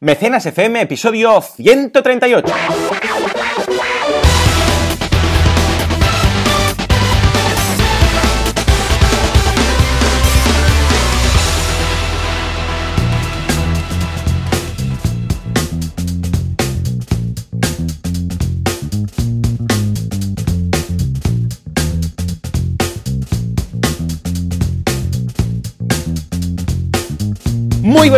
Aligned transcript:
Mecenas 0.00 0.46
FM, 0.46 0.82
episodio 0.82 1.42
138. 1.42 2.52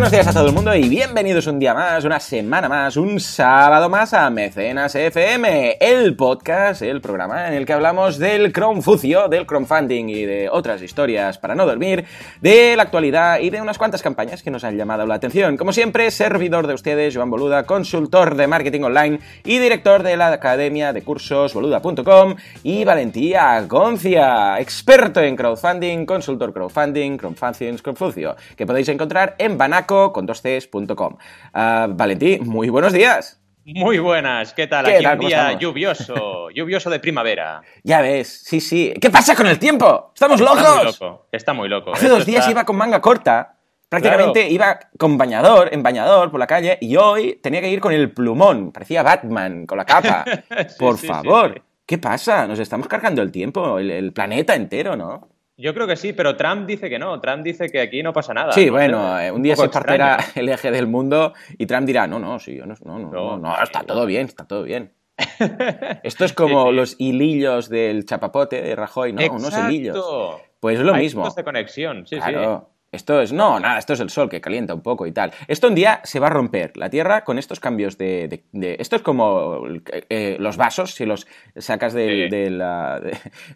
Buenos 0.00 0.12
días 0.12 0.28
a 0.28 0.32
todo 0.32 0.46
el 0.46 0.54
mundo 0.54 0.74
y 0.74 0.88
bienvenidos 0.88 1.46
un 1.46 1.58
día 1.58 1.74
más, 1.74 2.04
una 2.04 2.18
semana 2.18 2.70
más, 2.70 2.96
un 2.96 3.20
sábado 3.20 3.90
más 3.90 4.14
a 4.14 4.30
Mecenas 4.30 4.94
FM, 4.94 5.76
el 5.78 6.16
podcast, 6.16 6.80
el 6.80 7.02
programa 7.02 7.48
en 7.48 7.52
el 7.52 7.66
que 7.66 7.74
hablamos 7.74 8.16
del 8.16 8.50
crowdfucio, 8.50 9.28
del 9.28 9.44
crowdfunding 9.44 10.08
y 10.08 10.24
de 10.24 10.48
otras 10.48 10.80
historias 10.80 11.36
para 11.36 11.54
no 11.54 11.66
dormir, 11.66 12.06
de 12.40 12.76
la 12.76 12.84
actualidad 12.84 13.40
y 13.40 13.50
de 13.50 13.60
unas 13.60 13.76
cuantas 13.76 14.00
campañas 14.00 14.42
que 14.42 14.50
nos 14.50 14.64
han 14.64 14.78
llamado 14.78 15.06
la 15.06 15.16
atención. 15.16 15.58
Como 15.58 15.74
siempre, 15.74 16.10
servidor 16.10 16.66
de 16.66 16.72
ustedes, 16.72 17.14
Joan 17.14 17.28
Boluda, 17.28 17.64
consultor 17.64 18.36
de 18.36 18.46
marketing 18.46 18.84
online 18.84 19.20
y 19.44 19.58
director 19.58 20.02
de 20.02 20.16
la 20.16 20.32
academia 20.32 20.94
de 20.94 21.02
cursos 21.02 21.52
boluda.com 21.52 22.36
y 22.62 22.84
Valentía 22.84 23.62
Goncia, 23.68 24.58
experto 24.60 25.20
en 25.20 25.36
crowdfunding, 25.36 26.06
consultor 26.06 26.54
crowdfunding, 26.54 27.18
crowdfunding, 27.18 27.76
crowdfucio, 27.76 28.34
que 28.56 28.64
podéis 28.64 28.88
encontrar 28.88 29.34
en 29.36 29.58
banaco 29.58 29.89
con 29.90 30.26
dos 30.26 30.40
Cs.com. 30.42 31.16
Ah, 31.52 31.86
Valentí, 31.90 32.38
muy 32.40 32.68
buenos 32.68 32.92
días. 32.92 33.36
Muy 33.64 33.98
buenas, 33.98 34.54
¿qué 34.54 34.66
tal? 34.66 34.84
¿Qué 34.86 34.94
Aquí 34.94 35.04
tal? 35.04 35.12
un 35.12 35.18
¿Cómo 35.18 35.28
día 35.28 35.38
estamos? 35.42 35.60
lluvioso, 35.62 36.50
lluvioso 36.54 36.90
de 36.90 36.98
primavera. 36.98 37.62
Ya 37.84 38.00
ves, 38.00 38.42
sí, 38.44 38.60
sí. 38.60 38.92
¿Qué 39.00 39.10
pasa 39.10 39.36
con 39.36 39.46
el 39.46 39.58
tiempo? 39.58 40.10
¡Estamos 40.14 40.40
Está 40.40 40.54
muy 40.54 40.62
locos! 40.64 41.00
loco, 41.00 41.26
está 41.30 41.52
muy 41.52 41.68
loco. 41.68 41.92
Hace 41.92 42.06
Esto 42.06 42.16
dos 42.16 42.26
días 42.26 42.40
está- 42.40 42.50
iba 42.52 42.64
con 42.64 42.76
manga 42.76 43.00
corta. 43.00 43.56
Prácticamente 43.88 44.48
iba 44.48 44.78
con 44.98 45.18
bañador, 45.18 45.68
en 45.72 45.82
bañador 45.82 46.30
por 46.30 46.38
la 46.38 46.46
calle, 46.46 46.78
y 46.80 46.94
hoy 46.96 47.40
tenía 47.42 47.60
que 47.60 47.68
ir 47.70 47.80
con 47.80 47.92
el 47.92 48.12
plumón. 48.12 48.70
Parecía 48.70 49.02
Batman, 49.02 49.66
con 49.66 49.76
la 49.78 49.84
capa. 49.84 50.24
Sí, 50.68 50.76
por 50.78 50.96
sí, 50.96 51.06
favor. 51.08 51.54
sí. 51.56 51.62
¿Qué 51.86 51.98
pasa? 51.98 52.46
Nos 52.46 52.60
estamos 52.60 52.86
cargando 52.86 53.20
el 53.20 53.32
tiempo, 53.32 53.80
el, 53.80 53.90
el 53.90 54.12
planeta 54.12 54.54
entero, 54.54 54.94
¿no? 54.94 55.28
Yo 55.60 55.74
creo 55.74 55.86
que 55.86 55.96
sí, 55.96 56.12
pero 56.12 56.36
Trump 56.36 56.66
dice 56.66 56.88
que 56.88 56.98
no. 56.98 57.20
Trump 57.20 57.42
dice 57.42 57.68
que 57.68 57.80
aquí 57.80 58.02
no 58.02 58.12
pasa 58.12 58.32
nada. 58.34 58.52
Sí, 58.52 58.66
No 58.66 58.72
bueno, 58.72 59.20
eh, 59.20 59.30
un 59.30 59.42
día 59.42 59.56
se 59.56 59.68
partirá 59.68 60.14
extraño. 60.16 60.32
el 60.36 60.48
eje 60.48 60.70
del 60.70 60.86
mundo 60.86 61.34
y 61.58 61.66
Trump 61.66 61.86
dirá, 61.86 62.06
no, 62.06 62.18
no, 62.18 62.38
sí, 62.38 62.56
no, 62.64 62.66
no, 62.84 62.98
no, 62.98 63.10
no, 63.10 63.36
No, 63.38 63.62
está 63.62 63.80
sí, 63.80 63.86
todo 63.86 64.06
bien, 64.06 64.26
está 64.26 64.44
todo 64.46 64.62
bien. 64.62 64.92
Esto 66.02 66.24
es 66.24 66.32
como 66.32 66.64
Sí, 66.64 66.70
sí. 66.70 66.76
los 66.76 66.96
hilillos 66.98 67.68
del 67.68 68.04
chapapote 68.06 68.62
de 68.62 68.74
Rajoy, 68.74 69.12
¿no? 69.12 69.22
Unos 69.32 69.52
hilillos. 69.58 69.96
Exacto. 69.96 70.40
Pues 70.60 70.78
es 70.78 70.84
lo 70.84 70.94
Hay 70.94 71.02
mismo. 71.02 71.28
de 71.28 71.44
conexión, 71.44 72.06
sí, 72.06 72.16
Claro. 72.16 72.70
Esto 72.92 73.20
es, 73.22 73.32
no, 73.32 73.60
nada, 73.60 73.78
esto 73.78 73.92
es 73.92 74.00
el 74.00 74.10
sol 74.10 74.28
que 74.28 74.40
calienta 74.40 74.74
un 74.74 74.82
poco 74.82 75.06
y 75.06 75.12
tal. 75.12 75.32
Esto 75.46 75.68
un 75.68 75.76
día 75.76 76.00
se 76.02 76.18
va 76.18 76.26
a 76.26 76.30
romper. 76.30 76.76
La 76.76 76.90
Tierra 76.90 77.22
con 77.22 77.38
estos 77.38 77.60
cambios 77.60 77.96
de... 77.98 78.26
de- 78.26 78.44
de- 78.52 78.76
esto 78.80 78.96
es 78.96 79.02
como 79.02 79.62
eh, 80.08 80.36
los 80.40 80.56
vasos, 80.56 80.94
si 80.94 81.06
los 81.06 81.28
sacas 81.56 81.92
de- 81.92 82.28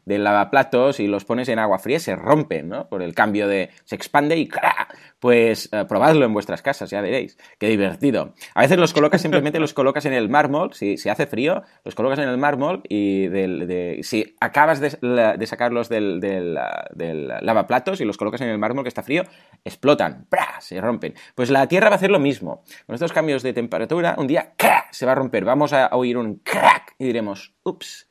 del 0.04 0.24
lavaplatos 0.24 1.00
y 1.00 1.08
los 1.08 1.24
pones 1.24 1.48
en 1.48 1.58
agua 1.58 1.78
fría, 1.80 1.98
se 1.98 2.14
rompen, 2.14 2.68
¿no? 2.68 2.88
Por 2.88 3.02
el 3.02 3.12
cambio 3.14 3.48
de... 3.48 3.70
se 3.84 3.96
expande 3.96 4.36
y 4.36 4.46
¡cra! 4.46 4.86
Pues 5.24 5.70
eh, 5.72 5.86
probadlo 5.88 6.26
en 6.26 6.34
vuestras 6.34 6.60
casas, 6.60 6.90
ya 6.90 7.00
veréis. 7.00 7.38
Qué 7.58 7.68
divertido. 7.68 8.34
A 8.54 8.60
veces 8.60 8.76
los 8.76 8.92
colocas, 8.92 9.22
simplemente 9.22 9.58
los 9.58 9.72
colocas 9.72 10.04
en 10.04 10.12
el 10.12 10.28
mármol, 10.28 10.74
si, 10.74 10.98
si 10.98 11.08
hace 11.08 11.26
frío, 11.26 11.62
los 11.82 11.94
colocas 11.94 12.18
en 12.18 12.28
el 12.28 12.36
mármol 12.36 12.82
y 12.90 13.28
del, 13.28 13.66
de- 13.66 14.00
si 14.02 14.36
acabas 14.38 14.80
de, 14.80 15.46
sacarlos 15.46 15.88
del, 15.88 16.20
del, 16.20 16.58
del 16.94 17.28
lavaplatos 17.40 18.02
y 18.02 18.04
los 18.04 18.18
colocas 18.18 18.42
en 18.42 18.50
el 18.50 18.58
mármol 18.58 18.84
que 18.84 18.88
está 18.90 19.02
frío, 19.02 19.22
explotan, 19.64 20.26
¡pra! 20.28 20.60
se 20.60 20.78
rompen. 20.78 21.14
Pues 21.34 21.48
la 21.48 21.66
Tierra 21.68 21.88
va 21.88 21.94
a 21.94 21.96
hacer 21.96 22.10
lo 22.10 22.18
mismo. 22.18 22.62
Con 22.84 22.92
estos 22.92 23.14
cambios 23.14 23.42
de 23.42 23.54
temperatura, 23.54 24.16
un 24.18 24.26
día 24.26 24.52
se 24.90 25.06
va 25.06 25.12
a 25.12 25.14
romper. 25.14 25.46
Vamos 25.46 25.72
a 25.72 25.88
oír 25.92 26.18
un 26.18 26.34
crack 26.40 26.96
y 26.98 27.06
diremos, 27.06 27.54
ups. 27.62 28.10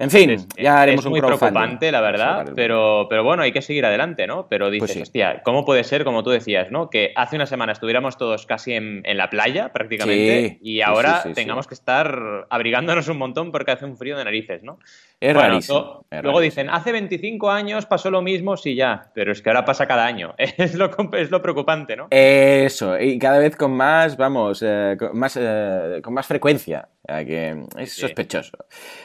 En 0.00 0.10
fin, 0.10 0.30
Es- 0.30 0.46
ya 0.56 0.80
haremos 0.80 1.00
es 1.02 1.06
un 1.06 1.10
muy 1.10 1.20
crowdfunding. 1.20 1.52
preocupante, 1.54 1.90
la 1.90 2.00
verdad, 2.00 2.48
el 2.48 2.54
pero, 2.54 3.08
pero 3.10 3.24
bueno, 3.24 3.42
hay 3.42 3.50
que 3.50 3.62
seguir 3.62 3.84
adelante, 3.84 4.28
¿no? 4.28 4.46
Pero 4.48 4.70
dices, 4.70 4.86
Pues 4.86 4.92
sí. 4.92 5.02
hostia, 5.02 5.42
¿cómo 5.44 5.64
puede 5.64 5.82
ser, 5.82 6.04
como 6.04 6.22
tú 6.22 6.30
decías, 6.30 6.70
¿no? 6.70 6.88
Que 6.88 7.12
hace 7.16 7.34
una 7.34 7.46
semana 7.46 7.72
estuviéramos 7.72 8.16
todos 8.16 8.46
casi 8.46 8.74
en, 8.74 9.02
en 9.04 9.16
la 9.16 9.28
playa, 9.28 9.72
prácticamente, 9.72 10.50
Sí, 10.50 10.58
y 10.62 10.80
ahora 10.82 11.22
sí, 11.24 11.32
tengamos 11.34 11.66
que 11.66 11.74
estar 11.74 12.46
abrigándonos 12.48 13.08
un 13.08 13.18
montón 13.18 13.50
porque 13.50 13.72
hace 13.72 13.86
un 13.86 13.96
frío 13.96 14.16
de 14.16 14.24
narices, 14.24 14.62
¿no? 14.62 14.78
Es 15.20 15.34
Bueno, 15.34 15.48
rarísimo. 15.48 15.78
lo- 15.80 16.06
es 16.16 16.22
luego 16.22 16.38
rarísimo. 16.38 16.62
dicen, 16.62 16.70
hace 16.70 16.92
25 16.92 17.50
años 17.50 17.84
pasó 17.86 18.08
lo 18.12 18.22
mismo, 18.22 18.56
sí, 18.56 18.76
ya, 18.76 19.10
pero 19.14 19.32
es 19.32 19.42
que 19.42 19.50
ahora 19.50 19.64
pasa 19.64 19.88
cada 19.88 20.06
año. 20.06 20.32
Es 20.58 20.76
lo, 20.76 20.90
es 21.14 21.30
lo 21.32 21.42
preocupante, 21.42 21.96
¿no? 21.96 22.06
Eso, 22.10 22.96
y 23.00 23.18
cada 23.18 23.38
vez 23.40 23.56
con 23.56 23.72
más, 23.72 24.16
vamos, 24.16 24.62
eh, 24.64 24.94
con, 24.96 25.18
más, 25.18 25.36
eh, 25.40 26.00
con 26.04 26.14
más 26.14 26.24
frecuencia. 26.28 26.88
Sea, 27.08 27.24
que 27.24 27.64
es 27.78 27.92
sospechoso. 27.94 28.52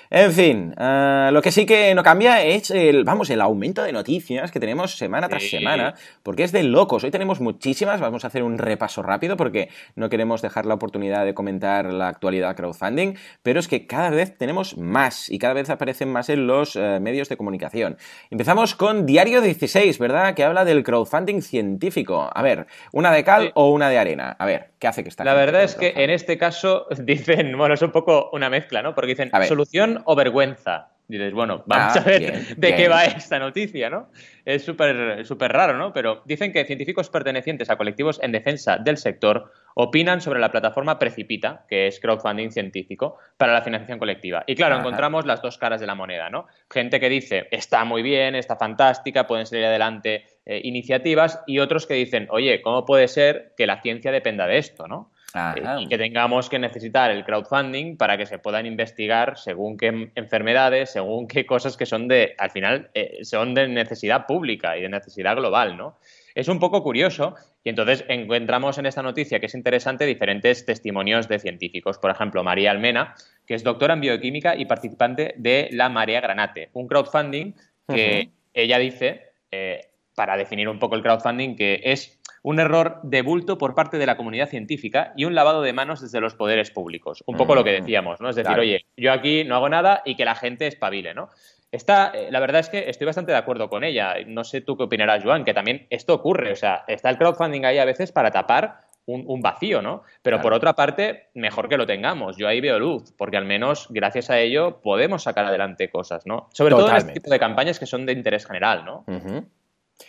En 0.09 0.31
fin, 0.34 0.75
eh, 0.78 1.30
lo 1.31 1.41
que 1.41 1.52
sí 1.53 1.66
que 1.66 1.96
no 1.96 2.03
cambia 2.03 2.44
es 2.44 2.69
el, 2.69 3.06
vamos, 3.06 3.30
el 3.30 3.40
aumento 3.40 3.81
de 3.81 3.94
noticias 3.94 4.52
que 4.52 4.59
tenemos 4.59 4.97
semana 4.97 5.30
tras 5.30 5.44
Sí. 5.44 5.50
semana, 5.50 5.96
porque 6.22 6.44
es 6.44 6.52
de 6.52 6.63
locos. 6.63 7.03
Hoy 7.06 7.12
tenemos 7.12 7.40
muchísimas, 7.40 8.02
vamos 8.02 8.25
a 8.25 8.28
hacer 8.28 8.44
un 8.44 8.58
repaso 8.58 9.03
rápido 9.03 9.38
porque 9.38 9.69
no 9.96 10.09
queremos 10.09 10.42
dejar 10.42 10.66
la 10.66 10.74
oportunidad 10.74 11.24
de 11.24 11.34
comentar 11.34 11.94
la 11.94 12.09
actualidad 12.09 12.56
crowdfunding, 12.58 13.13
pero 13.42 13.62
es 13.62 13.69
que 13.69 13.88
cada 13.88 14.09
vez 14.09 14.38
tenemos 14.38 14.78
más 14.78 15.30
y 15.31 15.40
cada 15.40 15.53
vez 15.53 15.69
aparecen 15.69 16.09
más 16.12 16.28
en 16.30 16.46
los 16.46 16.75
eh, 16.75 17.00
medios 17.00 17.30
de 17.30 17.38
comunicación. 17.38 17.96
Empezamos 18.30 18.75
con 18.75 19.06
Diario 19.06 19.40
16, 19.42 19.97
¿verdad? 19.97 20.34
Que 20.36 20.44
habla 20.44 20.66
del 20.66 20.84
crowdfunding 20.84 21.42
científico. 21.42 22.30
A 22.36 22.42
ver, 22.42 22.68
¿una 22.92 23.12
de 23.13 23.24
cal 23.24 23.44
Sí. 23.46 23.52
o 23.56 23.69
una 23.72 23.90
de 23.90 23.97
arena? 23.97 24.36
A 24.38 24.46
ver, 24.46 24.72
¿qué 24.78 24.88
hace 24.88 25.03
que 25.03 25.09
está 25.09 25.24
La 25.24 25.34
verdad 25.34 25.63
es 25.63 25.75
que 25.75 25.94
en 25.96 26.09
este 26.09 26.38
caso 26.38 26.86
dicen, 27.00 27.58
bueno, 27.58 27.74
es 27.75 27.81
un 27.81 27.93
poco 27.94 28.30
una 28.34 28.50
mezcla, 28.50 28.81
¿no? 28.81 28.94
Porque 28.94 29.16
dicen 29.16 29.31
solución 29.48 30.02
o 30.04 30.16
vergüenza. 30.16 30.90
Dices, 31.06 31.34
bueno, 31.34 31.64
vamos 31.68 31.98
Ah, 31.98 32.00
a 32.00 32.04
ver 32.04 32.20
bien, 32.22 32.46
de 32.56 32.68
bien. 32.68 32.76
qué 32.78 32.88
va 32.88 33.04
esta 33.04 33.38
noticia, 33.38 33.90
¿no? 33.90 34.08
Es 34.46 34.64
súper 34.64 35.26
súper 35.26 35.52
raro, 35.52 35.78
¿no? 35.78 35.92
Pero 35.92 36.22
dicen 36.26 36.54
que 36.54 36.64
científicos 36.64 37.09
pertenecientes 37.09 37.70
a 37.70 37.76
colectivos 37.76 38.20
en 38.24 38.31
defensa 38.31 38.78
del 38.78 38.96
sector 38.98 39.52
opinan 39.76 40.22
sobre 40.22 40.40
la 40.40 40.50
plataforma 40.50 40.98
Precipita, 41.00 41.66
que 41.68 41.88
es 41.88 42.00
crowdfunding 42.00 42.52
científico, 42.52 43.18
para 43.36 43.52
la 43.52 43.62
financiación 43.62 44.00
colectiva. 44.00 44.46
Y 44.48 44.56
claro, 44.56 44.75
Ajá. 44.75 44.81
encontramos 44.84 45.25
las 45.25 45.42
dos 45.42 45.58
caras 45.58 45.81
de 45.81 45.88
la 45.88 45.96
moneda, 45.96 46.30
¿no? 46.30 46.48
Gente 46.72 47.02
que 47.02 47.10
dice, 47.10 47.48
está 47.52 47.84
muy 47.84 48.02
bien, 48.02 48.34
está 48.36 48.56
fantástica, 48.56 49.28
pueden 49.28 49.46
salir 49.46 49.66
adelante 49.66 50.25
eh, 50.46 50.62
iniciativas, 50.64 51.44
y 51.48 51.60
otros 51.60 51.86
que 51.86 51.96
dicen, 51.96 52.28
oye, 52.31 52.62
¿cómo 52.62 52.86
puede 52.86 53.10
ser 53.10 53.54
que 53.58 53.68
la 53.68 53.81
ciencia 53.81 54.12
dependa 54.12 54.48
de 54.48 54.58
esto, 54.58 54.88
¿no? 54.88 55.12
Ajá. 55.34 55.80
Eh, 55.80 55.84
y 55.84 55.88
que 55.88 55.98
tengamos 55.98 56.48
que 56.48 56.60
necesitar 56.60 57.10
el 57.10 57.26
crowdfunding 57.26 57.98
para 57.98 58.18
que 58.18 58.26
se 58.26 58.38
puedan 58.38 58.66
investigar 58.66 59.38
según 59.38 59.78
qué 59.78 60.12
enfermedades, 60.16 60.92
según 60.92 61.28
qué 61.28 61.46
cosas 61.46 61.76
que 61.76 61.88
son 61.88 62.08
de, 62.08 62.36
al 62.38 62.52
final, 62.52 62.92
eh, 62.94 63.20
son 63.24 63.56
de 63.56 63.68
necesidad 63.68 64.28
pública 64.28 64.78
y 64.78 64.82
de 64.82 64.90
necesidad 64.90 65.36
global, 65.36 65.76
¿no? 65.76 65.98
Es 66.36 66.48
un 66.48 66.60
poco 66.60 66.84
curioso 66.84 67.36
y 67.64 67.70
entonces 67.70 68.06
encontramos 68.08 68.78
en 68.78 68.86
esta 68.86 69.02
noticia 69.02 69.40
que 69.40 69.48
es 69.48 69.56
interesante 69.56 70.06
diferentes 70.06 70.66
testimonios 70.66 71.28
de 71.28 71.40
científicos. 71.40 71.98
Por 71.98 72.12
ejemplo, 72.12 72.44
María 72.44 72.72
Almena, 72.72 73.16
que 73.46 73.56
es 73.56 73.64
doctora 73.64 73.94
en 73.94 74.02
bioquímica 74.02 74.56
y 74.56 74.66
participante 74.66 75.34
de 75.38 75.70
la 75.72 75.90
Marea 75.90 76.22
Granate, 76.22 76.70
un 76.74 76.88
crowdfunding 76.88 77.54
que 77.88 78.30
ella 78.54 78.80
dice, 78.80 79.34
eh, 79.52 79.93
para 80.16 80.38
definir 80.38 80.69
un 80.69 80.79
poco 80.79 80.96
el 80.96 81.01
crowdfunding, 81.01 81.56
que 81.56 81.81
es 81.84 82.19
un 82.44 82.59
error 82.59 83.00
de 83.03 83.22
bulto 83.22 83.57
por 83.57 83.74
parte 83.74 83.97
de 83.97 84.06
la 84.06 84.18
comunidad 84.18 84.50
científica 84.50 85.13
y 85.16 85.25
un 85.25 85.34
lavado 85.34 85.62
de 85.62 85.72
manos 85.74 86.01
desde 86.01 86.19
los 86.19 86.35
poderes 86.35 86.71
públicos. 86.71 87.24
Un 87.25 87.38
poco 87.38 87.56
lo 87.56 87.63
que 87.63 87.71
Mm, 87.77 87.81
decíamos, 87.81 88.19
¿no? 88.21 88.30
Es 88.30 88.36
decir, 88.36 88.48
claro. 88.48 88.62
oye, 88.62 88.86
yo 88.98 89.12
aquí 89.13 89.44
no 89.45 89.56
hago 89.56 89.69
nada 89.69 90.01
y 90.06 90.15
que 90.15 90.25
la 90.25 90.36
gente 90.36 90.68
espabile, 90.68 91.13
¿no? 91.13 91.30
Está, 91.71 92.12
eh, 92.13 92.27
la 92.30 92.39
verdad 92.39 92.60
es 92.60 92.69
que 92.69 92.89
estoy 92.89 93.06
bastante 93.06 93.31
de 93.31 93.38
acuerdo 93.38 93.69
con 93.69 93.83
ella. 93.83 94.15
No 94.27 94.44
sé 94.44 94.62
tú 94.62 94.77
qué 94.77 94.83
opinarás, 94.83 95.24
Joan, 95.24 95.44
que 95.45 95.54
también 95.54 95.88
esto 95.89 96.13
ocurre. 96.13 96.51
O 96.51 96.56
sea, 96.56 96.83
está 96.88 97.09
el 97.09 97.18
crowdfunding 97.18 97.66
ahí 97.66 97.80
a 97.80 97.86
veces 97.86 98.12
para 98.12 98.30
tapar 98.30 98.81
un, 99.06 99.24
un 99.25 99.42
vacío, 99.42 99.81
¿no? 99.81 100.04
Pero 100.21 100.36
Claro. 100.38 100.44
por 100.44 100.54
otra 100.54 100.74
parte, 100.74 101.30
mejor 101.33 101.68
que 101.69 101.77
lo 101.77 101.86
tengamos. 101.88 102.38
Yo 102.38 102.48
ahí 102.48 102.62
veo 102.62 102.77
luz, 102.77 103.12
porque 103.18 103.38
al 103.38 103.45
menos 103.45 103.88
gracias 103.89 104.30
a 104.30 104.39
ello 104.39 104.81
podemos 104.81 105.24
sacar 105.24 105.45
adelante 105.45 105.89
cosas, 105.89 106.25
¿no? 106.27 106.48
Sobre 106.54 106.75
todo 106.75 106.89
en 106.89 106.98
este 106.98 107.13
tipo 107.13 107.30
de 107.31 107.39
campañas 107.39 107.80
que 107.80 107.86
son 107.86 108.06
de 108.06 108.13
interés 108.13 108.45
general, 108.45 108.86
¿no? 108.86 109.04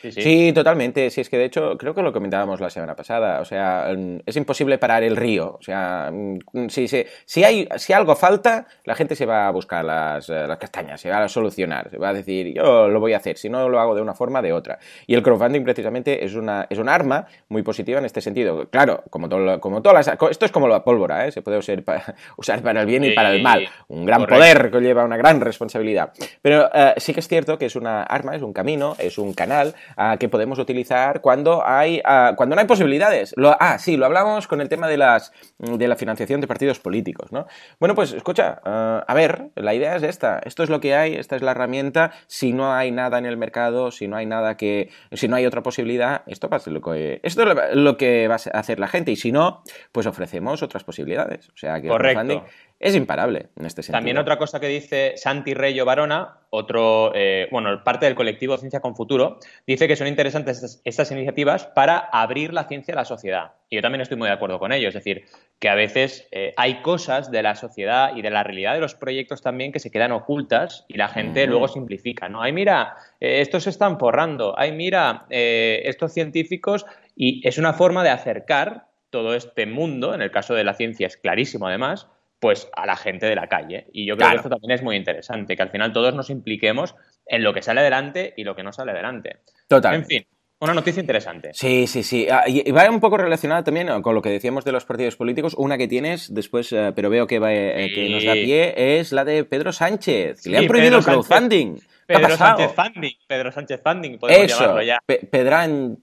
Sí, 0.02 0.52
totalmente. 0.52 1.10
Sí, 1.10 1.20
es 1.20 1.28
que 1.28 1.38
de 1.38 1.44
hecho, 1.44 1.76
creo 1.78 1.94
que 1.94 2.02
lo 2.02 2.12
comentábamos 2.12 2.60
la 2.60 2.70
semana 2.70 2.94
pasada. 2.94 3.40
O 3.40 3.44
sea, 3.44 3.92
mm, 3.96 4.20
es 4.26 4.36
imposible 4.36 4.78
parar 4.78 5.02
el 5.02 5.16
río. 5.16 5.56
O 5.58 5.62
sea, 5.62 6.10
mm, 6.12 6.68
si, 6.68 6.86
si, 6.88 7.44
hay, 7.44 7.68
si 7.76 7.92
algo 7.92 8.14
falta, 8.16 8.66
la 8.84 8.94
gente 8.94 9.16
se 9.16 9.26
va 9.26 9.46
a 9.46 9.50
buscar 9.50 9.84
las, 9.84 10.28
eh, 10.28 10.46
las, 10.46 10.58
castañas, 10.58 11.00
se 11.00 11.10
va 11.10 11.24
a 11.24 11.28
solucionar, 11.28 11.90
se 11.90 11.98
va 11.98 12.10
a 12.10 12.12
decir, 12.14 12.54
yo 12.54 12.88
lo 12.88 13.00
voy 13.00 13.12
a 13.12 13.18
hacer, 13.18 13.36
si 13.36 13.48
no 13.48 13.68
lo 13.68 13.80
hago 13.80 13.94
de 13.94 14.02
una 14.02 14.14
forma, 14.14 14.42
de 14.42 14.52
otra. 14.52 14.78
Y 15.06 15.14
el 15.14 15.22
crowdfunding 15.22 15.62
precisamente 15.62 16.24
es 16.24 16.34
una, 16.34 16.66
es 16.68 16.78
un 16.78 16.88
arma 16.88 17.26
muy 17.48 17.62
positiva 17.62 17.98
en 17.98 18.04
este 18.04 18.20
sentido. 18.20 18.68
Claro, 18.70 19.04
como, 19.10 19.28
todo, 19.28 19.60
como 19.60 19.82
todas 19.82 20.06
las... 20.06 20.18
Esto 20.30 20.46
es 20.46 20.52
como 20.52 20.68
la 20.68 20.84
pólvora, 20.84 21.26
¿eh? 21.26 21.32
se 21.32 21.42
puede 21.42 21.58
usar 21.58 21.82
para, 21.82 22.14
usar 22.36 22.62
para 22.62 22.80
el 22.80 22.86
bien 22.86 23.04
y 23.04 23.12
para 23.12 23.32
el 23.32 23.42
mal. 23.42 23.68
Un 23.88 24.04
gran 24.04 24.26
poder 24.26 24.70
que 24.70 24.80
lleva 24.80 25.04
una 25.04 25.16
gran 25.16 25.40
responsabilidad. 25.40 26.12
Pero 26.42 26.70
eh, 26.72 26.94
sí 26.96 27.12
que 27.12 27.20
es 27.20 27.28
cierto 27.28 27.58
que 27.58 27.66
es 27.66 27.76
una 27.76 28.02
arma, 28.02 28.36
es 28.36 28.42
un 28.42 28.52
camino, 28.52 28.96
es 28.98 29.18
un 29.18 29.32
canal 29.34 29.74
que 30.18 30.28
podemos 30.28 30.58
utilizar 30.58 31.20
cuando 31.20 31.66
hay, 31.66 32.02
cuando 32.36 32.56
no 32.56 32.60
hay 32.60 32.66
posibilidades. 32.66 33.34
Lo, 33.36 33.56
ah, 33.58 33.78
sí, 33.78 33.96
lo 33.96 34.06
hablamos 34.06 34.46
con 34.46 34.60
el 34.60 34.68
tema 34.68 34.88
de, 34.88 34.96
las, 34.96 35.32
de 35.58 35.88
la 35.88 35.96
financiación 35.96 36.40
de 36.40 36.46
partidos 36.46 36.80
políticos, 36.80 37.32
¿no? 37.32 37.46
Bueno, 37.80 37.94
pues 37.94 38.12
escucha, 38.12 38.60
a 38.64 39.14
ver, 39.14 39.50
la 39.54 39.74
idea 39.74 39.96
es 39.96 40.02
esta. 40.02 40.40
Esto 40.44 40.62
es 40.62 40.70
lo 40.70 40.80
que 40.80 40.94
hay, 40.94 41.14
esta 41.14 41.36
es 41.36 41.42
la 41.42 41.52
herramienta. 41.52 42.12
Si 42.26 42.52
no 42.52 42.72
hay 42.72 42.90
nada 42.90 43.18
en 43.18 43.26
el 43.26 43.36
mercado, 43.36 43.90
si 43.90 44.08
no 44.08 44.16
hay 44.16 44.26
nada 44.26 44.56
que, 44.56 44.90
si 45.12 45.28
no 45.28 45.36
hay 45.36 45.46
otra 45.46 45.62
posibilidad, 45.62 46.22
esto, 46.26 46.48
va 46.48 46.56
a 46.56 46.60
ser 46.60 46.72
lo 46.72 46.80
que, 46.80 47.20
esto 47.22 47.42
es 47.42 47.76
lo 47.76 47.96
que 47.96 48.28
va 48.28 48.34
a 48.34 48.58
hacer 48.58 48.78
la 48.78 48.88
gente. 48.88 49.12
Y 49.12 49.16
si 49.16 49.32
no, 49.32 49.62
pues 49.92 50.06
ofrecemos 50.06 50.62
otras 50.62 50.84
posibilidades. 50.84 51.48
O 51.50 51.56
sea 51.56 51.80
que 51.80 51.88
Correcto 51.88 52.44
es 52.80 52.94
imparable 52.94 53.48
en 53.56 53.66
este 53.66 53.82
sentido. 53.82 53.98
También 53.98 54.18
otra 54.18 54.36
cosa 54.36 54.60
que 54.60 54.68
dice 54.68 55.14
Santi 55.16 55.54
Reyo 55.54 55.84
Barona, 55.84 56.40
otro, 56.50 57.12
eh, 57.14 57.48
bueno, 57.50 57.82
parte 57.82 58.06
del 58.06 58.14
colectivo 58.14 58.56
Ciencia 58.58 58.80
con 58.80 58.94
Futuro, 58.96 59.38
dice 59.66 59.88
que 59.88 59.96
son 59.96 60.06
interesantes 60.06 60.80
estas, 60.84 61.10
iniciativas 61.10 61.66
para 61.66 61.98
abrir 61.98 62.52
la 62.52 62.64
ciencia 62.64 62.92
a 62.92 62.96
la 62.96 63.04
sociedad. 63.04 63.52
Y 63.70 63.76
yo 63.76 63.82
también 63.82 64.02
estoy 64.02 64.16
muy 64.16 64.28
de 64.28 64.34
acuerdo 64.34 64.58
con 64.58 64.72
ello. 64.72 64.88
Es 64.88 64.94
decir, 64.94 65.24
que 65.58 65.68
a 65.68 65.74
veces 65.74 66.28
eh, 66.30 66.52
hay 66.56 66.82
cosas 66.82 67.30
de 67.30 67.42
la 67.42 67.54
sociedad 67.54 68.14
y 68.16 68.22
de 68.22 68.30
la 68.30 68.42
realidad 68.42 68.74
de 68.74 68.80
los 68.80 68.94
proyectos 68.94 69.40
también 69.40 69.72
que 69.72 69.80
se 69.80 69.90
quedan 69.90 70.12
ocultas 70.12 70.84
y 70.88 70.98
la 70.98 71.08
gente 71.08 71.46
luego 71.46 71.68
simplifica, 71.68 72.28
¿no? 72.28 72.42
Ay, 72.42 72.52
mira, 72.52 72.96
eh, 73.20 73.40
estos 73.40 73.64
se 73.64 73.70
están 73.70 73.98
forrando. 73.98 74.54
Ay, 74.58 74.72
mira, 74.72 75.26
estos 75.30 76.12
científicos. 76.12 76.84
Y 77.16 77.46
es 77.48 77.58
una 77.58 77.72
forma 77.72 78.02
de 78.02 78.10
acercar 78.10 78.88
todo 79.14 79.34
este 79.34 79.64
mundo, 79.64 80.12
en 80.12 80.22
el 80.22 80.32
caso 80.32 80.54
de 80.54 80.64
la 80.64 80.74
ciencia 80.74 81.06
es 81.06 81.16
clarísimo 81.16 81.68
además, 81.68 82.08
pues 82.44 82.68
a 82.76 82.84
la 82.84 82.94
gente 82.94 83.24
de 83.24 83.34
la 83.34 83.46
calle. 83.46 83.86
Y 83.90 84.04
yo 84.04 84.18
creo 84.18 84.28
que 84.28 84.36
esto 84.36 84.50
también 84.50 84.72
es 84.72 84.82
muy 84.82 84.96
interesante, 84.96 85.56
que 85.56 85.62
al 85.62 85.70
final 85.70 85.94
todos 85.94 86.14
nos 86.14 86.28
impliquemos 86.28 86.94
en 87.24 87.42
lo 87.42 87.54
que 87.54 87.62
sale 87.62 87.80
adelante 87.80 88.34
y 88.36 88.44
lo 88.44 88.54
que 88.54 88.62
no 88.62 88.70
sale 88.70 88.92
adelante. 88.92 89.38
Total. 89.66 89.94
En 89.94 90.04
fin, 90.04 90.26
una 90.60 90.74
noticia 90.74 91.00
interesante. 91.00 91.52
Sí, 91.54 91.86
sí, 91.86 92.02
sí. 92.02 92.26
Ah, 92.30 92.44
y 92.46 92.70
va 92.70 92.90
un 92.90 93.00
poco 93.00 93.16
relacionada 93.16 93.64
también 93.64 94.02
con 94.02 94.14
lo 94.14 94.20
que 94.20 94.28
decíamos 94.28 94.62
de 94.66 94.72
los 94.72 94.84
partidos 94.84 95.16
políticos. 95.16 95.54
Una 95.56 95.78
que 95.78 95.88
tienes 95.88 96.34
después, 96.34 96.70
eh, 96.74 96.92
pero 96.94 97.08
veo 97.08 97.26
que, 97.26 97.38
va, 97.38 97.50
eh, 97.50 97.90
que 97.94 98.10
nos 98.10 98.22
da 98.22 98.34
pie, 98.34 98.98
es 98.98 99.12
la 99.12 99.24
de 99.24 99.44
Pedro 99.44 99.72
Sánchez. 99.72 100.42
Que 100.42 100.50
le 100.50 100.58
han 100.58 100.66
prohibido 100.66 100.98
el 100.98 101.04
crowdfunding. 101.04 101.78
Pedro 102.06 102.36
Sánchez 102.36 102.72
Funding, 102.74 103.12
Pedro 103.26 103.52
Sánchez 103.52 103.80
Funding, 103.82 104.18
podemos 104.18 104.44
Eso, 104.44 104.60
llamarlo 104.60 104.82
ya. 104.82 104.98
Pedran, 105.30 105.96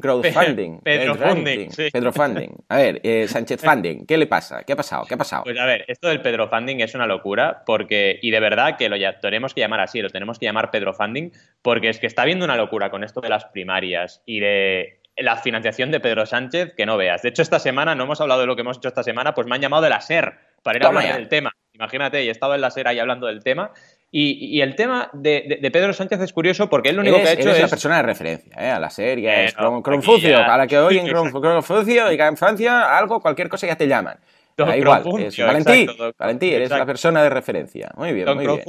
crowdfunding. 0.00 0.80
Pedro 0.84 1.14
Funding, 1.14 1.70
sí. 1.70 1.90
Pedro 1.92 2.12
Funding. 2.12 2.50
A 2.68 2.76
ver, 2.76 3.00
eh, 3.02 3.26
Sánchez 3.28 3.60
Funding, 3.64 4.06
¿qué 4.06 4.16
le 4.16 4.26
pasa? 4.26 4.64
¿Qué 4.64 4.72
ha 4.72 4.76
pasado? 4.76 5.04
¿Qué 5.06 5.14
ha 5.14 5.18
pasado? 5.18 5.44
Pues 5.44 5.58
a 5.58 5.66
ver, 5.66 5.84
esto 5.88 6.08
del 6.08 6.22
Pedro 6.22 6.48
Funding 6.48 6.80
es 6.80 6.94
una 6.94 7.06
locura, 7.06 7.62
porque, 7.66 8.18
y 8.22 8.30
de 8.30 8.40
verdad 8.40 8.76
que 8.76 8.88
lo 8.88 8.96
ya, 8.96 9.18
tenemos 9.20 9.54
que 9.54 9.60
llamar 9.60 9.80
así, 9.80 10.00
lo 10.00 10.10
tenemos 10.10 10.38
que 10.38 10.46
llamar 10.46 10.70
Pedro 10.70 10.94
Funding, 10.94 11.30
porque 11.62 11.88
es 11.88 11.98
que 11.98 12.06
está 12.06 12.22
habiendo 12.22 12.44
una 12.44 12.56
locura 12.56 12.90
con 12.90 13.04
esto 13.04 13.20
de 13.20 13.28
las 13.28 13.44
primarias 13.46 14.22
y 14.26 14.40
de 14.40 15.00
la 15.16 15.36
financiación 15.36 15.90
de 15.90 16.00
Pedro 16.00 16.26
Sánchez 16.26 16.74
que 16.76 16.86
no 16.86 16.96
veas. 16.96 17.22
De 17.22 17.30
hecho, 17.30 17.42
esta 17.42 17.58
semana, 17.58 17.94
no 17.94 18.04
hemos 18.04 18.20
hablado 18.20 18.40
de 18.40 18.46
lo 18.46 18.54
que 18.54 18.62
hemos 18.62 18.78
hecho 18.78 18.88
esta 18.88 19.02
semana, 19.02 19.34
pues 19.34 19.46
me 19.46 19.56
han 19.56 19.60
llamado 19.60 19.82
de 19.82 19.90
la 19.90 20.00
SER 20.00 20.38
para 20.62 20.78
ir 20.78 20.84
a 20.84 20.88
hablar 20.88 21.16
del 21.16 21.28
tema. 21.28 21.52
Imagínate, 21.72 22.24
y 22.24 22.28
he 22.28 22.30
estado 22.30 22.54
en 22.54 22.60
la 22.60 22.70
SER 22.70 22.88
ahí 22.88 22.98
hablando 22.98 23.26
del 23.26 23.42
tema 23.42 23.72
y, 24.10 24.60
el 24.62 24.74
tema 24.74 25.10
de, 25.12 25.58
Pedro 25.70 25.92
Sánchez 25.92 26.20
es 26.20 26.32
curioso 26.32 26.70
porque 26.70 26.88
él 26.88 26.96
lo 26.96 27.02
único 27.02 27.18
que 27.18 27.28
ha 27.28 27.32
hecho 27.32 27.50
es... 27.50 27.60
la 27.60 27.68
persona 27.68 27.96
de 27.98 28.02
referencia, 28.04 28.54
¿eh? 28.58 28.70
A 28.70 28.80
la 28.80 28.88
serie, 28.88 29.44
es 29.44 29.54
Cronfucio, 29.54 30.38
a 30.38 30.56
la 30.56 30.66
que 30.66 30.78
hoy 30.78 30.98
en 30.98 31.08
Cronfucio 31.08 32.10
y 32.10 32.18
en 32.18 32.36
Francia 32.36 32.96
algo, 32.96 33.20
cualquier 33.20 33.48
cosa 33.48 33.66
ya 33.66 33.76
te 33.76 33.86
llaman. 33.86 34.18
Da 34.66 34.76
igual, 34.76 35.04
Valentí, 35.04 35.86
Valentí, 36.18 36.52
eres 36.52 36.70
la 36.70 36.84
persona 36.84 37.22
de 37.22 37.30
referencia. 37.30 37.92
Muy 37.96 38.12
bien, 38.12 38.26
muy 38.34 38.44
bien. 38.44 38.60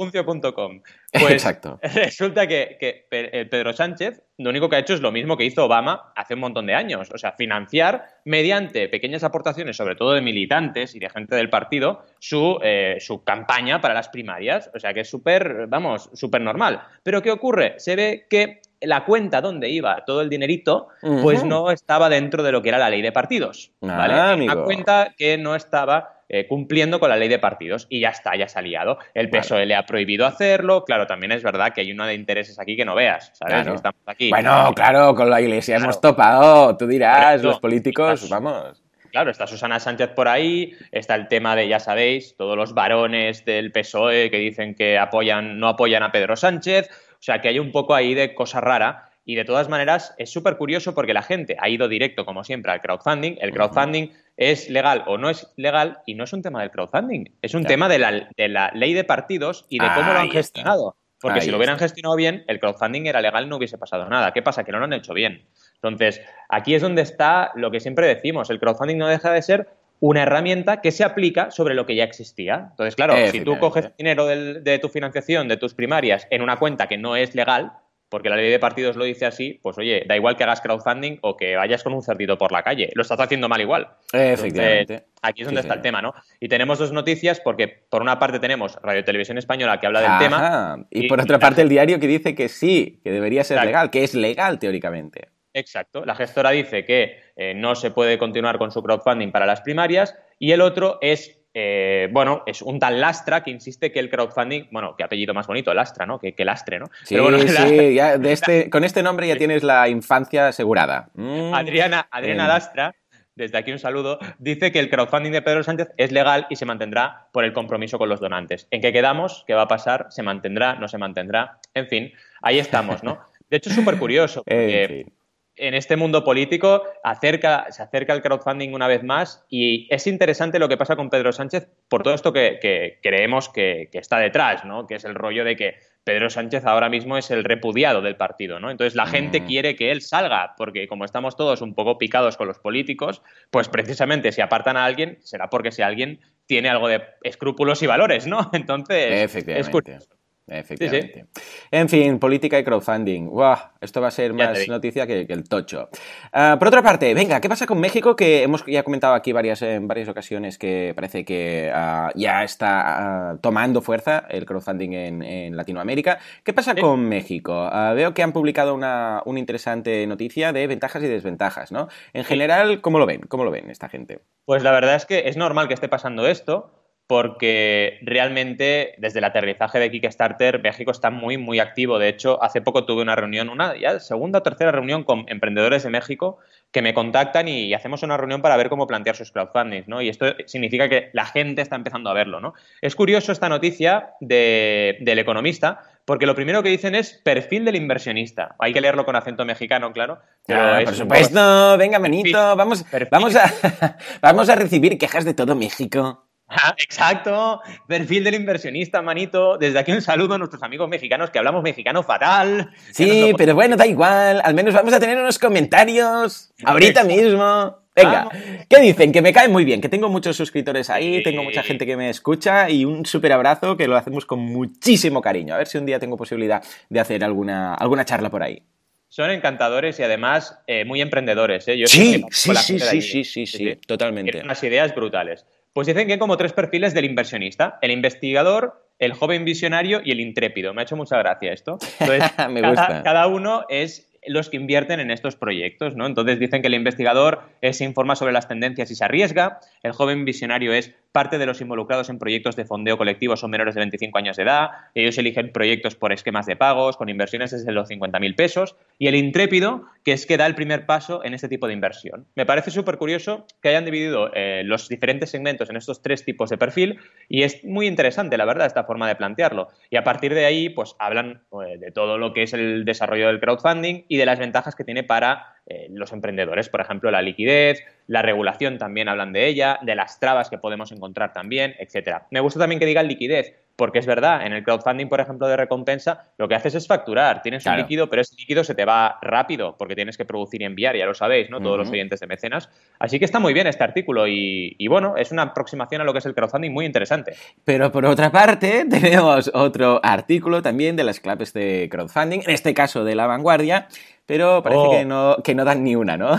Pues 1.12 1.32
exacto. 1.32 1.80
resulta 1.94 2.46
que, 2.46 2.76
que, 2.78 3.08
eh, 3.10 3.44
Pedro 3.46 3.72
Sánchez 3.72 4.22
lo 4.38 4.50
único 4.50 4.68
que 4.68 4.76
ha 4.76 4.78
hecho 4.78 4.94
es 4.94 5.00
lo 5.00 5.10
mismo 5.12 5.36
que 5.36 5.44
hizo 5.44 5.64
Obama 5.64 6.12
hace 6.14 6.34
un 6.34 6.40
montón 6.40 6.66
de 6.66 6.74
años. 6.74 7.10
O 7.12 7.18
sea, 7.18 7.32
financiar 7.32 8.04
mediante 8.24 8.88
pequeñas 8.88 9.24
aportaciones, 9.24 9.76
sobre 9.76 9.96
todo 9.96 10.12
de 10.12 10.22
militantes 10.22 10.94
y 10.94 10.98
de 10.98 11.10
gente 11.10 11.34
del 11.34 11.50
partido, 11.50 12.04
su, 12.20 12.58
eh, 12.62 12.96
su 13.00 13.24
campaña 13.24 13.80
para 13.80 13.92
las 13.92 14.08
primarias. 14.08 14.70
O 14.74 14.78
sea, 14.78 14.94
que 14.94 15.00
es 15.00 15.10
súper, 15.10 15.66
vamos, 15.66 16.08
súper 16.14 16.40
normal. 16.40 16.80
Pero 17.02 17.20
¿qué 17.20 17.32
ocurre? 17.32 17.74
Se 17.78 17.96
ve 17.96 18.26
que 18.30 18.60
la 18.80 19.04
cuenta 19.04 19.40
donde 19.40 19.68
iba 19.68 20.04
todo 20.04 20.22
el 20.22 20.30
dinerito, 20.30 20.88
pues 21.22 21.44
no 21.44 21.70
estaba 21.70 22.08
dentro 22.08 22.42
de 22.42 22.52
lo 22.52 22.62
que 22.62 22.70
era 22.70 22.78
la 22.78 22.90
ley 22.90 23.02
de 23.02 23.12
partidos. 23.12 23.72
¿vale? 23.80 24.14
Ah, 24.14 24.36
Una 24.38 24.56
cuenta 24.64 25.14
que 25.16 25.36
no 25.38 25.54
estaba 25.54 26.20
eh, 26.28 26.46
cumpliendo 26.46 27.00
con 27.00 27.10
la 27.10 27.16
ley 27.16 27.28
de 27.28 27.40
partidos 27.40 27.86
y 27.90 28.00
ya 28.00 28.10
está, 28.10 28.36
ya 28.36 28.46
se 28.46 28.58
ha 28.58 28.62
liado. 28.62 28.98
El 29.14 29.30
PSOE 29.30 29.66
le 29.66 29.74
ha 29.74 29.84
prohibido 29.84 30.26
hacerlo. 30.26 30.84
Claro, 30.84 31.06
también 31.06 31.32
es 31.32 31.42
verdad 31.42 31.72
que 31.74 31.80
hay 31.80 31.90
una 31.90 32.06
de 32.06 32.14
intereses 32.14 32.58
aquí 32.58 32.76
que 32.76 32.84
no 32.84 32.94
veas, 32.94 33.32
¿sabes? 33.34 33.66
Estamos 33.66 34.00
aquí. 34.06 34.30
Bueno, 34.30 34.72
claro, 34.74 35.14
con 35.14 35.28
la 35.28 35.40
iglesia 35.40 35.76
hemos 35.76 36.00
topado. 36.00 36.76
Tú 36.76 36.86
dirás, 36.86 37.42
los 37.42 37.58
políticos, 37.58 38.28
vamos. 38.28 38.80
Claro, 39.10 39.32
está 39.32 39.46
Susana 39.46 39.80
Sánchez 39.80 40.10
por 40.10 40.28
ahí, 40.28 40.72
está 40.92 41.16
el 41.16 41.26
tema 41.26 41.56
de, 41.56 41.66
ya 41.66 41.80
sabéis, 41.80 42.36
todos 42.36 42.56
los 42.56 42.74
varones 42.74 43.44
del 43.44 43.72
PSOE 43.72 44.30
que 44.30 44.36
dicen 44.36 44.74
que 44.76 44.98
apoyan, 44.98 45.58
no 45.58 45.66
apoyan 45.66 46.04
a 46.04 46.12
Pedro 46.12 46.36
Sánchez. 46.36 46.88
O 47.20 47.22
sea, 47.22 47.40
que 47.40 47.48
hay 47.48 47.58
un 47.58 47.70
poco 47.70 47.94
ahí 47.94 48.14
de 48.14 48.34
cosa 48.34 48.60
rara. 48.60 49.06
Y 49.26 49.34
de 49.34 49.44
todas 49.44 49.68
maneras, 49.68 50.14
es 50.16 50.32
súper 50.32 50.56
curioso 50.56 50.94
porque 50.94 51.12
la 51.12 51.22
gente 51.22 51.56
ha 51.60 51.68
ido 51.68 51.86
directo, 51.86 52.24
como 52.24 52.42
siempre, 52.42 52.72
al 52.72 52.80
crowdfunding. 52.80 53.36
El 53.40 53.52
crowdfunding 53.52 54.08
es 54.36 54.70
legal 54.70 55.04
o 55.06 55.18
no 55.18 55.28
es 55.28 55.52
legal 55.56 55.98
y 56.06 56.14
no 56.14 56.24
es 56.24 56.32
un 56.32 56.40
tema 56.40 56.62
del 56.62 56.70
crowdfunding, 56.70 57.26
es 57.42 57.52
un 57.52 57.64
tema 57.64 57.90
de 57.90 57.98
la, 57.98 58.28
de 58.34 58.48
la, 58.48 58.70
ley 58.74 58.94
de 58.94 59.04
partidos 59.04 59.66
y 59.68 59.78
de 59.78 59.86
cómo 59.94 60.12
lo 60.12 60.18
han 60.18 60.30
gestionado. 60.30 60.96
Porque 61.20 61.42
si 61.42 61.50
lo 61.50 61.58
hubieran 61.58 61.78
gestionado 61.78 62.16
bien, 62.16 62.44
el 62.48 62.58
crowdfunding 62.58 63.06
era 63.06 63.20
legal, 63.20 63.46
no 63.46 63.56
hubiese 63.56 63.76
pasado 63.76 64.08
nada. 64.08 64.32
¿Qué 64.32 64.40
pasa? 64.40 64.64
Que 64.64 64.72
no 64.72 64.78
lo 64.78 64.86
han 64.86 64.94
hecho 64.94 65.12
bien. 65.12 65.46
Entonces, 65.74 66.22
aquí 66.48 66.74
es 66.74 66.80
donde 66.80 67.02
está 67.02 67.52
lo 67.54 67.70
que 67.70 67.80
siempre 67.80 68.06
decimos, 68.06 68.48
el 68.48 68.58
crowdfunding 68.58 68.96
no 68.96 69.06
deja 69.06 69.30
de 69.30 69.42
ser 69.42 69.68
una 70.00 70.22
herramienta 70.22 70.80
que 70.80 70.90
se 70.90 71.04
aplica 71.04 71.50
sobre 71.50 71.74
lo 71.74 71.86
que 71.86 71.94
ya 71.94 72.04
existía. 72.04 72.68
Entonces, 72.70 72.96
claro, 72.96 73.14
si 73.30 73.42
tú 73.42 73.58
coges 73.58 73.90
dinero 73.96 74.26
de 74.26 74.78
tu 74.80 74.88
financiación, 74.88 75.46
de 75.46 75.56
tus 75.56 75.74
primarias, 75.74 76.26
en 76.30 76.42
una 76.42 76.56
cuenta 76.56 76.88
que 76.88 76.98
no 76.98 77.16
es 77.16 77.34
legal, 77.34 77.72
porque 78.10 78.28
la 78.28 78.36
ley 78.36 78.50
de 78.50 78.58
partidos 78.58 78.96
lo 78.96 79.04
dice 79.04 79.24
así, 79.24 79.60
pues 79.62 79.78
oye, 79.78 80.04
da 80.06 80.16
igual 80.16 80.36
que 80.36 80.42
hagas 80.42 80.60
crowdfunding 80.60 81.18
o 81.22 81.36
que 81.36 81.54
vayas 81.54 81.84
con 81.84 81.94
un 81.94 82.02
cerdito 82.02 82.36
por 82.36 82.50
la 82.50 82.62
calle, 82.62 82.90
lo 82.94 83.02
estás 83.02 83.20
haciendo 83.20 83.48
mal 83.48 83.60
igual. 83.60 83.88
Efectivamente. 84.12 85.04
aquí 85.22 85.42
es 85.42 85.46
donde 85.46 85.60
está 85.60 85.74
el 85.74 85.82
tema, 85.82 86.02
¿no? 86.02 86.12
Y 86.40 86.48
tenemos 86.48 86.78
dos 86.80 86.92
noticias 86.92 87.40
porque 87.40 87.68
por 87.68 88.02
una 88.02 88.18
parte 88.18 88.40
tenemos 88.40 88.78
Radio 88.82 89.04
Televisión 89.04 89.38
Española 89.38 89.78
que 89.78 89.86
habla 89.86 90.00
del 90.00 90.18
tema. 90.18 90.86
Y, 90.90 91.08
por 91.08 91.20
otra 91.20 91.38
parte 91.38 91.62
el 91.62 91.68
diario 91.68 92.00
que 92.00 92.08
dice 92.08 92.34
que 92.34 92.48
sí, 92.48 93.00
que 93.04 93.12
debería 93.12 93.44
ser 93.44 93.64
legal, 93.64 93.90
que 93.90 94.02
es 94.02 94.14
legal 94.14 94.58
teóricamente. 94.58 95.28
Exacto. 95.52 96.04
La 96.04 96.14
gestora 96.14 96.50
dice 96.50 96.84
que 96.84 97.18
eh, 97.36 97.54
no 97.54 97.74
se 97.74 97.90
puede 97.90 98.18
continuar 98.18 98.58
con 98.58 98.70
su 98.70 98.82
crowdfunding 98.82 99.32
para 99.32 99.46
las 99.46 99.60
primarias 99.60 100.16
y 100.38 100.52
el 100.52 100.60
otro 100.60 100.98
es, 101.00 101.38
eh, 101.54 102.08
bueno, 102.12 102.42
es 102.46 102.62
un 102.62 102.78
tal 102.78 103.00
Lastra 103.00 103.42
que 103.42 103.50
insiste 103.50 103.90
que 103.92 103.98
el 103.98 104.10
crowdfunding, 104.10 104.68
bueno, 104.70 104.94
qué 104.96 105.04
apellido 105.04 105.34
más 105.34 105.46
bonito, 105.46 105.74
Lastra, 105.74 106.06
¿no? 106.06 106.18
Que, 106.18 106.34
Lastre, 106.44 106.78
¿no? 106.78 106.86
Sí, 107.04 107.16
sí, 107.16 107.94
ya 107.94 108.18
de 108.18 108.32
este, 108.32 108.70
con 108.70 108.84
este 108.84 109.02
nombre 109.02 109.26
ya 109.26 109.36
tienes 109.36 109.62
la 109.62 109.88
infancia 109.88 110.48
asegurada. 110.48 111.10
Mm. 111.14 111.54
Adriana, 111.54 112.08
Adriana 112.10 112.46
Lastra 112.46 112.94
desde 113.40 113.56
aquí 113.56 113.72
un 113.72 113.78
saludo, 113.78 114.18
dice 114.38 114.70
que 114.70 114.78
el 114.78 114.90
crowdfunding 114.90 115.32
de 115.32 115.40
Pedro 115.40 115.62
Sánchez 115.62 115.88
es 115.96 116.12
legal 116.12 116.46
y 116.50 116.56
se 116.56 116.66
mantendrá 116.66 117.28
por 117.32 117.44
el 117.44 117.54
compromiso 117.54 117.96
con 117.96 118.10
los 118.10 118.20
donantes. 118.20 118.68
¿En 118.70 118.82
qué 118.82 118.92
quedamos? 118.92 119.44
¿Qué 119.46 119.54
va 119.54 119.62
a 119.62 119.68
pasar? 119.68 120.08
¿Se 120.10 120.22
mantendrá? 120.22 120.74
¿No 120.74 120.88
se 120.88 120.98
mantendrá? 120.98 121.58
En 121.72 121.88
fin, 121.88 122.12
ahí 122.42 122.58
estamos, 122.58 123.02
¿no? 123.02 123.18
De 123.48 123.56
hecho, 123.56 123.70
es 123.70 123.76
súper 123.76 123.96
curioso, 123.98 124.44
porque 124.44 124.84
en 124.84 125.12
este 125.60 125.96
mundo 125.96 126.24
político 126.24 126.82
acerca, 127.04 127.66
se 127.70 127.82
acerca 127.82 128.12
el 128.12 128.22
crowdfunding 128.22 128.72
una 128.72 128.88
vez 128.88 129.02
más 129.02 129.44
y 129.48 129.86
es 129.94 130.06
interesante 130.06 130.58
lo 130.58 130.68
que 130.68 130.76
pasa 130.76 130.96
con 130.96 131.10
Pedro 131.10 131.32
Sánchez 131.32 131.68
por 131.88 132.02
todo 132.02 132.14
esto 132.14 132.32
que, 132.32 132.98
creemos 133.02 133.48
que, 133.48 133.88
está 133.92 134.18
detrás, 134.18 134.64
¿no? 134.64 134.86
que 134.86 134.94
es 134.94 135.04
el 135.04 135.14
rollo 135.14 135.44
de 135.44 135.56
que 135.56 135.74
Pedro 136.04 136.30
Sánchez 136.30 136.64
ahora 136.64 136.88
mismo 136.88 137.18
es 137.18 137.30
el 137.30 137.44
repudiado 137.44 138.00
del 138.00 138.16
partido. 138.16 138.58
¿no? 138.58 138.70
Entonces 138.70 138.94
la 138.94 139.06
gente 139.06 139.40
mm. 139.40 139.46
quiere 139.46 139.76
que 139.76 139.90
él 139.90 140.02
salga 140.02 140.54
porque 140.56 140.88
como 140.88 141.04
estamos 141.04 141.36
todos 141.36 141.60
un 141.60 141.74
poco 141.74 141.98
picados 141.98 142.36
con 142.36 142.46
los 142.48 142.58
políticos, 142.58 143.22
pues 143.50 143.68
precisamente 143.68 144.32
si 144.32 144.40
apartan 144.40 144.76
a 144.76 144.84
alguien 144.84 145.18
será 145.20 145.50
porque 145.50 145.72
si 145.72 145.82
alguien 145.82 146.20
tiene 146.46 146.68
algo 146.68 146.88
de 146.88 147.02
escrúpulos 147.22 147.82
y 147.82 147.86
valores, 147.86 148.26
¿no? 148.26 148.50
Entonces 148.54 149.34
es 149.46 149.68
curioso. 149.68 150.19
Efectivamente. 150.50 151.26
En 151.70 151.88
fin, 151.88 152.18
política 152.18 152.58
y 152.58 152.64
crowdfunding. 152.64 153.26
¡Wow! 153.26 153.56
Esto 153.80 154.00
va 154.00 154.08
a 154.08 154.10
ser 154.10 154.34
más 154.34 154.66
noticia 154.68 155.06
que, 155.06 155.26
el 155.28 155.48
tocho. 155.48 155.88
Ah, 156.32 156.56
por 156.58 156.68
otra 156.68 156.82
parte, 156.82 157.14
venga, 157.14 157.40
¿qué 157.40 157.48
pasa 157.48 157.66
con 157.66 157.78
México? 157.78 158.16
Que 158.16 158.42
hemos 158.42 158.64
ya 158.66 158.82
comentado 158.82 159.14
aquí 159.14 159.32
varias, 159.32 159.62
en 159.62 159.86
varias 159.86 160.08
ocasiones 160.08 160.58
que 160.58 160.92
parece 160.96 161.24
que 161.24 161.70
ah, 161.72 162.10
ya 162.16 162.42
está 162.42 163.30
ah, 163.30 163.38
tomando 163.40 163.80
fuerza 163.80 164.26
el 164.28 164.44
crowdfunding 164.44 164.92
en, 164.92 165.56
Latinoamérica. 165.56 166.18
¿Qué 166.44 166.52
pasa 166.52 166.74
con 166.74 167.08
México? 167.08 167.70
veo 167.94 168.14
que 168.14 168.22
han 168.22 168.32
publicado 168.32 168.74
una, 168.74 169.22
una, 169.24 169.38
interesante 169.38 170.06
noticia 170.06 170.52
de 170.52 170.66
ventajas 170.66 171.02
y 171.02 171.06
desventajas, 171.06 171.72
¿no? 171.72 171.88
En 172.12 172.24
general, 172.24 172.80
¿cómo 172.80 172.98
lo 172.98 173.06
ven? 173.06 173.20
¿Cómo 173.22 173.44
lo 173.44 173.50
ven 173.50 173.70
esta 173.70 173.88
gente? 173.88 174.20
Pues 174.44 174.62
la 174.62 174.72
verdad 174.72 174.96
es 174.96 175.06
que 175.06 175.28
es 175.28 175.36
normal 175.36 175.68
que 175.68 175.74
esté 175.74 175.88
pasando 175.88 176.26
esto 176.26 176.79
porque 177.10 177.98
realmente 178.02 178.94
desde 178.98 179.18
el 179.18 179.24
aterrizaje 179.24 179.80
de 179.80 179.90
Kickstarter 179.90 180.62
México 180.62 180.92
está 180.92 181.10
muy, 181.10 181.38
muy 181.38 181.58
activo. 181.58 181.98
De 181.98 182.06
hecho, 182.06 182.40
hace 182.40 182.60
poco 182.60 182.84
tuve 182.84 183.02
una 183.02 183.16
reunión, 183.16 183.48
una 183.48 183.76
ya 183.76 183.98
segunda 183.98 184.38
o 184.38 184.42
tercera 184.44 184.70
reunión 184.70 185.02
con 185.02 185.24
emprendedores 185.26 185.82
de 185.82 185.90
México 185.90 186.38
que 186.70 186.82
me 186.82 186.94
contactan 186.94 187.48
y 187.48 187.74
hacemos 187.74 188.04
una 188.04 188.16
reunión 188.16 188.42
para 188.42 188.56
ver 188.56 188.68
cómo 188.68 188.86
plantear 188.86 189.16
sus 189.16 189.32
crowdfunding, 189.32 189.82
¿no? 189.88 190.00
Y 190.00 190.08
esto 190.08 190.36
significa 190.46 190.88
que 190.88 191.10
la 191.12 191.26
gente 191.26 191.62
está 191.62 191.74
empezando 191.74 192.10
a 192.10 192.14
verlo, 192.14 192.38
¿no? 192.38 192.54
Es 192.80 192.94
curioso 192.94 193.32
esta 193.32 193.48
noticia 193.48 194.10
del 194.20 195.18
economista, 195.18 195.80
porque 196.04 196.26
lo 196.26 196.36
primero 196.36 196.62
que 196.62 196.68
dicen 196.68 196.94
es 196.94 197.14
perfil 197.24 197.64
del 197.64 197.74
inversionista. 197.74 198.54
Hay 198.60 198.72
que 198.72 198.80
leerlo 198.80 199.04
con 199.04 199.16
acento 199.16 199.44
mexicano, 199.44 199.92
claro. 199.92 200.20
Ah, 200.48 200.82
por 200.84 200.94
supuesto, 200.94 201.76
venga, 201.76 201.98
manito, 201.98 202.54
vamos, 202.54 202.84
vamos, 203.10 203.34
a, 203.34 203.52
vamos 204.22 204.48
a 204.48 204.54
recibir 204.54 204.96
quejas 204.96 205.24
de 205.24 205.34
todo 205.34 205.56
México. 205.56 206.29
Exacto, 206.78 207.60
perfil 207.86 208.24
del 208.24 208.34
inversionista, 208.34 209.02
manito. 209.02 209.56
Desde 209.58 209.78
aquí 209.78 209.92
un 209.92 210.02
saludo 210.02 210.34
a 210.34 210.38
nuestros 210.38 210.62
amigos 210.62 210.88
mexicanos 210.88 211.30
que 211.30 211.38
hablamos 211.38 211.62
mexicano 211.62 212.02
fatal. 212.02 212.70
Sí, 212.92 213.32
pero 213.36 213.54
bueno, 213.54 213.76
da 213.76 213.86
igual. 213.86 214.40
Al 214.44 214.54
menos 214.54 214.74
vamos 214.74 214.92
a 214.92 215.00
tener 215.00 215.18
unos 215.18 215.38
comentarios 215.38 216.52
ahorita 216.64 217.04
mismo. 217.04 217.78
Venga, 217.94 218.28
¿qué 218.68 218.80
dicen? 218.80 219.12
Que 219.12 219.20
me 219.20 219.32
cae 219.32 219.48
muy 219.48 219.64
bien, 219.64 219.80
que 219.80 219.88
tengo 219.88 220.08
muchos 220.08 220.36
suscriptores 220.36 220.88
ahí, 220.90 221.22
tengo 221.22 221.42
mucha 221.42 221.62
gente 221.62 221.84
que 221.84 221.96
me 221.96 222.08
escucha 222.08 222.70
y 222.70 222.84
un 222.84 223.04
súper 223.04 223.32
abrazo 223.32 223.76
que 223.76 223.88
lo 223.88 223.96
hacemos 223.96 224.24
con 224.26 224.38
muchísimo 224.38 225.20
cariño. 225.20 225.54
A 225.54 225.58
ver 225.58 225.66
si 225.66 225.76
un 225.76 225.86
día 225.86 225.98
tengo 225.98 226.16
posibilidad 226.16 226.62
de 226.88 227.00
hacer 227.00 227.24
alguna, 227.24 227.74
alguna 227.74 228.04
charla 228.04 228.30
por 228.30 228.42
ahí. 228.42 228.62
Son 229.08 229.28
encantadores 229.30 229.98
y 229.98 230.04
además 230.04 230.56
eh, 230.68 230.84
muy 230.84 231.00
emprendedores. 231.00 231.66
¿eh? 231.66 231.82
sí, 231.86 232.24
sí, 232.30 232.54
sí, 232.54 232.78
sí, 232.78 233.00
sí, 233.00 233.24
sí, 233.24 233.46
sí, 233.46 233.76
totalmente. 233.86 234.30
Tienen 234.30 234.46
unas 234.46 234.62
ideas 234.62 234.94
brutales. 234.94 235.44
Pues 235.72 235.86
dicen 235.86 236.06
que 236.06 236.14
hay 236.14 236.18
como 236.18 236.36
tres 236.36 236.52
perfiles 236.52 236.94
del 236.94 237.04
inversionista: 237.04 237.78
el 237.80 237.90
investigador, 237.90 238.86
el 238.98 239.12
joven 239.12 239.44
visionario 239.44 240.00
y 240.04 240.10
el 240.10 240.20
intrépido. 240.20 240.74
Me 240.74 240.82
ha 240.82 240.84
hecho 240.84 240.96
mucha 240.96 241.16
gracia 241.18 241.52
esto. 241.52 241.78
Me 242.50 242.62
gusta. 242.68 243.02
cada 243.02 243.26
uno 243.26 243.64
es 243.68 244.09
los 244.26 244.50
que 244.50 244.56
invierten 244.56 245.00
en 245.00 245.10
estos 245.10 245.36
proyectos, 245.36 245.96
¿no? 245.96 246.06
Entonces 246.06 246.38
dicen 246.38 246.62
que 246.62 246.68
el 246.68 246.74
investigador 246.74 247.42
se 247.72 247.84
informa 247.84 248.16
sobre 248.16 248.32
las 248.32 248.48
tendencias 248.48 248.90
y 248.90 248.94
se 248.94 249.04
arriesga, 249.04 249.60
el 249.82 249.92
joven 249.92 250.24
visionario 250.24 250.72
es 250.72 250.94
parte 251.12 251.38
de 251.38 251.46
los 251.46 251.60
involucrados 251.60 252.08
en 252.08 252.18
proyectos 252.18 252.56
de 252.56 252.64
fondeo 252.64 252.96
colectivo 252.96 253.36
son 253.36 253.50
menores 253.50 253.74
de 253.74 253.80
25 253.80 254.18
años 254.18 254.36
de 254.36 254.44
edad, 254.44 254.70
ellos 254.94 255.18
eligen 255.18 255.50
proyectos 255.52 255.96
por 255.96 256.12
esquemas 256.12 256.46
de 256.46 256.56
pagos, 256.56 256.96
con 256.96 257.08
inversiones 257.08 257.50
desde 257.50 257.72
los 257.72 257.88
50.000 257.88 258.36
pesos, 258.36 258.76
y 258.98 259.08
el 259.08 259.14
intrépido, 259.14 259.84
que 260.04 260.12
es 260.12 260.26
que 260.26 260.36
da 260.36 260.46
el 260.46 260.54
primer 260.54 260.86
paso 260.86 261.24
en 261.24 261.34
este 261.34 261.48
tipo 261.48 261.66
de 261.66 261.72
inversión. 261.72 262.26
Me 262.36 262.46
parece 262.46 262.70
súper 262.70 262.96
curioso 262.96 263.46
que 263.62 263.70
hayan 263.70 263.84
dividido 263.84 264.30
eh, 264.34 264.62
los 264.64 264.88
diferentes 264.88 265.30
segmentos 265.30 265.70
en 265.70 265.76
estos 265.76 266.02
tres 266.02 266.24
tipos 266.24 266.50
de 266.50 266.58
perfil, 266.58 266.98
y 267.28 267.42
es 267.42 267.64
muy 267.64 267.86
interesante, 267.86 268.36
la 268.36 268.44
verdad, 268.44 268.66
esta 268.66 268.84
forma 268.84 269.08
de 269.08 269.16
plantearlo. 269.16 269.68
Y 269.90 269.96
a 269.96 270.04
partir 270.04 270.34
de 270.34 270.46
ahí, 270.46 270.68
pues 270.68 270.94
hablan 270.98 271.42
eh, 271.52 271.78
de 271.78 271.90
todo 271.90 272.18
lo 272.18 272.32
que 272.32 272.44
es 272.44 272.52
el 272.52 272.84
desarrollo 272.84 273.26
del 273.26 273.40
crowdfunding 273.40 274.04
y 274.10 274.16
de 274.16 274.26
las 274.26 274.40
ventajas 274.40 274.74
que 274.74 274.82
tiene 274.82 275.04
para 275.04 275.54
eh, 275.70 275.86
los 275.90 276.12
emprendedores, 276.12 276.68
por 276.68 276.80
ejemplo, 276.80 277.12
la 277.12 277.22
liquidez, 277.22 277.84
la 278.08 278.22
regulación 278.22 278.76
también 278.76 279.08
hablan 279.08 279.32
de 279.32 279.46
ella, 279.46 279.78
de 279.82 279.94
las 279.94 280.18
trabas 280.18 280.50
que 280.50 280.58
podemos 280.58 280.90
encontrar 280.90 281.32
también, 281.32 281.76
etcétera. 281.78 282.26
Me 282.32 282.40
gusta 282.40 282.58
también 282.58 282.80
que 282.80 282.86
digan 282.86 283.06
liquidez, 283.06 283.54
porque 283.76 284.00
es 284.00 284.04
verdad, 284.04 284.44
en 284.44 284.52
el 284.52 284.64
crowdfunding, 284.64 285.08
por 285.08 285.20
ejemplo, 285.20 285.46
de 285.46 285.56
recompensa, 285.56 286.32
lo 286.38 286.48
que 286.48 286.56
haces 286.56 286.74
es 286.74 286.88
facturar, 286.88 287.40
tienes 287.40 287.64
un 287.66 287.76
líquido, 287.76 288.10
pero 288.10 288.20
ese 288.20 288.34
líquido 288.36 288.64
se 288.64 288.74
te 288.74 288.84
va 288.84 289.18
rápido, 289.22 289.76
porque 289.78 289.94
tienes 289.94 290.18
que 290.18 290.24
producir 290.24 290.60
y 290.60 290.64
enviar, 290.64 290.96
ya 290.96 291.06
lo 291.06 291.14
sabéis, 291.14 291.50
¿no? 291.50 291.60
Todos 291.60 291.78
los 291.78 291.88
oyentes 291.88 292.18
de 292.18 292.26
mecenas. 292.26 292.68
Así 292.98 293.18
que 293.20 293.24
está 293.24 293.38
muy 293.38 293.54
bien 293.54 293.68
este 293.68 293.84
artículo 293.84 294.26
y, 294.26 294.74
y, 294.76 294.88
bueno, 294.88 295.16
es 295.16 295.30
una 295.30 295.42
aproximación 295.42 296.02
a 296.02 296.04
lo 296.04 296.12
que 296.12 296.18
es 296.18 296.26
el 296.26 296.34
crowdfunding 296.34 296.72
muy 296.72 296.84
interesante. 296.84 297.34
Pero 297.64 297.92
por 297.92 298.04
otra 298.04 298.32
parte, 298.32 298.86
tenemos 298.90 299.50
otro 299.54 300.00
artículo 300.02 300.60
también 300.60 300.96
de 300.96 301.04
las 301.04 301.20
claves 301.20 301.54
de 301.54 301.88
crowdfunding, 301.90 302.40
en 302.40 302.50
este 302.50 302.74
caso 302.74 303.04
de 303.04 303.14
la 303.14 303.28
vanguardia, 303.28 303.88
pero 304.30 304.62
parece 304.62 304.90
que, 304.90 305.02
oh. 305.02 305.04
no, 305.04 305.36
que 305.42 305.56
no 305.56 305.64
dan 305.64 305.82
ni 305.82 305.96
una, 305.96 306.16
¿no? 306.16 306.38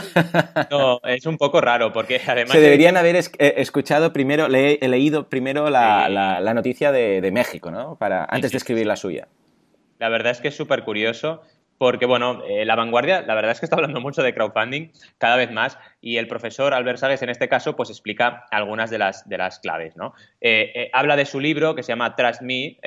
no, 0.72 1.02
es 1.04 1.26
un 1.26 1.38
poco 1.38 1.60
raro, 1.60 1.92
porque 1.92 2.22
además... 2.26 2.54
Se 2.54 2.62
deberían 2.62 2.96
haber 2.96 3.18
eh, 3.18 3.54
escuchado 3.58 4.14
primero, 4.14 4.48
le 4.48 4.76
he 4.76 4.88
leído 4.88 5.28
primero 5.28 5.70
la, 5.70 6.08
la, 6.08 6.54
noticia 6.54 6.94
de, 6.94 7.30
México, 7.34 7.70
¿no? 7.70 7.98
Para, 7.98 8.24
antes 8.30 8.52
de 8.52 8.58
escribir 8.60 8.88
la 8.88 8.96
suya. 8.96 9.28
La 10.00 10.08
verdad 10.08 10.32
es 10.32 10.40
que 10.40 10.48
es 10.48 10.56
súper 10.56 10.84
curioso 10.84 11.42
porque, 11.78 12.06
bueno, 12.06 12.44
eh, 12.48 12.64
la 12.64 12.78
vanguardia, 12.78 13.24
la 13.24 13.36
verdad 13.36 13.52
es 13.52 13.60
que 13.60 13.66
está 13.66 13.76
hablando 13.76 14.00
mucho 14.00 14.24
de 14.24 14.34
crowdfunding 14.34 14.92
cada 15.18 15.36
vez 15.36 15.52
más 15.52 15.78
y 16.00 16.16
el 16.16 16.30
profesor 16.30 16.74
Albert 16.74 17.00
Sales 17.00 17.22
en 17.24 17.30
este 17.30 17.50
caso 17.50 17.76
pues 17.76 17.90
explica 17.90 18.46
algunas 18.52 18.90
de 18.90 19.00
las, 19.00 19.28
de 19.28 19.38
las 19.38 19.60
claves, 19.60 19.98
¿no? 19.98 20.14
Eh, 20.40 20.90
habla 20.94 21.18
de 21.18 21.26
su 21.26 21.42
libro 21.42 21.76
que 21.76 21.84
se 21.84 21.92
llama 21.92 22.16
Trust 22.16 22.42
Me, 22.42 22.78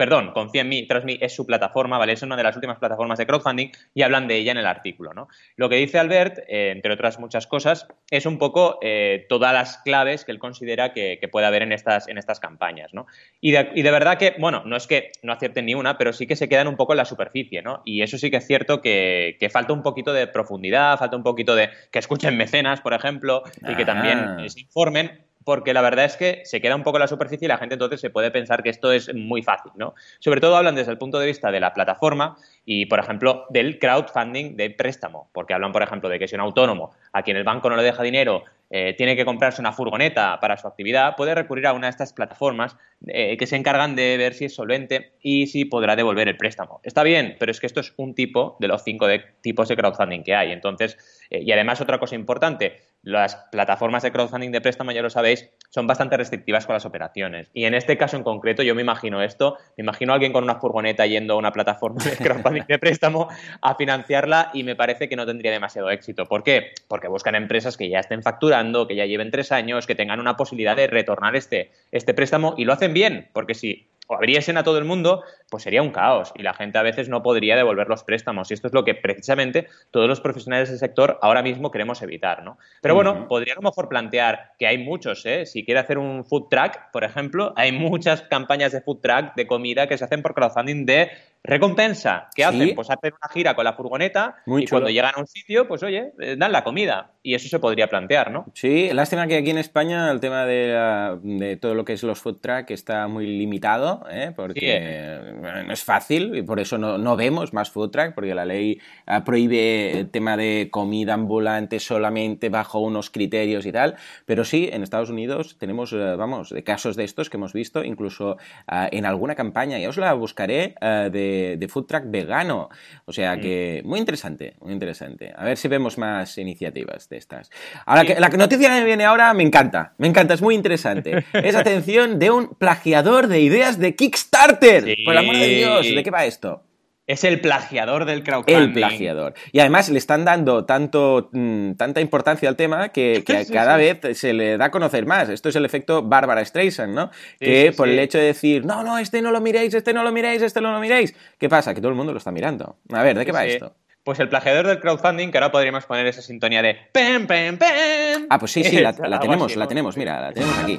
perdón, 0.00 0.30
Confía 0.32 0.62
en 0.62 0.70
mí, 0.70 0.86
Trust 0.86 1.06
es 1.20 1.34
su 1.34 1.44
plataforma, 1.44 1.98
¿vale? 1.98 2.14
Es 2.14 2.22
una 2.22 2.34
de 2.34 2.42
las 2.42 2.56
últimas 2.56 2.78
plataformas 2.78 3.18
de 3.18 3.26
crowdfunding 3.26 3.68
y 3.92 4.00
hablan 4.00 4.28
de 4.28 4.36
ella 4.36 4.52
en 4.52 4.56
el 4.56 4.64
artículo, 4.64 5.12
¿no? 5.12 5.28
Lo 5.56 5.68
que 5.68 5.76
dice 5.76 5.98
Albert, 5.98 6.38
eh, 6.48 6.70
entre 6.70 6.94
otras 6.94 7.18
muchas 7.18 7.46
cosas, 7.46 7.86
es 8.10 8.24
un 8.24 8.38
poco 8.38 8.78
eh, 8.80 9.26
todas 9.28 9.52
las 9.52 9.76
claves 9.84 10.24
que 10.24 10.32
él 10.32 10.38
considera 10.38 10.94
que, 10.94 11.20
puede 11.30 11.46
haber 11.46 11.60
en 11.60 11.72
estas, 11.72 12.08
en 12.08 12.16
estas 12.16 12.40
campañas, 12.40 12.94
¿no? 12.94 13.04
Y 13.42 13.52
de, 13.52 13.90
verdad 13.90 14.16
que, 14.16 14.36
bueno, 14.38 14.62
no 14.64 14.74
es 14.74 14.86
que 14.86 15.12
no 15.22 15.34
acierten 15.34 15.66
ni 15.66 15.74
una, 15.74 15.98
pero 15.98 16.14
sí 16.14 16.26
que 16.26 16.34
se 16.34 16.48
quedan 16.48 16.66
un 16.66 16.76
poco 16.76 16.94
en 16.94 16.96
la 16.96 17.04
superficie, 17.04 17.60
¿no? 17.60 17.82
Y 17.84 18.00
eso 18.00 18.16
sí 18.16 18.30
que 18.30 18.38
es 18.38 18.46
cierto 18.46 18.80
que, 18.80 19.36
falta 19.52 19.74
un 19.74 19.82
poquito 19.82 20.14
de 20.14 20.26
profundidad, 20.28 20.98
falta 20.98 21.14
un 21.14 21.22
poquito 21.22 21.54
de 21.54 21.68
que 21.90 21.98
escuchen 21.98 22.38
mecenas, 22.38 22.80
por 22.80 22.94
ejemplo, 22.94 23.42
y 23.68 23.74
que 23.74 23.84
también 23.84 24.18
ah. 24.18 24.44
se 24.48 24.60
informen 24.60 25.29
porque 25.44 25.72
la 25.72 25.80
verdad 25.80 26.04
es 26.04 26.16
que 26.16 26.42
se 26.44 26.60
queda 26.60 26.76
un 26.76 26.82
poco 26.82 26.98
la 26.98 27.08
superficie 27.08 27.46
y 27.46 27.48
la 27.48 27.58
gente 27.58 27.74
entonces 27.74 28.00
se 28.00 28.10
puede 28.10 28.30
pensar 28.30 28.62
que 28.62 28.70
esto 28.70 28.92
es 28.92 29.14
muy 29.14 29.42
fácil, 29.42 29.72
¿no? 29.76 29.94
Sobre 30.18 30.40
todo 30.40 30.56
hablan 30.56 30.74
desde 30.74 30.92
el 30.92 30.98
punto 30.98 31.18
de 31.18 31.26
vista 31.26 31.50
de 31.50 31.60
la 31.60 31.72
plataforma 31.72 32.36
y, 32.64 32.86
por 32.86 32.98
ejemplo, 32.98 33.46
del 33.50 33.78
crowdfunding 33.78 34.56
de 34.56 34.70
préstamo, 34.70 35.30
porque 35.32 35.54
hablan, 35.54 35.72
por 35.72 35.82
ejemplo, 35.82 36.08
de 36.08 36.18
que 36.18 36.28
si 36.28 36.34
un 36.34 36.42
autónomo 36.42 36.92
a 37.12 37.22
quien 37.22 37.36
el 37.36 37.44
banco 37.44 37.70
no 37.70 37.76
le 37.76 37.82
deja 37.82 38.02
dinero 38.02 38.44
eh, 38.72 38.94
tiene 38.96 39.16
que 39.16 39.24
comprarse 39.24 39.60
una 39.60 39.72
furgoneta 39.72 40.38
para 40.40 40.56
su 40.56 40.68
actividad, 40.68 41.16
puede 41.16 41.34
recurrir 41.34 41.66
a 41.66 41.72
una 41.72 41.88
de 41.88 41.90
estas 41.90 42.12
plataformas 42.12 42.76
eh, 43.08 43.36
que 43.36 43.48
se 43.48 43.56
encargan 43.56 43.96
de 43.96 44.16
ver 44.16 44.32
si 44.32 44.44
es 44.44 44.54
solvente 44.54 45.14
y 45.20 45.48
si 45.48 45.64
podrá 45.64 45.96
devolver 45.96 46.28
el 46.28 46.36
préstamo. 46.36 46.80
Está 46.84 47.02
bien, 47.02 47.34
pero 47.40 47.50
es 47.50 47.58
que 47.58 47.66
esto 47.66 47.80
es 47.80 47.92
un 47.96 48.14
tipo 48.14 48.56
de 48.60 48.68
los 48.68 48.84
cinco 48.84 49.08
tipos 49.40 49.66
de 49.66 49.76
crowdfunding 49.76 50.22
que 50.22 50.36
hay. 50.36 50.52
Entonces, 50.52 50.96
eh, 51.30 51.42
y 51.42 51.50
además 51.50 51.80
otra 51.80 51.98
cosa 51.98 52.14
importante, 52.14 52.76
las 53.02 53.36
plataformas 53.50 54.02
de 54.02 54.12
crowdfunding 54.12 54.50
de 54.50 54.60
préstamo, 54.60 54.92
ya 54.92 55.02
lo 55.02 55.10
sabéis, 55.10 55.48
son 55.70 55.86
bastante 55.86 56.16
restrictivas 56.16 56.66
con 56.66 56.74
las 56.74 56.84
operaciones. 56.84 57.48
Y 57.54 57.64
en 57.64 57.74
este 57.74 57.96
caso 57.96 58.16
en 58.16 58.22
concreto, 58.22 58.62
yo 58.62 58.74
me 58.74 58.82
imagino 58.82 59.22
esto, 59.22 59.56
me 59.76 59.82
imagino 59.82 60.12
a 60.12 60.14
alguien 60.14 60.32
con 60.32 60.44
una 60.44 60.56
furgoneta 60.56 61.06
yendo 61.06 61.34
a 61.34 61.36
una 61.36 61.52
plataforma 61.52 62.02
de 62.04 62.16
crowdfunding 62.16 62.64
de 62.68 62.78
préstamo 62.78 63.28
a 63.62 63.74
financiarla 63.74 64.50
y 64.52 64.64
me 64.64 64.76
parece 64.76 65.08
que 65.08 65.16
no 65.16 65.26
tendría 65.26 65.52
demasiado 65.52 65.90
éxito. 65.90 66.26
¿Por 66.26 66.42
qué? 66.42 66.72
Porque 66.88 67.08
buscan 67.08 67.34
empresas 67.34 67.76
que 67.76 67.88
ya 67.88 68.00
estén 68.00 68.22
facturando, 68.22 68.86
que 68.86 68.96
ya 68.96 69.06
lleven 69.06 69.30
tres 69.30 69.52
años, 69.52 69.86
que 69.86 69.94
tengan 69.94 70.20
una 70.20 70.36
posibilidad 70.36 70.76
de 70.76 70.86
retornar 70.86 71.36
este, 71.36 71.70
este 71.92 72.14
préstamo 72.14 72.54
y 72.56 72.64
lo 72.64 72.72
hacen 72.72 72.92
bien, 72.92 73.28
porque 73.32 73.54
si 73.54 73.89
o 74.10 74.14
abriesen 74.16 74.56
a 74.56 74.64
todo 74.64 74.76
el 74.78 74.84
mundo, 74.84 75.22
pues 75.48 75.62
sería 75.62 75.82
un 75.82 75.92
caos 75.92 76.32
y 76.34 76.42
la 76.42 76.52
gente 76.52 76.78
a 76.78 76.82
veces 76.82 77.08
no 77.08 77.22
podría 77.22 77.54
devolver 77.54 77.88
los 77.88 78.02
préstamos. 78.02 78.50
Y 78.50 78.54
esto 78.54 78.66
es 78.66 78.74
lo 78.74 78.84
que 78.84 78.96
precisamente 78.96 79.68
todos 79.92 80.08
los 80.08 80.20
profesionales 80.20 80.68
del 80.68 80.80
sector 80.80 81.20
ahora 81.22 81.42
mismo 81.42 81.70
queremos 81.70 82.02
evitar, 82.02 82.42
¿no? 82.42 82.58
Pero 82.82 82.96
bueno, 82.96 83.28
podría 83.28 83.52
a 83.52 83.56
lo 83.56 83.62
mejor 83.62 83.88
plantear 83.88 84.52
que 84.58 84.66
hay 84.66 84.78
muchos, 84.78 85.24
¿eh? 85.26 85.46
Si 85.46 85.64
quiere 85.64 85.78
hacer 85.78 85.96
un 85.96 86.24
food 86.24 86.48
track, 86.50 86.90
por 86.90 87.04
ejemplo, 87.04 87.52
hay 87.54 87.70
muchas 87.70 88.22
campañas 88.22 88.72
de 88.72 88.80
food 88.80 88.98
track 89.00 89.36
de 89.36 89.46
comida 89.46 89.86
que 89.86 89.96
se 89.96 90.04
hacen 90.04 90.22
por 90.22 90.34
crowdfunding 90.34 90.86
de 90.86 91.10
recompensa. 91.42 92.28
¿Qué 92.34 92.42
Sí. 92.42 92.48
hacen? 92.48 92.74
Pues 92.74 92.90
hacen 92.90 93.12
una 93.20 93.32
gira 93.32 93.54
con 93.54 93.64
la 93.64 93.72
furgoneta 93.72 94.36
Muy 94.46 94.62
y 94.62 94.66
chulo. 94.66 94.80
cuando 94.80 94.90
llegan 94.90 95.12
a 95.16 95.20
un 95.20 95.26
sitio, 95.26 95.66
pues 95.66 95.82
oye, 95.82 96.12
eh, 96.20 96.36
dan 96.38 96.52
la 96.52 96.62
comida. 96.64 97.12
Y 97.22 97.34
eso 97.34 97.48
se 97.48 97.58
podría 97.58 97.88
plantear, 97.88 98.30
¿no? 98.30 98.46
Sí, 98.54 98.90
lástima 98.94 99.26
que 99.26 99.36
aquí 99.36 99.50
en 99.50 99.58
España 99.58 100.10
el 100.10 100.20
tema 100.20 100.46
de, 100.46 100.68
la- 100.68 101.18
de 101.22 101.56
todo 101.56 101.74
lo 101.74 101.84
que 101.84 101.92
es 101.92 102.02
los 102.02 102.18
food 102.18 102.38
truck 102.40 102.70
está 102.70 103.08
muy 103.08 103.26
limitado, 103.26 104.04
¿eh? 104.10 104.32
porque 104.34 104.60
Sí, 104.60 104.66
eh, 104.68 105.64
no 105.66 105.72
es 105.72 105.84
fácil 105.84 106.34
y 106.34 106.42
por 106.42 106.60
eso 106.60 106.78
no, 106.78 106.96
no 106.96 107.16
vemos 107.16 107.52
más 107.52 107.70
food 107.70 107.90
truck, 107.90 108.14
porque 108.14 108.34
la 108.34 108.44
ley 108.46 108.78
ah, 109.06 109.22
prohíbe 109.24 109.98
el 110.00 110.10
tema 110.10 110.36
de 110.38 110.68
comida 110.70 111.12
ambulante 111.14 111.78
solamente 111.78 112.48
bajo 112.48 112.78
unos 112.80 113.10
criterios 113.10 113.66
y 113.66 113.72
tal, 113.72 113.96
pero 114.24 114.44
sí, 114.44 114.70
en 114.72 114.82
Estados 114.82 115.10
Unidos 115.10 115.58
tenemos, 115.58 115.92
eh, 115.92 116.16
vamos, 116.16 116.48
de 116.50 116.64
casos 116.64 116.96
de 116.96 117.04
estos 117.04 117.28
que 117.28 117.36
hemos 117.36 117.52
visto, 117.52 117.84
incluso 117.84 118.38
ah, 118.66 118.88
en 118.90 119.04
alguna 119.04 119.34
campaña, 119.34 119.78
ya 119.78 119.90
os 119.90 119.98
la 119.98 120.12
buscaré, 120.14 120.74
ah, 120.80 121.08
de, 121.30 121.56
de 121.56 121.68
food 121.68 121.86
truck 121.86 122.04
vegano, 122.06 122.68
o 123.04 123.12
sea 123.12 123.36
Mm. 123.36 123.40
que 123.40 123.82
muy 123.84 123.98
interesante, 123.98 124.54
muy 124.60 124.72
interesante. 124.72 125.32
A 125.36 125.44
ver 125.44 125.56
si 125.56 125.68
vemos 125.68 125.98
más 125.98 126.36
iniciativas 126.38 127.08
de 127.08 127.16
estas. 127.16 127.50
Ahora, 127.86 128.04
que, 128.04 128.18
la 128.18 128.28
noticia 128.28 128.68
que 128.78 128.84
viene 128.84 129.04
ahora 129.04 129.32
me 129.34 129.42
encanta, 129.42 129.94
me 129.98 130.08
encanta, 130.08 130.34
es 130.34 130.42
muy 130.42 130.54
interesante. 130.54 131.24
Es 131.50 131.54
atención 131.54 132.18
de 132.18 132.30
un 132.30 132.54
plagiador 132.54 133.26
de 133.28 133.40
ideas 133.40 133.78
de 133.78 133.94
Kickstarter. 133.94 134.84
Sí. 134.84 135.04
Por 135.04 135.14
el 135.14 135.18
amor 135.18 135.36
de 135.36 135.46
Dios, 135.48 135.86
¿de 135.94 136.02
qué 136.02 136.10
va 136.10 136.24
esto? 136.24 136.62
Es 137.10 137.24
el 137.24 137.40
plagiador 137.40 138.04
del 138.04 138.22
crowdfunding. 138.22 138.54
El 138.68 138.72
plagiador. 138.72 139.34
Y 139.50 139.58
además 139.58 139.88
le 139.88 139.98
están 139.98 140.24
dando 140.24 140.64
tanto, 140.64 141.28
mm, 141.32 141.72
tanta 141.72 142.00
importancia 142.00 142.48
al 142.48 142.54
tema 142.54 142.90
que, 142.90 143.24
que 143.26 143.44
Sí, 143.46 143.52
cada 143.52 143.76
sí. 143.78 143.82
vez 144.00 144.16
se 144.16 144.32
le 144.32 144.56
da 144.56 144.66
a 144.66 144.70
conocer 144.70 145.06
más. 145.06 145.28
Esto 145.28 145.48
es 145.48 145.56
el 145.56 145.64
efecto 145.64 146.04
Bárbara 146.04 146.44
Streisand, 146.44 146.94
¿no? 146.94 147.10
Sí, 147.40 147.46
que 147.46 147.72
por 147.76 147.88
el 147.88 147.98
hecho 147.98 148.16
de 148.18 148.24
decir, 148.26 148.64
no, 148.64 148.84
no, 148.84 148.96
este 148.96 149.22
no 149.22 149.32
lo 149.32 149.40
miréis, 149.40 149.74
este 149.74 149.92
no 149.92 150.04
lo 150.04 150.12
miréis, 150.12 150.40
este 150.40 150.60
no 150.60 150.70
lo 150.72 150.78
miréis. 150.78 151.12
¿Qué 151.36 151.48
pasa? 151.48 151.74
Que 151.74 151.80
todo 151.80 151.90
el 151.90 151.96
mundo 151.96 152.12
lo 152.12 152.18
está 152.18 152.30
mirando. 152.30 152.76
A 152.92 153.02
ver, 153.02 153.18
¿de 153.18 153.26
qué 153.26 153.32
va 153.32 153.44
esto? 153.44 153.74
Pues 154.04 154.20
el 154.20 154.28
plagiador 154.28 154.68
del 154.68 154.78
crowdfunding, 154.78 155.32
que 155.32 155.38
ahora 155.38 155.50
podríamos 155.50 155.86
poner 155.86 156.06
esa 156.06 156.22
sintonía 156.22 156.62
de 156.62 156.76
pem, 156.92 157.26
pem, 157.26 157.58
pem. 157.58 158.26
Ah, 158.30 158.38
pues 158.38 158.52
sí, 158.52 158.62
sí, 158.62 158.78
la, 158.80 158.92
tenemos, 159.20 159.56
la 159.56 159.66
tenemos, 159.66 159.96
mira, 159.96 160.20
la 160.20 160.32
tenemos 160.32 160.56
aquí. 160.60 160.78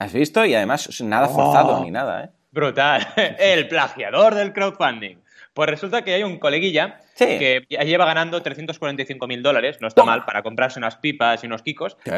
¿Has 0.00 0.12
visto? 0.12 0.44
Y 0.44 0.54
además 0.54 1.00
nada 1.00 1.28
forzado 1.28 1.78
Oh. 1.78 1.84
ni 1.84 1.90
nada, 1.90 2.24
¿eh? 2.24 2.30
Brutal. 2.50 3.06
El 3.38 3.68
plagiador 3.68 4.34
del 4.34 4.52
crowdfunding. 4.52 5.16
Pues 5.54 5.70
resulta 5.70 6.02
que 6.02 6.14
hay 6.14 6.22
un 6.22 6.38
coleguilla 6.38 7.00
Sí. 7.14 7.24
que 7.26 7.66
lleva 7.84 8.04
ganando 8.06 8.40
345 8.40 9.26
mil 9.26 9.42
dólares, 9.42 9.78
no 9.80 9.88
está 9.88 10.04
mal, 10.04 10.24
para 10.24 10.42
comprarse 10.44 10.78
unas 10.78 10.96
pipas 10.98 11.42
y 11.42 11.48
unos 11.48 11.62
kikos, 11.62 11.96
Eh, 12.04 12.10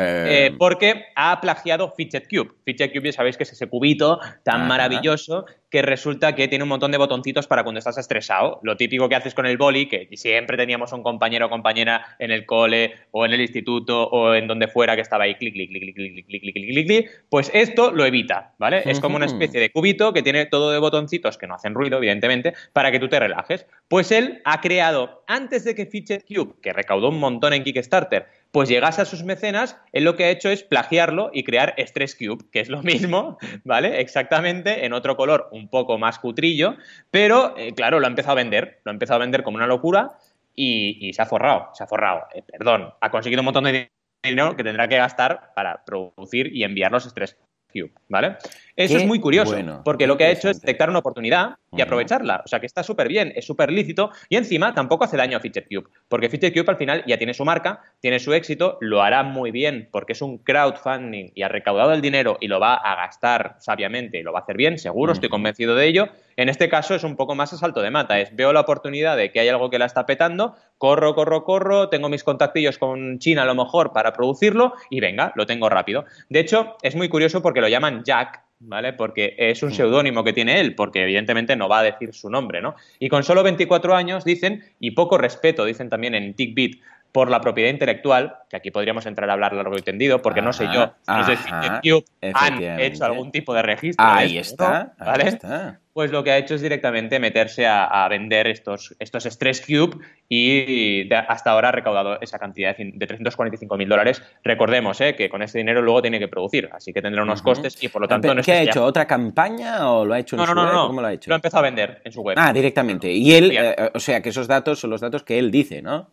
eh, 0.50 0.54
porque 0.58 1.06
ha 1.16 1.40
plagiado 1.40 1.90
Fidget 1.96 2.28
Cube. 2.28 2.52
Fidget 2.66 2.92
Cube 2.92 3.06
ya 3.06 3.12
sabéis 3.12 3.38
que 3.38 3.44
es 3.44 3.52
ese 3.52 3.66
cubito 3.66 4.20
tan 4.44 4.56
Ajá. 4.56 4.64
maravilloso 4.66 5.46
que 5.70 5.82
resulta 5.82 6.34
que 6.34 6.48
tiene 6.48 6.64
un 6.64 6.68
montón 6.68 6.90
de 6.90 6.98
botoncitos 6.98 7.46
para 7.46 7.62
cuando 7.62 7.78
estás 7.78 7.96
estresado. 7.96 8.58
Lo 8.62 8.76
típico 8.76 9.08
que 9.08 9.14
haces 9.14 9.34
con 9.34 9.46
el 9.46 9.56
boli, 9.56 9.86
que 9.86 10.08
siempre 10.14 10.56
teníamos 10.56 10.92
un 10.92 11.02
compañero 11.02 11.46
o 11.46 11.48
compañera 11.48 12.16
en 12.18 12.32
el 12.32 12.44
cole 12.44 12.94
o 13.12 13.24
en 13.24 13.32
el 13.32 13.40
instituto 13.40 14.04
o 14.08 14.34
en 14.34 14.46
donde 14.48 14.68
fuera 14.68 14.96
que 14.96 15.02
estaba 15.02 15.24
ahí 15.24 15.36
clic, 15.36 15.54
clic, 15.54 15.70
clic, 15.70 15.82
clic, 15.82 15.94
clic, 15.94 16.26
clic, 16.26 16.26
clic, 16.26 16.54
clic, 16.54 16.74
clic, 16.74 16.86
clic, 16.86 17.10
pues 17.28 17.50
esto 17.54 17.92
lo 17.92 18.04
evita, 18.04 18.54
¿vale? 18.58 18.82
Es 18.84 19.00
como 19.00 19.16
una 19.16 19.26
especie 19.26 19.60
de 19.60 19.70
cubito 19.70 20.12
que 20.12 20.22
tiene 20.22 20.46
todo 20.46 20.72
de 20.72 20.78
botoncitos 20.78 21.38
que 21.38 21.46
no 21.46 21.54
hacen 21.54 21.74
ruido, 21.74 21.98
evidentemente, 21.98 22.54
para 22.72 22.90
que 22.90 22.98
tú 22.98 23.08
te 23.08 23.20
relajes. 23.20 23.66
Pues 23.88 24.10
él 24.10 24.40
ha 24.44 24.60
creado, 24.60 25.22
antes 25.26 25.64
de 25.64 25.74
que 25.74 25.86
Fidget 25.86 26.24
Cube, 26.26 26.54
que 26.60 26.72
recaudó 26.72 27.08
un 27.08 27.20
montón 27.20 27.52
en 27.52 27.62
Kickstarter, 27.62 28.26
pues 28.52 28.68
llegase 28.68 29.02
a 29.02 29.04
sus 29.04 29.22
mecenas, 29.22 29.76
él 29.92 30.04
lo 30.04 30.16
que 30.16 30.24
ha 30.24 30.30
hecho 30.30 30.50
es 30.50 30.62
plagiarlo 30.62 31.30
y 31.32 31.44
crear 31.44 31.74
Stress 31.78 32.16
Cube, 32.16 32.44
que 32.50 32.60
es 32.60 32.68
lo 32.68 32.82
mismo, 32.82 33.38
¿vale? 33.64 34.00
Exactamente, 34.00 34.84
en 34.84 34.92
otro 34.92 35.16
color 35.16 35.48
un 35.52 35.68
poco 35.68 35.98
más 35.98 36.18
cutrillo, 36.18 36.76
pero 37.10 37.54
eh, 37.56 37.72
claro, 37.74 38.00
lo 38.00 38.06
ha 38.06 38.10
empezado 38.10 38.32
a 38.32 38.42
vender, 38.42 38.80
lo 38.84 38.90
ha 38.90 38.94
empezado 38.94 39.16
a 39.16 39.24
vender 39.24 39.42
como 39.42 39.56
una 39.56 39.66
locura 39.66 40.18
y, 40.54 41.12
se 41.14 41.22
ha 41.22 41.26
forrado, 41.26 41.70
se 41.74 41.84
ha 41.84 41.86
forrado, 41.86 42.26
eh, 42.34 42.42
perdón, 42.42 42.92
ha 43.00 43.10
conseguido 43.10 43.40
un 43.40 43.46
montón 43.46 43.64
de 43.64 43.90
dinero 44.22 44.56
que 44.56 44.64
tendrá 44.64 44.88
que 44.88 44.96
gastar 44.96 45.52
para 45.54 45.84
producir 45.84 46.54
y 46.54 46.64
enviar 46.64 46.92
los 46.92 47.04
Stress 47.04 47.36
Cube, 47.72 47.92
¿vale? 48.08 48.36
Eso 48.76 48.94
Qué 48.94 49.02
es 49.02 49.06
muy 49.06 49.20
curioso, 49.20 49.52
bueno, 49.52 49.82
porque 49.84 50.06
lo 50.06 50.16
que 50.16 50.24
ha 50.24 50.30
hecho 50.30 50.48
es 50.48 50.60
detectar 50.60 50.88
una 50.88 51.00
oportunidad 51.00 51.56
y 51.72 51.80
aprovecharla. 51.80 52.42
O 52.44 52.48
sea, 52.48 52.60
que 52.60 52.66
está 52.66 52.82
súper 52.82 53.08
bien, 53.08 53.32
es 53.36 53.44
súper 53.44 53.70
lícito 53.70 54.10
y 54.28 54.36
encima 54.36 54.74
tampoco 54.74 55.04
hace 55.04 55.16
daño 55.16 55.36
a 55.36 55.40
Fidget 55.40 55.66
Cube, 55.68 55.88
porque 56.08 56.28
Fidget 56.28 56.54
Cube 56.54 56.70
al 56.70 56.76
final 56.76 57.04
ya 57.06 57.18
tiene 57.18 57.34
su 57.34 57.44
marca, 57.44 57.80
tiene 58.00 58.18
su 58.18 58.32
éxito, 58.32 58.78
lo 58.80 59.02
hará 59.02 59.22
muy 59.22 59.50
bien 59.50 59.88
porque 59.90 60.14
es 60.14 60.22
un 60.22 60.38
crowdfunding 60.38 61.32
y 61.34 61.42
ha 61.42 61.48
recaudado 61.48 61.92
el 61.92 62.00
dinero 62.00 62.38
y 62.40 62.48
lo 62.48 62.58
va 62.58 62.74
a 62.74 62.96
gastar 62.96 63.56
sabiamente 63.60 64.18
y 64.18 64.22
lo 64.22 64.32
va 64.32 64.40
a 64.40 64.42
hacer 64.42 64.56
bien, 64.56 64.78
seguro, 64.78 65.12
estoy 65.12 65.28
convencido 65.28 65.74
de 65.74 65.86
ello. 65.86 66.08
En 66.40 66.48
este 66.48 66.70
caso 66.70 66.94
es 66.94 67.04
un 67.04 67.16
poco 67.16 67.34
más 67.34 67.52
a 67.52 67.58
salto 67.58 67.82
de 67.82 67.90
mata, 67.90 68.18
es 68.18 68.34
veo 68.34 68.54
la 68.54 68.60
oportunidad 68.60 69.14
de 69.14 69.30
que 69.30 69.40
hay 69.40 69.48
algo 69.48 69.68
que 69.68 69.78
la 69.78 69.84
está 69.84 70.06
petando, 70.06 70.56
corro, 70.78 71.14
corro, 71.14 71.44
corro, 71.44 71.90
tengo 71.90 72.08
mis 72.08 72.24
contactillos 72.24 72.78
con 72.78 73.18
China 73.18 73.42
a 73.42 73.44
lo 73.44 73.54
mejor 73.54 73.92
para 73.92 74.14
producirlo 74.14 74.72
y 74.88 75.00
venga, 75.00 75.34
lo 75.36 75.44
tengo 75.44 75.68
rápido. 75.68 76.06
De 76.30 76.40
hecho, 76.40 76.78
es 76.80 76.96
muy 76.96 77.10
curioso 77.10 77.42
porque 77.42 77.60
lo 77.60 77.68
llaman 77.68 78.04
Jack, 78.04 78.42
¿vale? 78.58 78.94
Porque 78.94 79.34
es 79.36 79.62
un 79.62 79.70
seudónimo 79.70 80.24
que 80.24 80.32
tiene 80.32 80.60
él, 80.60 80.74
porque 80.74 81.02
evidentemente 81.02 81.56
no 81.56 81.68
va 81.68 81.80
a 81.80 81.82
decir 81.82 82.14
su 82.14 82.30
nombre, 82.30 82.62
¿no? 82.62 82.74
Y 82.98 83.10
con 83.10 83.22
solo 83.22 83.42
24 83.42 83.94
años 83.94 84.24
dicen, 84.24 84.64
y 84.80 84.92
poco 84.92 85.18
respeto, 85.18 85.66
dicen 85.66 85.90
también 85.90 86.14
en 86.14 86.32
TickBit, 86.32 86.80
por 87.12 87.30
la 87.30 87.40
propiedad 87.40 87.70
intelectual, 87.70 88.34
que 88.48 88.56
aquí 88.56 88.70
podríamos 88.70 89.04
entrar 89.06 89.28
a 89.30 89.32
hablar 89.32 89.52
largo 89.52 89.76
y 89.76 89.82
tendido, 89.82 90.22
porque 90.22 90.42
no 90.42 90.52
sé 90.52 90.66
yo, 90.72 90.94
si 91.02 91.12
de 91.12 91.32
ajá, 91.32 91.36
Fidget 91.36 91.80
Cube 91.82 92.04
han 92.34 92.80
hecho 92.80 93.04
algún 93.04 93.32
tipo 93.32 93.52
de 93.54 93.62
registro. 93.62 94.04
de 94.06 94.12
Ahí 94.12 94.38
esto, 94.38 94.64
está, 94.64 94.84
¿no? 94.98 95.04
ahí 95.04 95.10
¿Vale? 95.10 95.28
está. 95.28 95.80
Pues 95.92 96.12
lo 96.12 96.22
que 96.22 96.30
ha 96.30 96.38
hecho 96.38 96.54
es 96.54 96.62
directamente 96.62 97.18
meterse 97.18 97.66
a, 97.66 97.84
a 97.84 98.08
vender 98.08 98.46
estos, 98.46 98.94
estos 99.00 99.24
Stress 99.24 99.60
Cube 99.66 99.98
y 100.28 101.08
de- 101.08 101.16
hasta 101.16 101.50
ahora 101.50 101.70
ha 101.70 101.72
recaudado 101.72 102.20
esa 102.20 102.38
cantidad 102.38 102.76
de, 102.76 102.92
de 102.94 103.06
345 103.06 103.76
mil 103.76 103.88
dólares. 103.88 104.22
Recordemos 104.44 105.00
eh, 105.00 105.16
que 105.16 105.28
con 105.28 105.42
ese 105.42 105.58
dinero 105.58 105.82
luego 105.82 106.00
tiene 106.00 106.20
que 106.20 106.28
producir, 106.28 106.70
así 106.72 106.92
que 106.92 107.02
tendrá 107.02 107.22
unos 107.24 107.42
costes 107.42 107.82
y 107.82 107.88
por 107.88 108.02
lo 108.02 108.08
tanto 108.08 108.32
no 108.32 108.40
¿Qué 108.42 108.52
ha 108.52 108.62
hecho? 108.62 108.84
¿Otra 108.84 109.06
campaña 109.06 109.90
o 109.90 110.04
lo 110.04 110.14
ha 110.14 110.20
hecho 110.20 110.36
en 110.36 110.40
No, 110.42 110.46
no, 110.46 110.52
su 110.52 110.54
no, 110.54 110.64
web? 110.64 110.72
no. 110.74 110.86
¿Cómo 110.86 111.00
lo 111.00 111.06
ha 111.08 111.12
hecho? 111.12 111.28
Lo 111.28 111.34
ha 111.34 111.38
empezado 111.38 111.58
a 111.64 111.68
vender 111.68 112.00
en 112.04 112.12
su 112.12 112.22
web. 112.22 112.36
Ah, 112.38 112.52
directamente. 112.52 113.10
Y 113.10 113.32
él, 113.34 113.50
eh, 113.52 113.90
o 113.92 113.98
sea, 114.00 114.22
que 114.22 114.28
esos 114.28 114.46
datos 114.46 114.78
son 114.78 114.90
los 114.90 115.00
datos 115.00 115.24
que 115.24 115.38
él 115.40 115.50
dice, 115.50 115.82
¿no? 115.82 116.08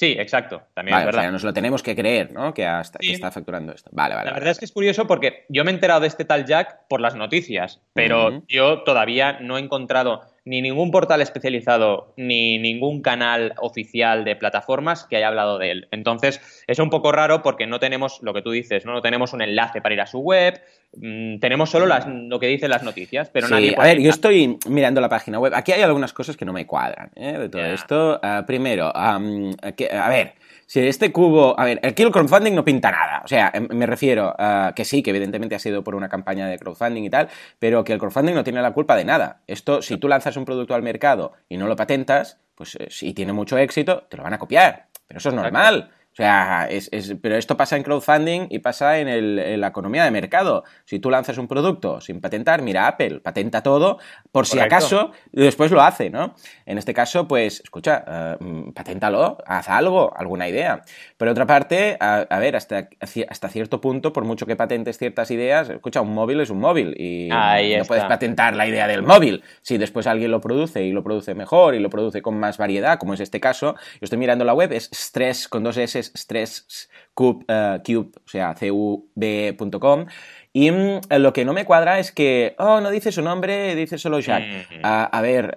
Sí, 0.00 0.16
exacto. 0.18 0.62
También 0.72 0.94
Vale, 0.94 1.02
es 1.02 1.04
o 1.04 1.08
verdad. 1.08 1.20
sea, 1.24 1.30
nos 1.30 1.44
lo 1.44 1.52
tenemos 1.52 1.82
que 1.82 1.94
creer, 1.94 2.32
¿no? 2.32 2.54
Que, 2.54 2.64
hasta, 2.64 2.98
que 3.00 3.12
está 3.12 3.30
facturando 3.30 3.74
esto. 3.74 3.90
Vale, 3.92 4.14
vale. 4.14 4.24
La 4.24 4.30
vale, 4.30 4.40
verdad 4.40 4.52
es 4.52 4.58
que 4.58 4.64
es 4.64 4.72
curioso 4.72 5.06
porque 5.06 5.44
yo 5.50 5.62
me 5.62 5.70
he 5.70 5.74
enterado 5.74 6.00
de 6.00 6.06
este 6.06 6.24
tal 6.24 6.46
Jack 6.46 6.88
por 6.88 7.02
las 7.02 7.16
noticias, 7.16 7.82
pero 7.92 8.42
yo 8.48 8.80
todavía 8.82 9.40
no 9.40 9.58
he 9.58 9.60
encontrado 9.60 10.22
ni 10.44 10.62
ningún 10.62 10.90
portal 10.90 11.20
especializado 11.20 12.14
ni 12.16 12.58
ningún 12.58 13.02
canal 13.02 13.54
oficial 13.58 14.24
de 14.24 14.36
plataformas 14.36 15.04
que 15.04 15.16
haya 15.16 15.28
hablado 15.28 15.58
de 15.58 15.70
él. 15.70 15.88
Entonces, 15.90 16.40
es 16.66 16.78
un 16.78 16.90
poco 16.90 17.12
raro 17.12 17.42
porque 17.42 17.66
no 17.66 17.78
tenemos 17.78 18.20
lo 18.22 18.32
que 18.32 18.42
tú 18.42 18.50
dices, 18.50 18.84
no, 18.86 18.92
no 18.92 19.02
tenemos 19.02 19.32
un 19.32 19.42
enlace 19.42 19.80
para 19.80 19.94
ir 19.94 20.00
a 20.00 20.06
su 20.06 20.18
web, 20.20 20.60
mm, 20.96 21.38
tenemos 21.40 21.70
solo 21.70 21.86
las, 21.86 22.06
lo 22.06 22.40
que 22.40 22.46
dicen 22.46 22.70
las 22.70 22.82
noticias, 22.82 23.30
pero 23.30 23.46
Sí, 23.46 23.52
nadie 23.52 23.74
a 23.78 23.82
ver, 23.82 24.00
yo 24.00 24.10
estoy 24.10 24.58
mirando 24.68 25.00
la 25.00 25.08
página 25.08 25.38
web. 25.38 25.52
Aquí 25.54 25.72
hay 25.72 25.82
algunas 25.82 26.12
cosas 26.12 26.36
que 26.36 26.44
no 26.44 26.52
me 26.52 26.66
cuadran 26.66 27.10
¿eh? 27.16 27.38
de 27.38 27.48
todo 27.48 27.64
esto. 27.64 28.18
Ah, 28.22 28.44
primero, 28.46 28.92
que- 29.76 29.90
a 29.90 30.08
ver, 30.08 30.34
si 30.70 30.86
este 30.86 31.10
cubo. 31.10 31.58
A 31.58 31.64
ver, 31.64 31.80
aquí 31.82 32.04
el 32.04 32.12
crowdfunding 32.12 32.54
no 32.54 32.64
pinta 32.64 32.92
nada. 32.92 33.22
O 33.24 33.28
sea, 33.28 33.50
em- 33.52 33.66
me 33.72 33.86
refiero 33.86 34.32
a 34.38 34.72
que 34.76 34.84
sí, 34.84 35.02
que 35.02 35.10
evidentemente 35.10 35.56
ha 35.56 35.58
sido 35.58 35.82
por 35.82 35.96
una 35.96 36.08
campaña 36.08 36.46
de 36.46 36.60
crowdfunding 36.60 37.02
y 37.02 37.10
tal, 37.10 37.28
pero 37.58 37.82
que 37.82 37.92
el 37.92 37.98
crowdfunding 37.98 38.34
no 38.34 38.44
tiene 38.44 38.62
la 38.62 38.72
culpa 38.72 38.94
de 38.94 39.04
nada. 39.04 39.40
Esto, 39.48 39.82
si 39.82 39.96
tú 39.96 40.06
lanzas 40.06 40.36
un 40.36 40.44
producto 40.44 40.76
al 40.76 40.82
mercado 40.84 41.32
y 41.48 41.56
no 41.56 41.66
lo 41.66 41.74
patentas, 41.74 42.38
pues 42.54 42.76
eh, 42.76 42.86
si 42.88 43.12
tiene 43.14 43.32
mucho 43.32 43.58
éxito, 43.58 44.04
te 44.08 44.16
lo 44.16 44.22
van 44.22 44.34
a 44.34 44.38
copiar. 44.38 44.86
Pero 45.08 45.18
eso 45.18 45.30
es 45.30 45.34
normal. 45.34 45.90
O 46.12 46.16
sea, 46.16 46.66
es, 46.68 46.88
es- 46.92 47.14
pero 47.22 47.36
esto 47.36 47.56
pasa 47.56 47.76
en 47.76 47.82
crowdfunding 47.84 48.48
y 48.50 48.58
pasa 48.58 48.98
en, 48.98 49.08
el- 49.08 49.38
en 49.38 49.60
la 49.60 49.68
economía 49.68 50.04
de 50.04 50.10
mercado. 50.10 50.64
Si 50.84 50.98
tú 50.98 51.08
lanzas 51.08 51.38
un 51.38 51.46
producto 51.46 52.00
sin 52.00 52.20
patentar, 52.20 52.62
mira 52.62 52.88
Apple, 52.88 53.20
patenta 53.20 53.62
todo, 53.62 53.98
por 54.32 54.44
si 54.46 54.56
Correcto. 54.56 54.76
acaso, 54.76 55.10
y 55.32 55.40
después 55.42 55.70
lo 55.70 55.80
hace, 55.80 56.10
¿no? 56.10 56.34
En 56.66 56.78
este 56.78 56.92
caso, 56.94 57.28
pues, 57.28 57.60
escucha, 57.60 58.04
eh, 58.06 58.36
mm, 58.40 58.72
paténtalo, 58.72 59.38
haz 59.46 59.68
algo, 59.68 60.12
alguna 60.16 60.48
idea. 60.48 60.82
Por 61.16 61.28
otra 61.28 61.46
parte, 61.46 61.96
a, 62.00 62.26
a 62.28 62.38
ver, 62.40 62.56
hasta, 62.56 62.88
hasta 63.28 63.48
cierto 63.48 63.80
punto, 63.80 64.12
por 64.12 64.24
mucho 64.24 64.46
que 64.46 64.56
patentes 64.56 64.98
ciertas 64.98 65.30
ideas, 65.30 65.70
escucha, 65.70 66.00
un 66.00 66.12
móvil 66.12 66.40
es 66.40 66.50
un 66.50 66.58
móvil 66.58 66.94
y 66.98 67.28
Ahí 67.32 67.70
no 67.70 67.82
está. 67.82 67.88
puedes 67.88 68.04
patentar 68.04 68.56
la 68.56 68.66
idea 68.66 68.88
del 68.88 69.02
móvil. 69.04 69.42
Si 69.62 69.78
después 69.78 70.06
alguien 70.08 70.32
lo 70.32 70.40
produce 70.40 70.82
y 70.84 70.90
lo 70.92 71.04
produce 71.04 71.34
mejor 71.34 71.76
y 71.76 71.78
lo 71.78 71.88
produce 71.88 72.20
con 72.20 72.38
más 72.38 72.58
variedad, 72.58 72.98
como 72.98 73.14
es 73.14 73.20
este 73.20 73.38
caso, 73.40 73.76
yo 73.76 73.98
estoy 74.02 74.18
mirando 74.18 74.44
la 74.44 74.54
web, 74.54 74.72
es 74.72 74.90
stress 74.92 75.46
con 75.48 75.62
dos 75.62 75.76
S, 75.76 76.00
estrés 76.14 76.88
es 77.20 77.80
stresscube, 77.80 77.82
cube, 77.84 78.10
o 78.24 78.28
sea, 78.28 78.54
cub.com. 78.54 80.06
Y 80.52 80.70
mm, 80.72 81.00
lo 81.18 81.32
que 81.32 81.44
no 81.44 81.52
me 81.52 81.64
cuadra 81.64 82.00
es 82.00 82.10
que, 82.10 82.56
oh, 82.58 82.80
no 82.80 82.90
dice 82.90 83.12
su 83.12 83.22
nombre, 83.22 83.76
dice 83.76 83.98
solo 83.98 84.18
Jack. 84.18 84.42
a 84.82 85.20
ver, 85.20 85.54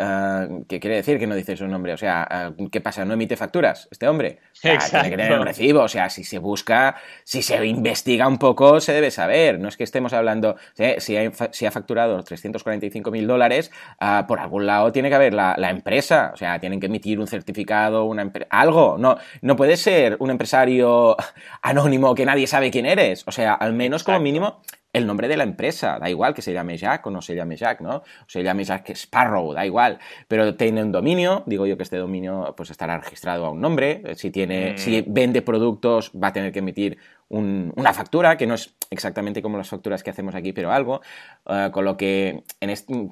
¿qué 0.68 0.80
quiere 0.80 0.98
decir 0.98 1.18
que 1.18 1.26
no 1.26 1.36
dice 1.36 1.58
su 1.58 1.68
nombre? 1.68 1.94
O 1.94 1.98
sea, 1.98 2.54
¿qué 2.72 2.80
pasa? 2.80 3.04
¿No 3.04 3.14
emite 3.14 3.36
facturas 3.36 3.88
este 3.90 4.08
hombre? 4.08 4.40
tiene 4.62 4.78
que 5.10 5.18
tener 5.18 5.40
un 5.40 5.46
recibo. 5.46 5.82
O 5.82 5.88
sea, 5.88 6.10
si 6.10 6.24
se 6.24 6.38
busca, 6.38 6.96
si 7.24 7.42
se 7.42 7.66
investiga 7.66 8.28
un 8.28 8.38
poco, 8.38 8.80
se 8.80 8.94
debe 8.94 9.10
saber. 9.10 9.60
No 9.60 9.68
es 9.68 9.78
que 9.78 9.84
estemos 9.84 10.14
hablando, 10.14 10.58
si, 10.98 11.18
ha 11.18 11.72
facturado 11.72 12.24
345 12.24 13.10
mil 13.10 13.26
dólares, 13.26 13.72
ah, 14.00 14.26
por 14.28 14.40
algún 14.40 14.68
lado 14.68 14.92
tiene 14.92 15.10
que 15.10 15.16
haber 15.16 15.34
la, 15.34 15.56
empresa. 15.72 16.32
O 16.36 16.38
sea, 16.38 16.60
tienen 16.60 16.80
que 16.80 16.86
emitir 16.86 17.20
un 17.20 17.26
certificado, 17.26 18.06
una 18.06 18.32
algo. 18.52 18.98
No, 19.00 19.18
no 19.42 19.56
puede 19.56 19.76
ser 19.76 20.18
un 20.20 20.30
empresario 20.30 21.18
anónimo 21.62 22.16
que 22.16 22.26
nadie 22.26 22.48
sabe 22.48 22.72
quién 22.72 22.86
eres. 22.86 23.24
O 23.28 23.32
sea, 23.32 23.54
al 23.54 23.74
menos 23.74 24.04
como 24.04 24.20
mínimo 24.20 24.62
el 24.94 25.08
nombre 25.08 25.28
de 25.28 25.38
la 25.38 25.44
empresa, 25.44 25.98
da 26.00 26.10
igual 26.10 26.36
que 26.36 26.44
se 26.44 26.54
llame 26.54 26.78
Jack 26.78 27.06
o 27.08 27.10
no 27.10 27.22
se 27.22 27.36
llame 27.36 27.56
Jack, 27.56 27.82
¿no? 27.82 27.98
O 27.98 28.04
se 28.28 28.44
llame 28.44 28.64
Jack 28.64 28.92
Sparrow, 28.92 29.52
da 29.52 29.66
igual, 29.66 29.98
pero 30.28 30.56
tiene 30.56 30.84
un 30.84 30.92
dominio, 30.92 31.42
digo 31.48 31.66
yo 31.66 31.76
que 31.78 31.84
este 31.84 31.98
dominio 31.98 32.54
pues 32.56 32.70
estará 32.70 33.00
registrado 33.00 33.48
a 33.48 33.50
un 33.50 33.60
nombre, 33.60 34.04
si 34.16 34.30
tiene, 34.30 34.78
si 34.78 35.02
mm. 35.02 35.06
vende 35.08 35.42
productos 35.42 36.12
va 36.12 36.28
a 36.28 36.34
tener 36.34 36.52
que 36.52 36.60
emitir 36.60 37.00
una 37.34 37.94
factura, 37.94 38.38
que 38.38 38.46
no 38.46 38.54
es 38.54 38.76
exactamente 38.90 39.42
como 39.42 39.58
las 39.58 39.70
facturas 39.70 40.04
que 40.04 40.12
hacemos 40.12 40.36
aquí, 40.36 40.54
pero 40.54 40.72
algo. 40.72 41.02
Eh, 41.48 41.70
con 41.72 41.84
lo 41.84 41.98
que, 41.98 42.44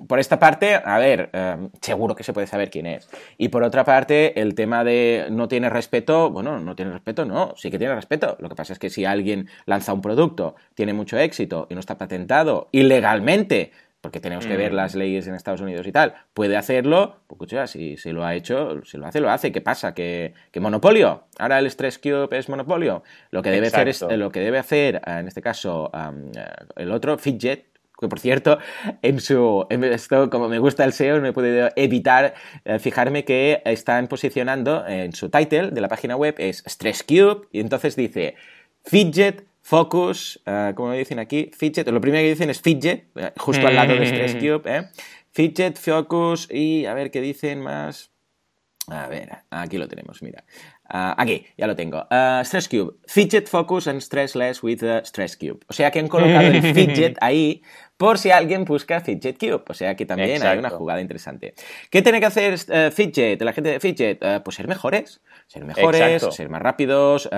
por 0.07 0.19
esta 0.19 0.39
parte, 0.39 0.75
a 0.75 0.97
ver, 0.99 1.29
eh, 1.33 1.69
seguro 1.81 2.15
que 2.15 2.23
se 2.23 2.33
puede 2.33 2.47
saber 2.47 2.69
quién 2.69 2.85
es. 2.85 3.09
Y 3.37 3.49
por 3.49 3.63
otra 3.63 3.83
parte, 3.83 4.39
el 4.39 4.53
tema 4.55 4.83
de 4.83 5.27
no 5.31 5.47
tiene 5.47 5.69
respeto, 5.69 6.29
bueno, 6.29 6.59
no 6.59 6.75
tiene 6.75 6.91
respeto, 6.91 7.25
no, 7.25 7.53
sí 7.55 7.71
que 7.71 7.79
tiene 7.79 7.95
respeto. 7.95 8.37
Lo 8.39 8.49
que 8.49 8.55
pasa 8.55 8.73
es 8.73 8.79
que 8.79 8.89
si 8.89 9.05
alguien 9.05 9.49
lanza 9.65 9.93
un 9.93 10.01
producto, 10.01 10.55
tiene 10.75 10.93
mucho 10.93 11.17
éxito 11.17 11.67
y 11.69 11.73
no 11.73 11.79
está 11.79 11.97
patentado 11.97 12.69
ilegalmente, 12.71 13.71
porque 14.01 14.19
tenemos 14.19 14.47
que 14.47 14.57
ver 14.57 14.71
mm. 14.71 14.75
las 14.75 14.95
leyes 14.95 15.27
en 15.27 15.35
Estados 15.35 15.61
Unidos 15.61 15.85
y 15.85 15.91
tal, 15.91 16.15
puede 16.33 16.57
hacerlo, 16.57 17.17
pues 17.27 17.51
si, 17.69 17.97
si 17.97 18.11
lo 18.11 18.25
ha 18.25 18.33
hecho, 18.33 18.83
si 18.83 18.97
lo 18.97 19.05
hace, 19.05 19.19
lo 19.19 19.29
hace. 19.29 19.51
¿Qué 19.51 19.61
pasa? 19.61 19.93
¿Que, 19.93 20.33
monopolio? 20.59 21.25
Ahora 21.37 21.59
el 21.59 21.69
Stress 21.69 21.99
Cube 21.99 22.27
es 22.31 22.49
monopolio. 22.49 23.03
Lo 23.29 23.43
que 23.43 23.51
debe 23.51 23.67
hacer 23.67 23.87
es, 23.87 24.01
lo 24.01 24.31
que 24.31 24.39
debe 24.39 24.57
hacer, 24.57 25.01
en 25.05 25.27
este 25.27 25.41
caso, 25.41 25.91
eh, 25.93 26.45
el 26.77 26.91
otro, 26.91 27.17
Fidget, 27.19 27.67
que 27.99 28.07
por 28.07 28.19
cierto, 28.19 28.57
en 29.03 29.19
su, 29.19 29.67
esto, 29.69 30.31
como 30.31 30.49
me 30.49 30.57
gusta 30.57 30.83
el 30.83 30.93
SEO, 30.93 31.19
no 31.19 31.27
he 31.27 31.33
podido 31.33 31.69
evitar 31.75 32.33
eh, 32.65 32.79
fijarme 32.79 33.23
que 33.23 33.61
están 33.65 34.07
posicionando 34.07 34.85
en 34.87 35.13
su 35.13 35.29
title 35.29 35.69
de 35.69 35.81
la 35.81 35.87
página 35.87 36.15
web 36.15 36.33
es 36.39 36.63
Stress 36.67 37.03
Cube, 37.03 37.47
y 37.51 37.59
entonces 37.59 37.95
dice 37.95 38.35
Fidget 38.83 39.50
Focus, 39.71 40.41
uh, 40.45 40.75
como 40.75 40.91
dicen 40.91 41.17
aquí, 41.17 41.49
Fidget, 41.57 41.87
lo 41.87 42.01
primero 42.01 42.21
que 42.21 42.31
dicen 42.31 42.49
es 42.49 42.59
Fidget, 42.59 43.07
eh, 43.15 43.31
justo 43.37 43.65
al 43.67 43.75
lado 43.75 43.95
de 43.95 44.05
Stress 44.05 44.35
Cube, 44.35 44.63
¿eh? 44.65 44.89
Fidget, 45.31 45.79
Focus 45.79 46.49
y 46.51 46.85
a 46.85 46.93
ver 46.93 47.09
qué 47.09 47.21
dicen 47.21 47.61
más. 47.61 48.11
A 48.87 49.07
ver, 49.07 49.29
aquí 49.49 49.77
lo 49.77 49.87
tenemos, 49.87 50.21
mira. 50.23 50.43
Uh, 50.93 51.15
aquí, 51.15 51.45
ya 51.57 51.67
lo 51.67 51.75
tengo. 51.77 52.05
Uh, 52.11 52.43
stress 52.43 52.67
Cube. 52.67 52.95
Fidget 53.07 53.47
Focus 53.47 53.87
and 53.87 54.01
Stress 54.01 54.35
Less 54.35 54.61
with 54.61 54.79
the 54.79 55.05
Stress 55.05 55.37
Cube. 55.37 55.59
O 55.69 55.73
sea 55.73 55.89
que 55.89 55.99
han 55.99 56.09
colocado 56.09 56.47
el 56.47 56.61
Fidget 56.75 57.17
ahí 57.21 57.61
por 57.95 58.17
si 58.17 58.31
alguien 58.31 58.65
busca 58.65 58.99
Fidget 58.99 59.39
Cube. 59.39 59.63
O 59.69 59.73
sea 59.73 59.95
que 59.95 60.05
también 60.05 60.43
hay 60.43 60.57
una 60.57 60.69
jugada 60.69 60.99
interesante. 60.99 61.53
¿Qué 61.89 62.01
tiene 62.01 62.19
que 62.19 62.25
hacer 62.25 62.55
uh, 62.55 62.91
Fidget, 62.91 63.41
la 63.41 63.53
gente 63.53 63.69
de 63.69 63.79
Fidget? 63.79 64.19
pues 64.43 64.57
ser 64.57 64.67
mejores. 64.67 65.21
Ser 65.51 65.65
mejores, 65.65 66.25
ser 66.31 66.47
más 66.47 66.61
rápidos, 66.61 67.29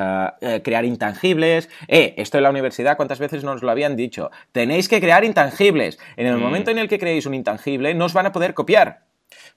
crear 0.64 0.86
intangibles. 0.86 1.68
Eh, 1.88 2.14
esto 2.18 2.38
en 2.38 2.44
la 2.44 2.52
universidad, 2.52 2.96
¿cuántas 2.96 3.18
veces 3.18 3.44
nos 3.44 3.64
lo 3.64 3.72
habían 3.72 3.96
dicho? 3.96 4.30
Tenéis 4.52 4.88
que 4.88 5.02
crear 5.02 5.24
intangibles. 5.24 5.98
En 6.16 6.28
el 6.28 6.38
mm. 6.38 6.40
momento 6.40 6.70
en 6.70 6.78
el 6.78 6.88
que 6.88 7.00
creéis 7.00 7.26
un 7.26 7.34
intangible, 7.34 7.96
no 7.96 8.06
os 8.06 8.14
van 8.14 8.28
a 8.28 8.32
poder 8.32 8.54
copiar. 8.54 9.06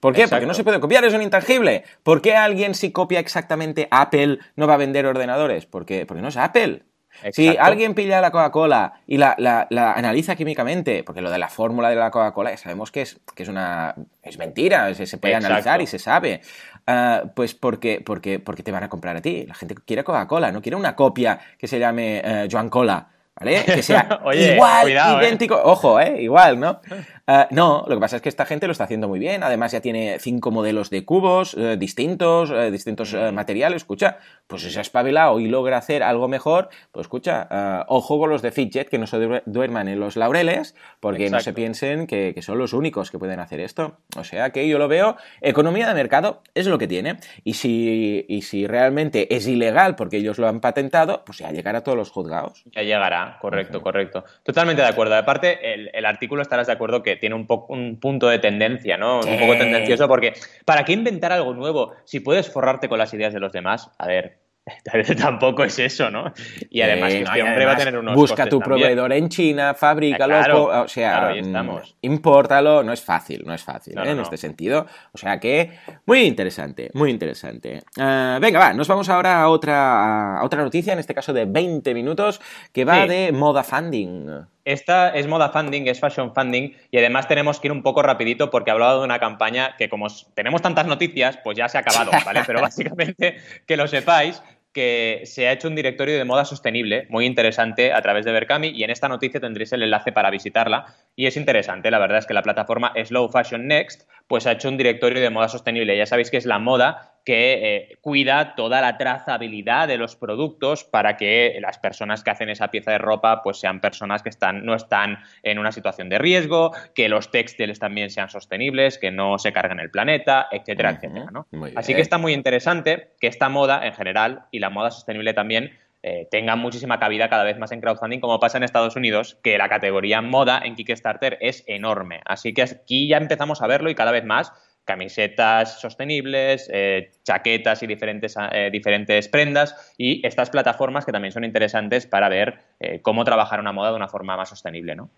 ¿Por 0.00 0.14
qué? 0.14 0.26
Porque 0.26 0.46
no 0.46 0.54
se 0.54 0.64
puede 0.64 0.80
copiar, 0.80 1.04
es 1.04 1.12
un 1.12 1.20
intangible. 1.20 1.84
¿Por 2.02 2.22
qué 2.22 2.34
alguien 2.34 2.74
si 2.74 2.92
copia 2.92 3.20
exactamente 3.20 3.88
Apple 3.90 4.38
no 4.56 4.66
va 4.66 4.72
a 4.72 4.78
vender 4.78 5.04
ordenadores? 5.04 5.66
Porque, 5.66 6.06
porque 6.06 6.22
no 6.22 6.28
es 6.28 6.38
Apple. 6.38 6.84
Si 7.32 7.56
alguien 7.56 7.94
pilla 7.94 8.20
la 8.20 8.30
Coca-Cola 8.30 9.00
y 9.06 9.18
la, 9.18 9.36
analiza 9.70 10.36
químicamente, 10.36 11.02
porque 11.04 11.20
lo 11.20 11.30
de 11.30 11.38
la 11.38 11.48
fórmula 11.48 11.88
de 11.90 11.96
la 11.96 12.10
Coca-Cola 12.10 12.50
ya 12.50 12.56
sabemos 12.56 12.90
que 12.90 13.02
es, 13.02 13.18
que 13.34 13.42
es 13.42 13.48
una 13.48 13.94
es 14.22 14.38
mentira, 14.38 14.92
se, 14.94 15.18
puede 15.18 15.34
analizar 15.34 15.80
y 15.80 15.86
se 15.86 15.98
sabe. 15.98 16.40
Ah, 16.86 17.24
pues 17.34 17.54
porque, 17.54 18.02
porque, 18.04 18.38
porque 18.38 18.62
te 18.62 18.72
van 18.72 18.84
a 18.84 18.88
comprar 18.88 19.16
a 19.16 19.20
ti. 19.20 19.44
La 19.46 19.54
gente 19.54 19.74
quiere 19.74 20.04
Coca-Cola, 20.04 20.52
no 20.52 20.62
quiere 20.62 20.76
una 20.76 20.94
copia 20.94 21.38
que 21.58 21.66
se 21.66 21.78
llame 21.78 22.22
eh, 22.24 22.48
Joan 22.50 22.68
Cola. 22.68 23.08
¿Vale? 23.38 23.64
Que 23.64 23.82
sea 23.82 24.20
igual, 24.32 24.88
¿eh? 24.88 25.24
idéntico. 25.24 25.60
Ojo, 25.62 26.00
¿eh? 26.00 26.22
Igual, 26.22 26.58
¿no? 26.58 26.80
Ah, 27.28 27.48
no, 27.50 27.84
lo 27.88 27.96
que 27.96 28.00
pasa 28.00 28.16
es 28.16 28.22
que 28.22 28.28
esta 28.28 28.46
gente 28.46 28.68
lo 28.68 28.72
está 28.72 28.84
haciendo 28.84 29.08
muy 29.08 29.18
bien. 29.18 29.42
Además, 29.42 29.72
ya 29.72 29.80
tiene 29.80 30.18
cinco 30.20 30.52
modelos 30.52 30.90
de 30.90 31.04
cubos 31.04 31.54
eh, 31.54 31.76
distintos, 31.76 32.52
eh, 32.52 32.70
distintos 32.70 33.12
eh, 33.14 33.32
materiales. 33.32 33.78
Escucha, 33.78 34.18
pues 34.46 34.62
si 34.62 34.70
se 34.70 34.78
ha 34.78 34.82
espabilado 34.82 35.40
y 35.40 35.48
logra 35.48 35.76
hacer 35.76 36.04
algo 36.04 36.28
mejor, 36.28 36.68
pues 36.92 37.06
escucha, 37.06 37.48
ah, 37.50 37.84
ojo 37.88 38.20
con 38.20 38.30
los 38.30 38.42
de 38.42 38.52
Fidget, 38.52 38.88
que 38.88 38.98
no 38.98 39.08
se 39.08 39.42
duerman 39.44 39.88
en 39.88 39.98
los 39.98 40.14
laureles, 40.14 40.76
porque 41.00 41.28
no 41.28 41.40
se 41.40 41.52
piensen 41.52 42.06
que, 42.06 42.34
son 42.42 42.58
los 42.58 42.72
únicos 42.72 43.10
que 43.10 43.18
pueden 43.18 43.40
hacer 43.40 43.58
esto. 43.58 43.98
O 44.16 44.22
sea 44.22 44.50
que 44.50 44.68
yo 44.68 44.78
lo 44.78 44.86
veo, 44.86 45.16
economía 45.40 45.88
de 45.88 45.94
mercado 45.94 46.42
es 46.54 46.68
lo 46.68 46.78
que 46.78 46.86
tiene. 46.86 47.18
Y 47.42 47.54
si, 47.54 48.24
y 48.28 48.42
si 48.42 48.68
realmente 48.68 49.34
es 49.34 49.48
ilegal 49.48 49.96
porque 49.96 50.18
ellos 50.18 50.38
lo 50.38 50.46
han 50.46 50.60
patentado, 50.60 51.24
pues 51.24 51.38
ya 51.38 51.50
llegará 51.50 51.78
a 51.78 51.82
todos 51.82 51.98
los 51.98 52.10
juzgados. 52.10 52.62
Ya 52.70 52.82
llegará, 52.82 53.38
correcto, 53.40 53.82
correcto. 53.82 54.24
Totalmente 54.44 54.82
de 54.82 54.88
acuerdo. 54.88 55.16
Aparte, 55.16 55.74
el, 55.74 55.90
el 55.92 56.04
artículo 56.04 56.42
estarás 56.42 56.68
de 56.68 56.72
acuerdo 56.72 57.02
que 57.02 57.15
tiene 57.16 57.34
un, 57.34 57.46
poco, 57.46 57.72
un 57.72 57.98
punto 58.00 58.28
de 58.28 58.38
tendencia, 58.38 58.96
¿no? 58.96 59.20
Un 59.20 59.38
poco 59.38 59.56
tendencioso 59.56 60.08
porque 60.08 60.34
¿para 60.64 60.84
qué 60.84 60.92
inventar 60.92 61.32
algo 61.32 61.54
nuevo 61.54 61.92
si 62.04 62.20
puedes 62.20 62.50
forrarte 62.50 62.88
con 62.88 62.98
las 62.98 63.12
ideas 63.14 63.32
de 63.32 63.40
los 63.40 63.52
demás? 63.52 63.90
A 63.98 64.06
ver, 64.06 64.38
Tampoco 65.18 65.62
es 65.64 65.78
eso, 65.78 66.10
¿no? 66.10 66.32
Y 66.70 66.80
además 66.80 67.14
este 67.14 67.42
hombre 67.42 67.64
va 67.64 67.72
a 67.72 67.76
tener 67.76 67.96
unos 67.96 68.14
Busca 68.14 68.46
tu 68.46 68.58
proveedor 68.58 69.12
en 69.12 69.28
China, 69.28 69.74
fábricalo, 69.74 70.82
o 70.82 70.88
sea, 70.88 71.32
mm, 71.40 71.78
impórtalo, 72.02 72.82
no 72.82 72.92
es 72.92 73.00
fácil, 73.02 73.44
no 73.46 73.54
es 73.54 73.62
fácil 73.62 73.96
¿eh? 73.98 74.10
en 74.10 74.20
este 74.20 74.36
sentido. 74.36 74.86
O 75.12 75.18
sea 75.18 75.38
que, 75.38 75.70
muy 76.06 76.22
interesante, 76.22 76.90
muy 76.94 77.10
interesante. 77.10 77.82
Eh, 77.96 78.38
venga, 78.40 78.58
va, 78.58 78.72
nos 78.72 78.88
vamos 78.88 79.08
ahora 79.08 79.42
a 79.42 79.48
otra, 79.48 80.40
otra 80.42 80.62
noticia, 80.62 80.92
en 80.92 80.98
este 80.98 81.14
caso 81.14 81.32
de 81.32 81.44
20 81.44 81.94
minutos, 81.94 82.40
que 82.72 82.84
va 82.84 83.06
de 83.06 83.30
moda 83.30 83.62
funding. 83.62 84.46
Esta 84.66 85.10
es 85.10 85.28
moda 85.28 85.50
funding, 85.50 85.86
es 85.86 86.00
fashion 86.00 86.34
funding 86.34 86.72
y 86.90 86.98
además 86.98 87.28
tenemos 87.28 87.60
que 87.60 87.68
ir 87.68 87.72
un 87.72 87.84
poco 87.84 88.02
rapidito 88.02 88.50
porque 88.50 88.70
he 88.70 88.72
hablado 88.72 88.98
de 88.98 89.04
una 89.04 89.20
campaña 89.20 89.76
que 89.78 89.88
como 89.88 90.08
tenemos 90.34 90.60
tantas 90.60 90.88
noticias, 90.88 91.38
pues 91.38 91.56
ya 91.56 91.68
se 91.68 91.78
ha 91.78 91.82
acabado, 91.82 92.10
¿vale? 92.24 92.42
Pero 92.44 92.60
básicamente 92.60 93.36
que 93.64 93.76
lo 93.76 93.86
sepáis 93.86 94.42
que 94.72 95.22
se 95.24 95.46
ha 95.46 95.52
hecho 95.52 95.68
un 95.68 95.76
directorio 95.76 96.18
de 96.18 96.24
moda 96.24 96.44
sostenible 96.44 97.06
muy 97.10 97.26
interesante 97.26 97.92
a 97.92 98.02
través 98.02 98.24
de 98.24 98.32
Berkami 98.32 98.68
y 98.70 98.82
en 98.82 98.90
esta 98.90 99.08
noticia 99.08 99.40
tendréis 99.40 99.72
el 99.72 99.84
enlace 99.84 100.10
para 100.10 100.30
visitarla 100.30 100.84
y 101.14 101.26
es 101.26 101.36
interesante, 101.36 101.90
la 101.90 102.00
verdad 102.00 102.18
es 102.18 102.26
que 102.26 102.34
la 102.34 102.42
plataforma 102.42 102.92
Slow 103.02 103.28
Fashion 103.28 103.68
Next 103.68 104.06
pues 104.26 104.48
ha 104.48 104.52
hecho 104.52 104.68
un 104.68 104.76
directorio 104.76 105.22
de 105.22 105.30
moda 105.30 105.48
sostenible, 105.48 105.96
ya 105.96 106.06
sabéis 106.06 106.30
que 106.30 106.36
es 106.38 106.44
la 106.44 106.58
moda 106.58 107.15
que 107.26 107.76
eh, 107.76 107.98
cuida 108.00 108.54
toda 108.54 108.80
la 108.80 108.96
trazabilidad 108.96 109.88
de 109.88 109.98
los 109.98 110.14
productos 110.14 110.84
para 110.84 111.16
que 111.16 111.58
las 111.60 111.76
personas 111.76 112.22
que 112.22 112.30
hacen 112.30 112.48
esa 112.50 112.70
pieza 112.70 112.92
de 112.92 112.98
ropa 112.98 113.42
pues 113.42 113.58
sean 113.58 113.80
personas 113.80 114.22
que 114.22 114.28
están, 114.28 114.64
no 114.64 114.76
están 114.76 115.18
en 115.42 115.58
una 115.58 115.72
situación 115.72 116.08
de 116.08 116.18
riesgo, 116.18 116.70
que 116.94 117.08
los 117.08 117.32
textiles 117.32 117.80
también 117.80 118.10
sean 118.10 118.30
sostenibles, 118.30 118.96
que 118.96 119.10
no 119.10 119.38
se 119.38 119.52
carguen 119.52 119.80
el 119.80 119.90
planeta, 119.90 120.46
etcétera, 120.52 120.90
etcétera. 120.90 121.26
Así 121.74 121.96
que 121.96 122.00
está 122.00 122.16
muy 122.16 122.32
interesante 122.32 123.10
que 123.20 123.26
esta 123.26 123.48
moda 123.48 123.84
en 123.84 123.92
general 123.92 124.44
y 124.52 124.60
la 124.60 124.70
moda 124.70 124.92
sostenible 124.92 125.34
también 125.34 125.76
eh, 126.04 126.28
tengan 126.30 126.60
muchísima 126.60 127.00
cabida 127.00 127.28
cada 127.28 127.42
vez 127.42 127.58
más 127.58 127.72
en 127.72 127.80
crowdfunding, 127.80 128.20
como 128.20 128.38
pasa 128.38 128.58
en 128.58 128.62
Estados 128.62 128.94
Unidos, 128.94 129.36
que 129.42 129.58
la 129.58 129.68
categoría 129.68 130.22
moda 130.22 130.60
en 130.64 130.76
Kickstarter 130.76 131.38
es 131.40 131.64
enorme. 131.66 132.20
Así 132.24 132.54
que 132.54 132.62
aquí 132.62 133.08
ya 133.08 133.16
empezamos 133.16 133.60
a 133.60 133.66
verlo 133.66 133.90
y 133.90 133.96
cada 133.96 134.12
vez 134.12 134.24
más 134.24 134.52
camisetas 134.86 135.80
sostenibles, 135.80 136.70
eh, 136.72 137.10
chaquetas 137.24 137.82
y 137.82 137.86
diferentes, 137.86 138.36
eh, 138.52 138.70
diferentes 138.72 139.28
prendas 139.28 139.92
y 139.98 140.26
estas 140.26 140.48
plataformas 140.48 141.04
que 141.04 141.12
también 141.12 141.32
son 141.32 141.44
interesantes 141.44 142.06
para 142.06 142.30
ver 142.30 142.60
eh, 142.80 143.00
cómo 143.02 143.24
trabajar 143.24 143.60
una 143.60 143.72
moda 143.72 143.90
de 143.90 143.96
una 143.96 144.08
forma 144.08 144.36
más 144.36 144.48
sostenible, 144.48 144.96
¿no? 144.96 145.10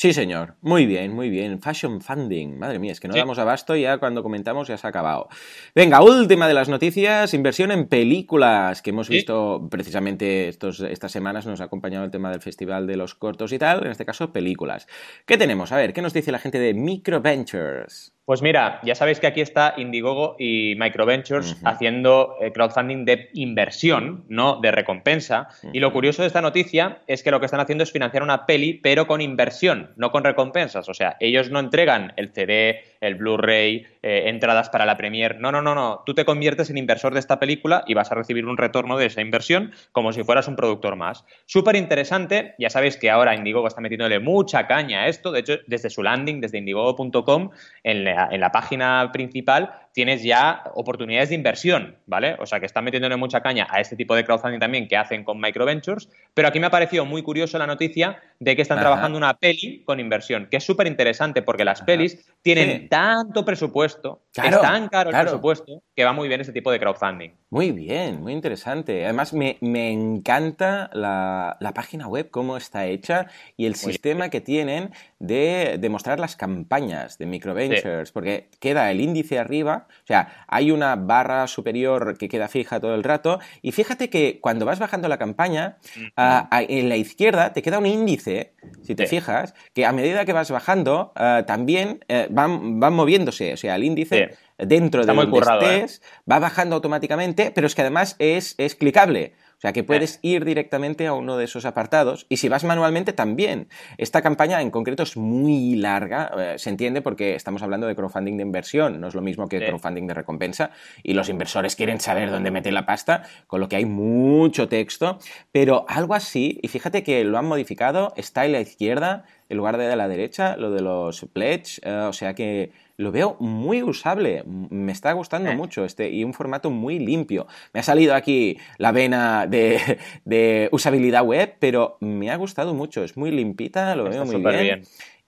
Sí, 0.00 0.14
señor. 0.14 0.54
Muy 0.62 0.86
bien, 0.86 1.12
muy 1.12 1.28
bien. 1.28 1.60
Fashion 1.60 2.00
funding. 2.00 2.58
Madre 2.58 2.78
mía, 2.78 2.92
es 2.92 3.00
que 3.00 3.06
no 3.06 3.14
damos 3.14 3.38
abasto 3.38 3.76
y 3.76 3.82
ya 3.82 3.98
cuando 3.98 4.22
comentamos 4.22 4.66
ya 4.66 4.78
se 4.78 4.86
ha 4.86 4.88
acabado. 4.88 5.28
Venga, 5.74 6.00
última 6.00 6.48
de 6.48 6.54
las 6.54 6.70
noticias. 6.70 7.34
Inversión 7.34 7.70
en 7.70 7.86
películas 7.86 8.80
que 8.80 8.90
hemos 8.90 9.10
visto 9.10 9.68
precisamente 9.70 10.48
estos, 10.48 10.80
estas 10.80 11.12
semanas. 11.12 11.44
Nos 11.44 11.60
ha 11.60 11.64
acompañado 11.64 12.06
el 12.06 12.10
tema 12.10 12.30
del 12.30 12.40
Festival 12.40 12.86
de 12.86 12.96
los 12.96 13.14
Cortos 13.14 13.52
y 13.52 13.58
tal. 13.58 13.84
En 13.84 13.90
este 13.90 14.06
caso, 14.06 14.32
películas. 14.32 14.88
¿Qué 15.26 15.36
tenemos? 15.36 15.70
A 15.70 15.76
ver, 15.76 15.92
¿qué 15.92 16.00
nos 16.00 16.14
dice 16.14 16.32
la 16.32 16.38
gente 16.38 16.58
de 16.58 16.72
Microventures? 16.72 18.14
Pues 18.24 18.42
mira, 18.42 18.80
ya 18.84 18.94
sabéis 18.94 19.18
que 19.18 19.26
aquí 19.26 19.40
está 19.40 19.74
Indiegogo 19.76 20.36
y 20.38 20.74
Microventures 20.78 21.56
haciendo 21.64 22.36
eh, 22.40 22.52
crowdfunding 22.52 23.04
de 23.04 23.28
inversión, 23.34 24.24
no 24.28 24.60
de 24.60 24.70
recompensa. 24.70 25.48
Y 25.72 25.80
lo 25.80 25.92
curioso 25.92 26.22
de 26.22 26.28
esta 26.28 26.40
noticia 26.40 27.02
es 27.08 27.24
que 27.24 27.32
lo 27.32 27.40
que 27.40 27.46
están 27.46 27.58
haciendo 27.60 27.82
es 27.82 27.90
financiar 27.90 28.22
una 28.22 28.46
peli, 28.46 28.74
pero 28.74 29.08
con 29.08 29.20
inversión, 29.20 29.90
no 29.96 30.12
con 30.12 30.22
recompensas. 30.22 30.88
O 30.88 30.94
sea, 30.94 31.16
ellos 31.18 31.50
no 31.50 31.58
entregan 31.58 32.12
el 32.16 32.28
CD, 32.32 32.84
el 33.00 33.16
Blu-ray, 33.16 33.86
eh, 34.02 34.24
entradas 34.26 34.70
para 34.70 34.86
la 34.86 34.96
premier. 34.96 35.40
No, 35.40 35.50
no, 35.50 35.60
no, 35.60 35.74
no. 35.74 36.02
Tú 36.06 36.14
te 36.14 36.24
conviertes 36.24 36.70
en 36.70 36.78
inversor 36.78 37.12
de 37.12 37.20
esta 37.20 37.40
película 37.40 37.82
y 37.86 37.94
vas 37.94 38.12
a 38.12 38.14
recibir 38.14 38.46
un 38.46 38.56
retorno 38.56 38.96
de 38.96 39.06
esa 39.06 39.22
inversión 39.22 39.72
como 39.92 40.12
si 40.12 40.22
fueras 40.22 40.46
un 40.46 40.56
productor 40.56 40.94
más. 40.94 41.24
Súper 41.46 41.74
interesante. 41.74 42.54
Ya 42.58 42.70
sabéis 42.70 42.96
que 42.96 43.10
ahora 43.10 43.34
Indiegogo 43.34 43.66
está 43.66 43.80
metiéndole 43.80 44.20
mucha 44.20 44.66
caña 44.66 45.02
a 45.02 45.08
esto. 45.08 45.32
De 45.32 45.40
hecho, 45.40 45.58
desde 45.66 45.90
su 45.90 46.02
landing, 46.02 46.40
desde 46.40 46.58
indiegogo.com, 46.58 47.50
en 47.82 48.04
la 48.14 48.28
en 48.30 48.40
la 48.40 48.52
página 48.52 49.10
principal 49.12 49.72
tienes 49.92 50.22
ya 50.22 50.62
oportunidades 50.74 51.30
de 51.30 51.34
inversión, 51.34 51.96
¿vale? 52.06 52.36
O 52.38 52.46
sea, 52.46 52.60
que 52.60 52.66
están 52.66 52.84
metiéndole 52.84 53.16
mucha 53.16 53.40
caña 53.40 53.66
a 53.70 53.80
este 53.80 53.96
tipo 53.96 54.14
de 54.14 54.24
crowdfunding 54.24 54.60
también 54.60 54.86
que 54.86 54.96
hacen 54.96 55.24
con 55.24 55.40
Microventures, 55.40 56.08
pero 56.34 56.48
aquí 56.48 56.60
me 56.60 56.66
ha 56.66 56.70
parecido 56.70 57.04
muy 57.04 57.22
curioso 57.22 57.58
la 57.58 57.66
noticia 57.66 58.20
de 58.38 58.56
que 58.56 58.62
están 58.62 58.78
trabajando 58.78 59.18
una 59.18 59.34
peli 59.34 59.82
con 59.84 60.00
inversión, 60.00 60.48
que 60.50 60.58
es 60.58 60.64
súper 60.64 60.86
interesante 60.86 61.42
porque 61.42 61.64
las 61.64 61.82
pelis 61.82 62.24
tienen 62.42 62.88
tanto 62.88 63.44
presupuesto, 63.44 64.22
es 64.34 64.60
tan 64.60 64.88
caro 64.88 65.10
el 65.10 65.16
presupuesto, 65.16 65.82
que 65.94 66.04
va 66.04 66.12
muy 66.12 66.28
bien 66.28 66.40
ese 66.40 66.52
tipo 66.52 66.70
de 66.70 66.78
crowdfunding. 66.78 67.30
Muy 67.50 67.72
bien, 67.72 68.22
muy 68.22 68.32
interesante. 68.32 69.04
Además, 69.04 69.32
me, 69.32 69.58
encanta 69.60 70.88
la, 70.92 71.72
página 71.74 72.06
web, 72.06 72.30
cómo 72.30 72.56
está 72.56 72.86
hecha 72.86 73.26
y 73.56 73.66
el 73.66 73.74
sistema 73.74 74.28
que 74.28 74.40
tienen 74.40 74.92
de 75.20 75.76
demostrar 75.78 76.18
las 76.18 76.34
campañas 76.34 77.16
de 77.18 77.26
Microventures, 77.26 78.10
porque 78.10 78.48
queda 78.58 78.90
el 78.90 79.00
índice 79.00 79.38
arriba 79.38 79.86
o 80.02 80.06
sea, 80.06 80.44
hay 80.48 80.70
una 80.70 80.96
barra 80.96 81.46
superior 81.46 82.16
que 82.18 82.28
queda 82.28 82.48
fija 82.48 82.80
todo 82.80 82.94
el 82.94 83.04
rato. 83.04 83.38
Y 83.62 83.72
fíjate 83.72 84.10
que 84.10 84.38
cuando 84.40 84.66
vas 84.66 84.78
bajando 84.78 85.08
la 85.08 85.18
campaña, 85.18 85.78
ah, 86.16 86.48
en 86.68 86.88
la 86.88 86.96
izquierda 86.96 87.52
te 87.52 87.62
queda 87.62 87.78
un 87.78 87.86
índice, 87.86 88.52
si 88.82 88.94
te 88.94 89.06
fijas, 89.06 89.54
que 89.74 89.86
a 89.86 89.92
medida 89.92 90.24
que 90.24 90.32
vas 90.32 90.50
bajando, 90.50 91.12
ah, 91.16 91.44
también 91.46 92.04
eh, 92.08 92.26
van, 92.30 92.78
moviéndose. 92.92 93.52
O 93.52 93.56
sea, 93.56 93.76
el 93.76 93.84
índice 93.84 94.36
dentro 94.58 95.04
de 95.04 95.14
donde 95.14 95.38
estés 95.38 95.98
¿eh? 95.98 96.22
va 96.30 96.38
bajando 96.38 96.76
automáticamente, 96.76 97.50
pero 97.54 97.66
es 97.66 97.74
que 97.74 97.82
además 97.82 98.16
es, 98.18 98.54
es 98.58 98.74
clicable. 98.74 99.34
O 99.60 99.62
sea 99.62 99.74
que 99.74 99.84
puedes 99.84 100.20
ir 100.22 100.46
directamente 100.46 101.06
a 101.06 101.12
uno 101.12 101.36
de 101.36 101.44
esos 101.44 101.66
apartados 101.66 102.24
y 102.30 102.38
si 102.38 102.48
vas 102.48 102.64
manualmente 102.64 103.12
también. 103.12 103.68
Esta 103.98 104.22
campaña 104.22 104.62
en 104.62 104.70
concreto 104.70 105.02
es 105.02 105.18
muy 105.18 105.76
larga, 105.76 106.30
eh, 106.38 106.54
se 106.58 106.70
entiende 106.70 107.02
porque 107.02 107.34
estamos 107.34 107.62
hablando 107.62 107.86
de 107.86 107.94
crowdfunding 107.94 108.38
de 108.38 108.42
inversión, 108.42 108.98
no 108.98 109.08
es 109.08 109.14
lo 109.14 109.20
mismo 109.20 109.50
que 109.50 109.58
crowdfunding 109.58 110.06
de 110.06 110.14
recompensa 110.14 110.70
y 111.02 111.12
los 111.12 111.28
inversores 111.28 111.76
quieren 111.76 112.00
saber 112.00 112.30
dónde 112.30 112.50
meter 112.50 112.72
la 112.72 112.86
pasta, 112.86 113.24
con 113.46 113.60
lo 113.60 113.68
que 113.68 113.76
hay 113.76 113.84
mucho 113.84 114.66
texto, 114.66 115.18
pero 115.52 115.84
algo 115.88 116.14
así, 116.14 116.58
y 116.62 116.68
fíjate 116.68 117.02
que 117.02 117.22
lo 117.24 117.36
han 117.36 117.44
modificado, 117.44 118.14
está 118.16 118.46
en 118.46 118.52
la 118.52 118.60
izquierda 118.60 119.26
en 119.50 119.56
lugar 119.56 119.76
de 119.76 119.92
a 119.92 119.96
la 119.96 120.08
derecha, 120.08 120.56
lo 120.56 120.70
de 120.70 120.80
los 120.80 121.26
pledge, 121.32 121.80
eh, 121.82 122.06
o 122.08 122.12
sea 122.12 122.34
que 122.34 122.70
lo 123.00 123.12
veo 123.12 123.36
muy 123.40 123.82
usable, 123.82 124.44
me 124.44 124.92
está 124.92 125.12
gustando 125.12 125.50
eh. 125.50 125.56
mucho 125.56 125.84
este 125.84 126.10
y 126.10 126.22
un 126.22 126.34
formato 126.34 126.70
muy 126.70 126.98
limpio. 126.98 127.46
Me 127.72 127.80
ha 127.80 127.82
salido 127.82 128.14
aquí 128.14 128.58
la 128.76 128.92
vena 128.92 129.46
de, 129.46 130.68
usabilidad 130.70 131.24
web, 131.24 131.54
pero 131.58 131.96
me 132.00 132.30
ha 132.30 132.36
gustado 132.36 132.74
mucho, 132.74 133.02
es 133.02 133.16
muy 133.16 133.30
limpita, 133.30 133.96
lo 133.96 134.04
veo 134.04 134.24
muy 134.24 134.36
bien. 134.36 134.82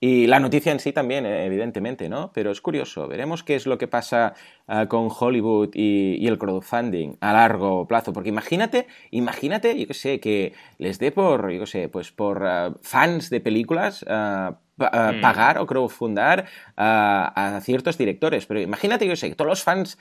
Y 0.04 0.26
la 0.26 0.40
noticia 0.40 0.72
en 0.72 0.80
sí 0.80 0.92
también, 0.92 1.24
eh, 1.24 1.46
evidentemente, 1.46 2.08
¿no? 2.08 2.32
Pero 2.34 2.50
es 2.50 2.60
curioso, 2.60 3.06
veremos 3.06 3.44
qué 3.44 3.54
es 3.54 3.66
lo 3.66 3.78
que 3.78 3.86
pasa 3.86 4.34
ah, 4.66 4.86
con 4.88 5.08
Hollywood 5.16 5.70
y, 5.74 6.26
el 6.26 6.38
crowdfunding 6.38 7.18
a 7.20 7.32
largo 7.32 7.86
plazo. 7.86 8.12
Porque 8.12 8.30
imagínate, 8.30 8.88
imagínate, 9.12 9.78
yo 9.78 9.86
qué 9.86 9.94
sé, 9.94 10.18
que 10.18 10.54
les 10.78 10.98
dé 10.98 11.12
por, 11.12 11.52
yo 11.52 11.60
qué 11.60 11.66
sé, 11.66 11.88
pues 11.88 12.10
por 12.10 12.44
ah, 12.44 12.74
fans 12.82 13.30
de 13.30 13.40
películas 13.40 14.04
ah, 14.08 14.58
Mm. 14.76 15.20
pagar 15.20 15.58
o 15.58 15.66
crowdfundar 15.66 16.46
a, 16.76 17.56
a 17.56 17.60
ciertos 17.60 17.98
directores. 17.98 18.46
Pero 18.46 18.60
imagínate, 18.60 19.06
yo 19.06 19.16
sé, 19.16 19.28
que 19.28 19.34
todos 19.34 19.48
los 19.48 19.62
fans 19.62 19.98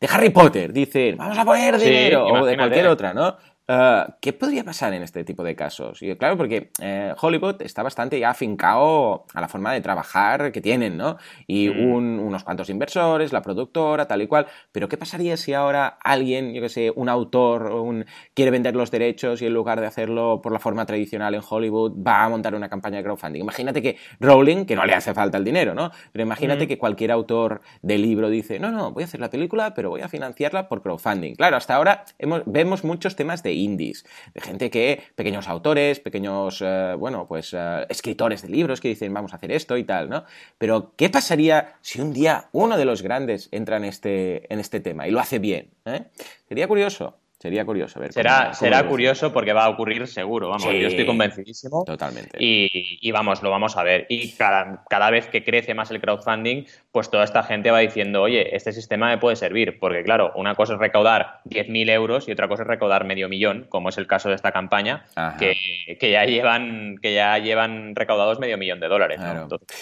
de 0.00 0.08
Harry 0.10 0.30
Potter 0.30 0.72
dicen, 0.72 1.16
vamos 1.16 1.38
a 1.38 1.44
poner 1.44 1.78
dinero, 1.78 2.26
o 2.26 2.46
de 2.46 2.56
cualquier 2.56 2.86
otra, 2.88 3.12
¿no? 3.14 3.36
Eh, 3.72 4.04
¿Qué 4.20 4.32
podría 4.32 4.64
pasar 4.64 4.92
en 4.94 5.04
este 5.04 5.22
tipo 5.22 5.44
de 5.44 5.54
casos? 5.54 6.02
Y 6.02 6.16
claro, 6.16 6.36
porque 6.36 6.72
eh, 6.82 7.14
Hollywood 7.20 7.62
está 7.62 7.84
bastante 7.84 8.18
ya 8.18 8.30
afincado 8.30 9.26
a 9.32 9.40
la 9.40 9.46
forma 9.46 9.72
de 9.72 9.80
trabajar 9.80 10.50
que 10.50 10.60
tienen, 10.60 10.96
¿no? 10.96 11.18
Y 11.46 11.68
mm. 11.68 12.18
unos 12.18 12.42
cuantos 12.42 12.68
inversores, 12.68 13.32
la 13.32 13.42
productora, 13.42 14.08
tal 14.08 14.22
y 14.22 14.26
cual. 14.26 14.48
Pero 14.72 14.88
¿qué 14.88 14.96
pasaría 14.96 15.36
si 15.36 15.54
ahora 15.54 15.86
alguien, 16.02 16.52
yo 16.52 16.62
qué 16.62 16.68
sé, 16.68 16.92
un 16.96 17.08
autor 17.08 17.70
un, 17.70 18.06
quiere 18.34 18.50
vender 18.50 18.74
los 18.74 18.90
derechos 18.90 19.40
y 19.40 19.46
en 19.46 19.54
lugar 19.54 19.80
de 19.80 19.86
hacerlo 19.86 20.40
por 20.42 20.50
la 20.50 20.58
forma 20.58 20.84
tradicional 20.84 21.36
en 21.36 21.42
Hollywood 21.48 21.92
va 22.04 22.24
a 22.24 22.28
montar 22.28 22.56
una 22.56 22.68
campaña 22.68 22.96
de 22.96 23.04
crowdfunding? 23.04 23.40
Imagínate 23.40 23.80
que 23.80 23.98
Rowling, 24.18 24.64
que 24.64 24.74
no 24.74 24.84
le 24.84 24.94
hace 24.94 25.14
falta 25.14 25.38
el 25.38 25.44
dinero, 25.44 25.74
¿no? 25.74 25.92
Pero 26.10 26.24
imagínate 26.24 26.64
mm. 26.64 26.68
que 26.68 26.76
cualquier 26.76 27.12
autor 27.12 27.60
de 27.82 27.98
libro 27.98 28.30
dice, 28.30 28.58
no, 28.58 28.72
no, 28.72 28.90
voy 28.90 29.04
a 29.04 29.06
hacer 29.06 29.20
la 29.20 29.30
película, 29.30 29.74
pero 29.74 29.90
voy 29.90 30.00
a 30.00 30.08
financiarla 30.08 30.68
por 30.68 30.82
crowdfunding. 30.82 31.36
Claro, 31.36 31.56
hasta 31.56 31.76
ahora 31.76 32.04
vemos 32.46 32.82
muchos 32.82 33.14
temas 33.14 33.44
de 33.44 33.59
indies, 33.64 34.04
de 34.34 34.40
gente 34.40 34.70
que, 34.70 35.02
pequeños 35.14 35.48
autores, 35.48 36.00
pequeños, 36.00 36.62
eh, 36.64 36.94
bueno, 36.98 37.26
pues 37.26 37.54
eh, 37.56 37.86
escritores 37.88 38.42
de 38.42 38.48
libros 38.48 38.80
que 38.80 38.88
dicen 38.88 39.12
vamos 39.12 39.32
a 39.32 39.36
hacer 39.36 39.52
esto 39.52 39.76
y 39.76 39.84
tal, 39.84 40.08
¿no? 40.08 40.24
Pero, 40.58 40.92
¿qué 40.96 41.10
pasaría 41.10 41.76
si 41.80 42.00
un 42.00 42.12
día 42.12 42.48
uno 42.52 42.76
de 42.76 42.84
los 42.84 43.02
grandes 43.02 43.48
entra 43.52 43.76
en 43.76 43.84
este, 43.84 44.52
en 44.52 44.60
este 44.60 44.80
tema 44.80 45.06
y 45.06 45.10
lo 45.10 45.20
hace 45.20 45.38
bien? 45.38 45.70
¿eh? 45.84 46.04
Sería 46.48 46.68
curioso. 46.68 47.16
Sería 47.40 47.64
curioso 47.64 47.98
ver. 47.98 48.12
Será, 48.12 48.52
será 48.52 48.86
curioso 48.86 49.32
porque 49.32 49.54
va 49.54 49.64
a 49.64 49.70
ocurrir 49.70 50.06
seguro, 50.06 50.50
vamos, 50.50 50.66
yo 50.74 50.88
estoy 50.88 51.06
convencidísimo. 51.06 51.84
Totalmente. 51.86 52.36
Y, 52.38 53.10
vamos, 53.12 53.42
lo 53.42 53.50
vamos 53.50 53.78
a 53.78 53.82
ver. 53.82 54.04
Y 54.10 54.32
cada, 54.32 54.84
cada, 54.90 55.08
vez 55.08 55.26
que 55.26 55.42
crece 55.42 55.72
más 55.72 55.90
el 55.90 56.02
crowdfunding, 56.02 56.64
pues 56.92 57.08
toda 57.08 57.24
esta 57.24 57.42
gente 57.42 57.70
va 57.70 57.78
diciendo, 57.78 58.20
oye, 58.20 58.54
este 58.54 58.72
sistema 58.72 59.08
me 59.08 59.16
puede 59.16 59.36
servir. 59.36 59.78
Porque 59.78 60.04
claro, 60.04 60.32
una 60.36 60.54
cosa 60.54 60.74
es 60.74 60.80
recaudar 60.80 61.40
10.000 61.46 61.90
euros 61.90 62.28
y 62.28 62.32
otra 62.32 62.46
cosa 62.46 62.64
es 62.64 62.68
recaudar 62.68 63.06
medio 63.06 63.26
millón, 63.30 63.64
como 63.70 63.88
es 63.88 63.96
el 63.96 64.06
caso 64.06 64.28
de 64.28 64.34
esta 64.34 64.52
campaña, 64.52 65.06
que, 65.38 65.54
que, 65.98 66.10
ya 66.10 66.26
llevan, 66.26 66.98
que 67.00 67.14
ya 67.14 67.38
llevan 67.38 67.96
recaudados 67.96 68.38
medio 68.38 68.58
millón 68.58 68.80
de 68.80 68.88
dólares. 68.88 69.18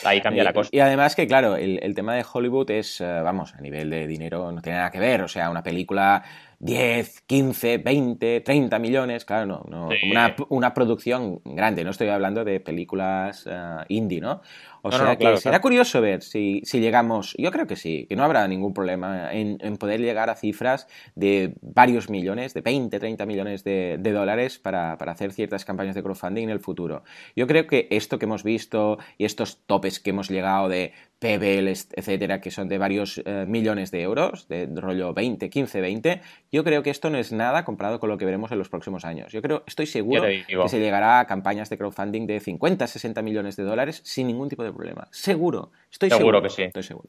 ahí 0.05 0.21
cambia 0.21 0.45
la 0.45 0.53
cosa. 0.53 0.71
Y 0.73 0.79
además 0.79 1.17
que, 1.17 1.27
claro, 1.27 1.57
el, 1.57 1.81
el 1.83 1.97
tema 1.97 2.15
de 2.15 2.25
Hollywood 2.33 2.71
es, 2.71 3.01
eh, 3.01 3.21
vamos, 3.21 3.53
a 3.53 3.61
nivel 3.61 3.91
de 3.91 4.07
dinero 4.07 4.53
no 4.53 4.63
tiene 4.63 4.79
nada 4.79 4.93
que 4.93 5.01
ver. 5.01 5.23
O 5.23 5.29
sea, 5.29 5.51
una 5.51 5.65
película 5.65 6.23
10, 6.61 7.21
15, 7.27 7.79
20, 7.79 8.41
30 8.41 8.79
millones, 8.81 9.25
claro, 9.25 9.47
no, 9.47 9.65
no 9.69 9.89
una, 10.11 10.35
una, 10.49 10.75
producción 10.75 11.41
grande, 11.45 11.85
no 11.85 11.91
estoy 11.91 12.09
hablando 12.09 12.45
de 12.45 12.59
películas 12.59 13.47
uh, 13.47 13.85
indie, 13.89 14.21
¿no? 14.21 14.43
O 14.89 14.93
sea 14.93 15.17
que 15.17 15.37
será 15.37 15.61
curioso 15.61 16.01
ver 16.01 16.23
si, 16.23 16.63
si, 16.65 16.81
llegamos, 16.81 17.35
yo 17.39 17.51
creo 17.51 17.67
que 17.67 17.77
sí, 17.77 18.07
que 18.09 18.17
no 18.17 18.25
habrá 18.25 18.47
ningún 18.49 18.75
problema 18.75 19.33
en, 19.33 19.59
en, 19.61 19.77
poder 19.77 20.01
llegar 20.01 20.31
a 20.31 20.35
cifras 20.35 20.87
de 21.15 21.55
varios 21.61 22.11
millones, 22.11 22.55
de 22.55 22.61
20, 22.61 22.99
30 22.99 23.27
millones 23.27 23.65
de, 23.65 23.97
de 23.99 24.13
dólares 24.13 24.59
para, 24.59 24.99
para, 24.99 25.13
hacer 25.13 25.33
ciertas 25.33 25.65
campañas 25.65 25.95
de 25.95 26.03
crowdfunding 26.03 26.45
en 26.45 26.51
el 26.51 26.61
futuro. 26.61 27.03
Yo 27.37 27.47
creo 27.47 27.67
que 27.67 27.89
esto 27.91 28.19
que 28.19 28.25
hemos 28.25 28.43
visto 28.43 28.99
y 29.17 29.25
estos 29.25 29.59
topes 29.67 30.01
que 30.01 30.11
hemos 30.11 30.29
llegado 30.29 30.69
de 30.69 30.93
PBL, 31.19 31.69
etcétera, 31.69 32.41
que 32.41 32.51
son 32.51 32.69
de 32.69 32.79
varios 32.79 33.21
eh, 33.25 33.45
millones 33.49 33.91
de 33.91 34.03
euros, 34.03 34.47
de 34.49 34.69
rollo 34.73 35.13
20, 35.13 35.51
15, 35.51 35.81
20, 35.81 36.21
yo 36.53 36.63
creo 36.63 36.83
que 36.83 36.91
esto 36.91 37.11
no 37.11 37.19
es 37.19 37.33
nada 37.33 37.65
comparado 37.65 37.99
con 37.99 38.09
lo 38.09 38.19
que 38.19 38.25
veremos 38.25 38.53
en 38.53 38.59
los 38.59 38.69
próximos 38.69 39.05
años. 39.05 39.33
Yo 39.33 39.43
creo, 39.43 39.65
estoy 39.67 39.87
seguro 39.87 40.23
que 40.23 40.69
se 40.69 40.79
llegará 40.79 41.19
a 41.19 41.27
campañas 41.27 41.71
de 41.71 41.79
crowdfunding 41.79 42.27
de 42.27 42.39
50, 42.39 42.87
60 42.87 43.23
millones 43.23 43.57
de 43.57 43.65
dólares 43.65 44.01
sin 44.05 44.29
ningún 44.29 44.49
tipo 44.49 44.63
de 44.63 44.71
problema. 44.79 45.09
Seguro, 45.11 45.73
estoy 45.91 46.09
seguro. 46.09 46.39
Seguro 46.39 46.43
que 46.43 46.51
sí. 46.51 46.63
Estoy 46.63 46.85
seguro. 46.85 47.09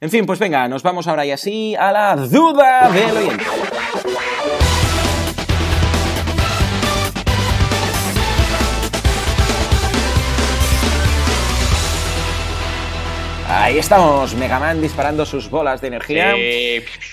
En 0.00 0.10
fin, 0.10 0.24
pues 0.24 0.38
venga, 0.38 0.68
nos 0.68 0.82
vamos 0.82 1.08
ahora 1.08 1.26
y 1.26 1.32
así 1.32 1.74
a 1.74 1.90
la 1.90 2.16
duda 2.16 2.88
del 2.90 3.16
oyente. 3.16 3.44
Ahí 13.48 13.78
estamos, 13.78 14.36
Megaman 14.36 14.80
disparando 14.80 15.26
sus 15.26 15.50
bolas 15.50 15.80
de 15.80 15.88
energía. 15.88 16.36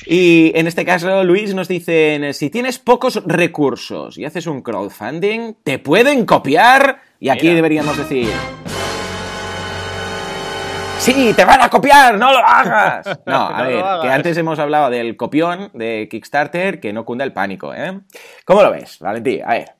Y 0.05 0.51
en 0.53 0.67
este 0.67 0.85
caso, 0.85 1.23
Luis 1.23 1.55
nos 1.55 1.67
dice, 1.67 2.31
si 2.33 2.51
tienes 2.51 2.77
pocos 2.77 3.23
recursos 3.25 4.19
y 4.19 4.25
haces 4.25 4.45
un 4.45 4.61
crowdfunding, 4.61 5.55
te 5.63 5.79
pueden 5.79 6.27
copiar. 6.27 7.01
Y 7.19 7.29
aquí 7.29 7.49
deberíamos 7.49 7.97
decir... 7.97 8.29
Sí, 11.07 11.33
te 11.33 11.45
van 11.45 11.61
a 11.61 11.69
copiar, 11.69 12.17
no 12.17 12.33
lo 12.33 12.39
hagas. 12.39 13.07
No, 13.25 13.47
a 13.47 13.63
ver, 13.63 13.83
que 14.01 14.09
antes 14.09 14.37
hemos 14.37 14.59
hablado 14.59 14.89
del 14.89 15.15
copión 15.15 15.69
de 15.73 16.09
Kickstarter, 16.11 16.81
que 16.81 16.91
no 16.91 17.05
cunda 17.05 17.23
el 17.23 17.31
pánico, 17.31 17.73
¿eh? 17.73 18.01
¿Cómo 18.43 18.61
lo 18.61 18.71
ves, 18.71 18.99
Valentín? 18.99 19.41
A 19.45 19.53
ver. 19.53 19.71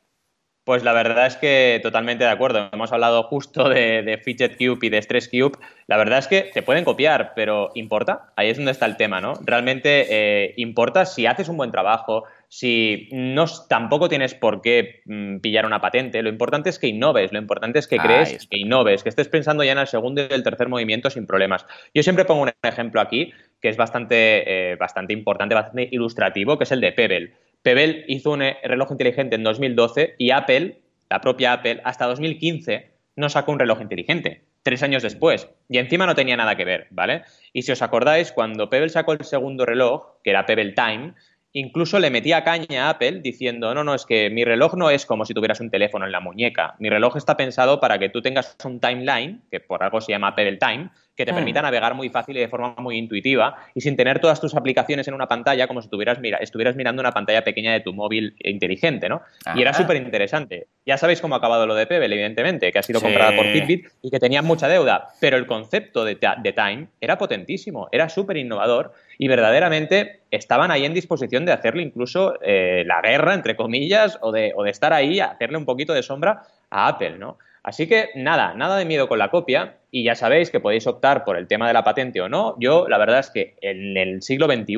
Pues 0.64 0.84
la 0.84 0.94
verdad 0.94 1.28
es 1.28 1.36
que 1.36 1.82
totalmente 1.84 2.24
de 2.24 2.30
acuerdo. 2.30 2.70
Hemos 2.72 2.94
hablado 2.94 3.24
justo 3.24 3.68
de, 3.68 4.22
Fidget 4.24 4.58
Cube 4.58 4.88
y 4.88 4.90
de 4.90 5.02
Stress 5.02 5.28
Cube. 5.28 5.58
La 5.88 5.98
verdad 5.98 6.20
es 6.20 6.28
que 6.28 6.50
te 6.54 6.62
pueden 6.62 6.86
copiar, 6.86 7.34
pero 7.36 7.72
¿importa? 7.76 8.34
Ahí 8.38 8.50
es 8.50 8.58
donde 8.58 8.72
está 8.72 8.86
el 8.86 8.98
tema, 8.98 9.20
¿no? 9.20 9.34
Realmente 9.42 10.08
eh, 10.10 10.54
importa 10.58 11.06
si 11.06 11.26
haces 11.26 11.50
un 11.50 11.58
buen 11.58 11.72
trabajo, 11.72 12.24
si 12.50 13.10
no 13.12 13.46
tampoco 13.68 14.08
tienes 14.08 14.34
por 14.34 14.62
qué 14.62 15.02
mm, 15.06 15.40
pillar 15.40 15.66
una 15.66 15.82
patente. 15.82 16.22
Lo 16.22 16.30
importante 16.30 16.70
es 16.70 16.80
que 16.80 16.88
innoves, 16.88 17.32
lo 17.32 17.40
importante 17.40 17.80
es 17.80 17.88
que 17.88 17.98
crees, 17.98 18.48
que 18.48 18.58
innoves, 18.58 19.04
que 19.04 19.10
estés 19.10 19.28
pensando 19.28 19.64
ya 19.64 19.74
en 19.74 19.80
el 19.80 19.88
segundo 19.88 20.22
y 20.22 20.34
el 20.34 20.44
tercer 20.44 20.70
movimiento 20.70 21.10
sin 21.10 21.28
problemas. 21.28 21.66
Yo 21.94 22.04
siempre 22.04 22.26
pongo 22.26 22.44
un 22.44 22.52
ejemplo 22.64 23.02
aquí 23.02 23.34
que 23.62 23.70
es 23.70 23.78
bastante, 23.78 24.72
eh, 24.72 24.76
bastante 24.76 25.14
importante, 25.14 25.56
bastante 25.56 25.90
ilustrativo, 25.92 26.58
que 26.58 26.64
es 26.64 26.72
el 26.72 26.82
de 26.82 26.92
Pebble. 26.92 27.34
Pebble 27.64 28.06
hizo 28.08 28.32
un 28.32 28.44
eh, 28.44 28.58
reloj 28.64 28.92
inteligente 28.92 29.36
en 29.36 29.44
2012 29.44 30.16
y 30.18 30.32
Apple, 30.32 30.80
la 31.10 31.22
propia 31.22 31.54
Apple, 31.54 31.82
hasta 31.84 32.06
2015 32.06 32.92
no 33.16 33.30
sacó 33.30 33.52
un 33.52 33.60
reloj 33.60 33.82
inteligente, 33.82 34.44
tres 34.62 34.84
años 34.84 35.02
después, 35.02 35.50
y 35.70 35.80
encima 35.80 36.06
no 36.06 36.14
tenía 36.14 36.38
nada 36.38 36.56
que 36.56 36.66
ver, 36.66 36.88
¿vale? 36.92 37.24
Y 37.52 37.64
si 37.64 37.72
os 37.72 37.82
acordáis, 37.82 38.32
cuando 38.32 38.70
Pebble 38.70 38.90
sacó 38.90 39.14
el 39.14 39.26
segundo 39.26 39.66
reloj, 39.66 40.22
que 40.24 40.30
era 40.30 40.46
Pebble 40.46 40.74
Time, 40.74 41.14
incluso 41.54 42.00
le 42.00 42.10
metía 42.10 42.44
caña 42.44 42.88
a 42.88 42.90
Apple 42.92 43.22
diciendo, 43.22 43.74
no, 43.74 43.84
no, 43.84 43.96
es 43.96 44.06
que 44.06 44.30
mi 44.30 44.44
reloj 44.44 44.76
no 44.76 44.90
es 44.90 45.06
como 45.06 45.26
si 45.26 45.34
tuvieras 45.34 45.60
un 45.60 45.70
teléfono 45.70 46.06
en 46.06 46.12
la 46.12 46.20
muñeca, 46.20 46.76
mi 46.80 46.90
reloj 46.90 47.18
está 47.18 47.38
pensado 47.38 47.80
para 47.80 48.00
que 48.00 48.10
tú 48.10 48.22
tengas 48.22 48.56
un 48.64 48.80
timeline, 48.80 49.42
que 49.50 49.60
por 49.60 49.84
algo 49.84 50.02
se 50.02 50.12
llama 50.12 50.36
Pebble 50.36 50.58
Time, 50.58 50.90
que 51.18 51.26
te 51.26 51.34
mm. 51.34 51.36
permita 51.36 51.62
navegar 51.62 51.96
muy 51.96 52.10
fácil 52.10 52.38
y 52.38 52.40
de 52.40 52.48
forma 52.48 52.76
muy 52.78 52.96
intuitiva 52.98 53.58
y 53.74 53.82
sin 53.82 53.98
tener 53.98 54.20
todas 54.20 54.40
tus 54.40 54.56
aplicaciones 54.56 55.08
en 55.08 55.16
una 55.16 55.28
pantalla 55.28 55.68
como 55.68 55.82
si 55.82 55.90
tuvieras, 55.90 56.20
mira, 56.20 56.38
estuvieras 56.38 56.76
mirando 56.76 57.02
una 57.02 57.12
pantalla 57.12 57.44
pequeña 57.44 57.74
de 57.74 57.80
tu 57.80 57.94
móvil 57.94 58.36
inteligente, 58.40 59.10
¿no? 59.10 59.22
Y 59.56 59.62
era 59.62 59.74
súper 59.74 59.98
interesante. 59.98 60.68
Ya 60.86 60.98
sabéis 60.98 61.20
cómo 61.20 61.36
ha 61.36 61.40
acabado 61.40 61.66
lo 61.66 61.74
de 61.76 61.88
Pebble, 61.88 62.14
evidentemente, 62.14 62.72
que 62.72 62.80
ha 62.80 62.84
sido 62.84 63.02
comprada 63.02 63.36
por 63.36 63.48
Fitbit 63.48 63.88
y 64.04 64.12
que 64.12 64.20
tenía 64.20 64.42
mucha 64.42 64.68
deuda, 64.68 65.10
pero 65.20 65.38
el 65.38 65.48
concepto 65.48 66.06
de, 66.06 66.16
de 66.16 66.54
Time 66.54 66.88
era 67.02 67.18
potentísimo, 67.18 67.90
era 67.92 68.08
súper 68.10 68.38
innovador 68.38 68.94
y 69.18 69.28
verdaderamente 69.28 70.22
estaban 70.30 70.70
ahí 70.70 70.86
en 70.86 70.94
disposición 70.94 71.46
de 71.46 71.52
hacerle 71.52 71.82
incluso 71.82 72.36
eh, 72.42 72.84
la 72.86 73.02
guerra, 73.02 73.34
entre 73.34 73.56
comillas, 73.56 74.20
o 74.22 74.32
de, 74.32 74.54
o 74.56 74.64
de 74.64 74.70
estar 74.70 74.94
ahí, 74.94 75.20
hacerle 75.20 75.58
un 75.58 75.66
poquito 75.66 75.94
de 75.94 76.04
sombra 76.04 76.44
a 76.70 76.88
Apple, 76.88 77.18
¿no? 77.18 77.40
Así 77.64 77.88
que 77.88 78.10
nada, 78.16 78.54
nada 78.54 78.78
de 78.78 78.86
miedo 78.86 79.08
con 79.08 79.20
la 79.20 79.30
copia 79.30 79.77
y 79.92 80.04
ya 80.04 80.16
sabéis 80.16 80.50
que 80.50 80.60
podéis 80.60 80.86
optar 80.88 81.24
por 81.24 81.38
el 81.38 81.48
tema 81.48 81.68
de 81.68 81.74
la 81.74 81.84
patente 81.84 82.22
o 82.22 82.30
no. 82.30 82.56
Yo 82.60 82.88
la 82.88 82.98
verdad 82.98 83.20
es 83.20 83.30
que 83.30 83.56
en 83.62 83.98
el 83.98 84.22
siglo 84.22 84.48
XXI 84.48 84.76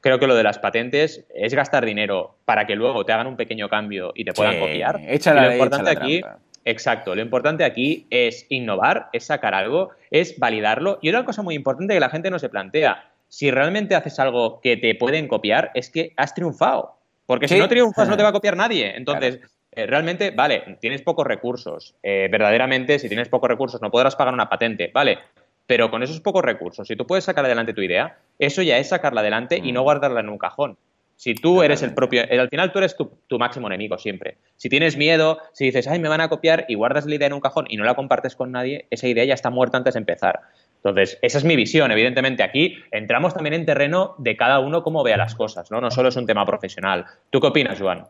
creo 0.00 0.18
que 0.18 0.26
lo 0.26 0.34
de 0.34 0.42
las 0.42 0.58
patentes 0.58 1.26
es 1.34 1.54
gastar 1.54 1.84
dinero 1.84 2.34
para 2.44 2.66
que 2.66 2.74
luego 2.74 3.04
te 3.04 3.12
hagan 3.12 3.26
un 3.26 3.36
pequeño 3.36 3.68
cambio 3.68 4.12
y 4.14 4.24
te 4.24 4.32
puedan 4.32 4.58
copiar. 4.58 5.00
Échala, 5.06 5.46
lo 5.46 5.52
importante 5.52 5.90
aquí, 5.90 6.22
exacto, 6.64 7.14
lo 7.14 7.22
importante 7.22 7.64
aquí 7.64 8.06
es 8.10 8.46
innovar, 8.48 9.08
es 9.12 9.24
sacar 9.24 9.54
algo, 9.54 9.90
es 10.10 10.38
validarlo 10.38 10.98
y 11.02 11.08
una 11.08 11.24
cosa 11.24 11.42
muy 11.42 11.54
importante 11.54 11.94
que 11.94 12.00
la 12.00 12.10
gente 12.10 12.30
no 12.30 12.38
se 12.38 12.48
plantea, 12.48 13.10
si 13.28 13.50
realmente 13.50 13.94
haces 13.94 14.18
algo 14.18 14.60
que 14.60 14.76
te 14.76 14.94
pueden 14.94 15.28
copiar 15.28 15.70
es 15.74 15.90
que 15.90 16.12
has 16.16 16.34
triunfado. 16.34 16.94
Porque 17.26 17.46
si 17.46 17.58
no 17.58 17.68
triunfas 17.68 18.08
no 18.08 18.16
te 18.16 18.22
va 18.22 18.30
a 18.30 18.32
copiar 18.32 18.56
nadie. 18.56 18.96
Entonces, 18.96 19.38
realmente, 19.86 20.30
vale, 20.30 20.78
tienes 20.80 21.02
pocos 21.02 21.26
recursos. 21.26 21.94
Eh, 22.02 22.28
verdaderamente, 22.30 22.98
si 22.98 23.08
tienes 23.08 23.28
pocos 23.28 23.48
recursos, 23.48 23.80
no 23.82 23.90
podrás 23.90 24.16
pagar 24.16 24.34
una 24.34 24.48
patente, 24.48 24.90
vale. 24.92 25.18
Pero 25.66 25.90
con 25.90 26.02
esos 26.02 26.20
pocos 26.20 26.42
recursos, 26.42 26.88
si 26.88 26.96
tú 26.96 27.06
puedes 27.06 27.24
sacar 27.24 27.44
adelante 27.44 27.74
tu 27.74 27.82
idea, 27.82 28.18
eso 28.38 28.62
ya 28.62 28.78
es 28.78 28.88
sacarla 28.88 29.20
adelante 29.20 29.60
y 29.62 29.72
no 29.72 29.80
mm. 29.80 29.84
guardarla 29.84 30.20
en 30.20 30.30
un 30.30 30.38
cajón. 30.38 30.78
Si 31.18 31.34
tú 31.34 31.62
eres 31.62 31.82
el 31.82 31.94
propio, 31.94 32.22
eh, 32.22 32.38
al 32.38 32.48
final 32.48 32.70
tú 32.70 32.78
eres 32.78 32.96
tu, 32.96 33.38
máximo 33.40 33.66
enemigo 33.66 33.98
siempre. 33.98 34.38
Si 34.56 34.68
tienes 34.68 34.96
miedo, 34.96 35.38
si 35.52 35.64
dices, 35.64 35.88
ay, 35.88 35.98
me 35.98 36.08
van 36.08 36.20
a 36.20 36.28
copiar 36.28 36.64
y 36.68 36.76
guardas 36.76 37.06
la 37.06 37.16
idea 37.16 37.26
en 37.26 37.32
un 37.32 37.40
cajón 37.40 37.66
y 37.68 37.76
no 37.76 37.84
la 37.84 37.94
compartes 37.94 38.36
con 38.36 38.52
nadie, 38.52 38.86
esa 38.90 39.08
idea 39.08 39.24
ya 39.24 39.34
está 39.34 39.50
muerta 39.50 39.76
antes 39.76 39.94
de 39.94 39.98
empezar. 39.98 40.40
Entonces, 40.76 41.18
esa 41.22 41.38
es 41.38 41.44
mi 41.44 41.56
visión. 41.56 41.90
Evidentemente, 41.90 42.44
aquí 42.44 42.78
entramos 42.92 43.34
también 43.34 43.54
en 43.54 43.66
terreno 43.66 44.14
de 44.18 44.36
cada 44.36 44.60
uno 44.60 44.84
cómo 44.84 45.02
vea 45.02 45.16
las 45.16 45.34
cosas, 45.34 45.72
¿no? 45.72 45.80
No 45.80 45.90
solo 45.90 46.08
es 46.08 46.16
un 46.16 46.24
tema 46.24 46.46
profesional. 46.46 47.04
¿Tú 47.30 47.40
qué 47.40 47.48
opinas, 47.48 47.80
Juan? 47.80 48.04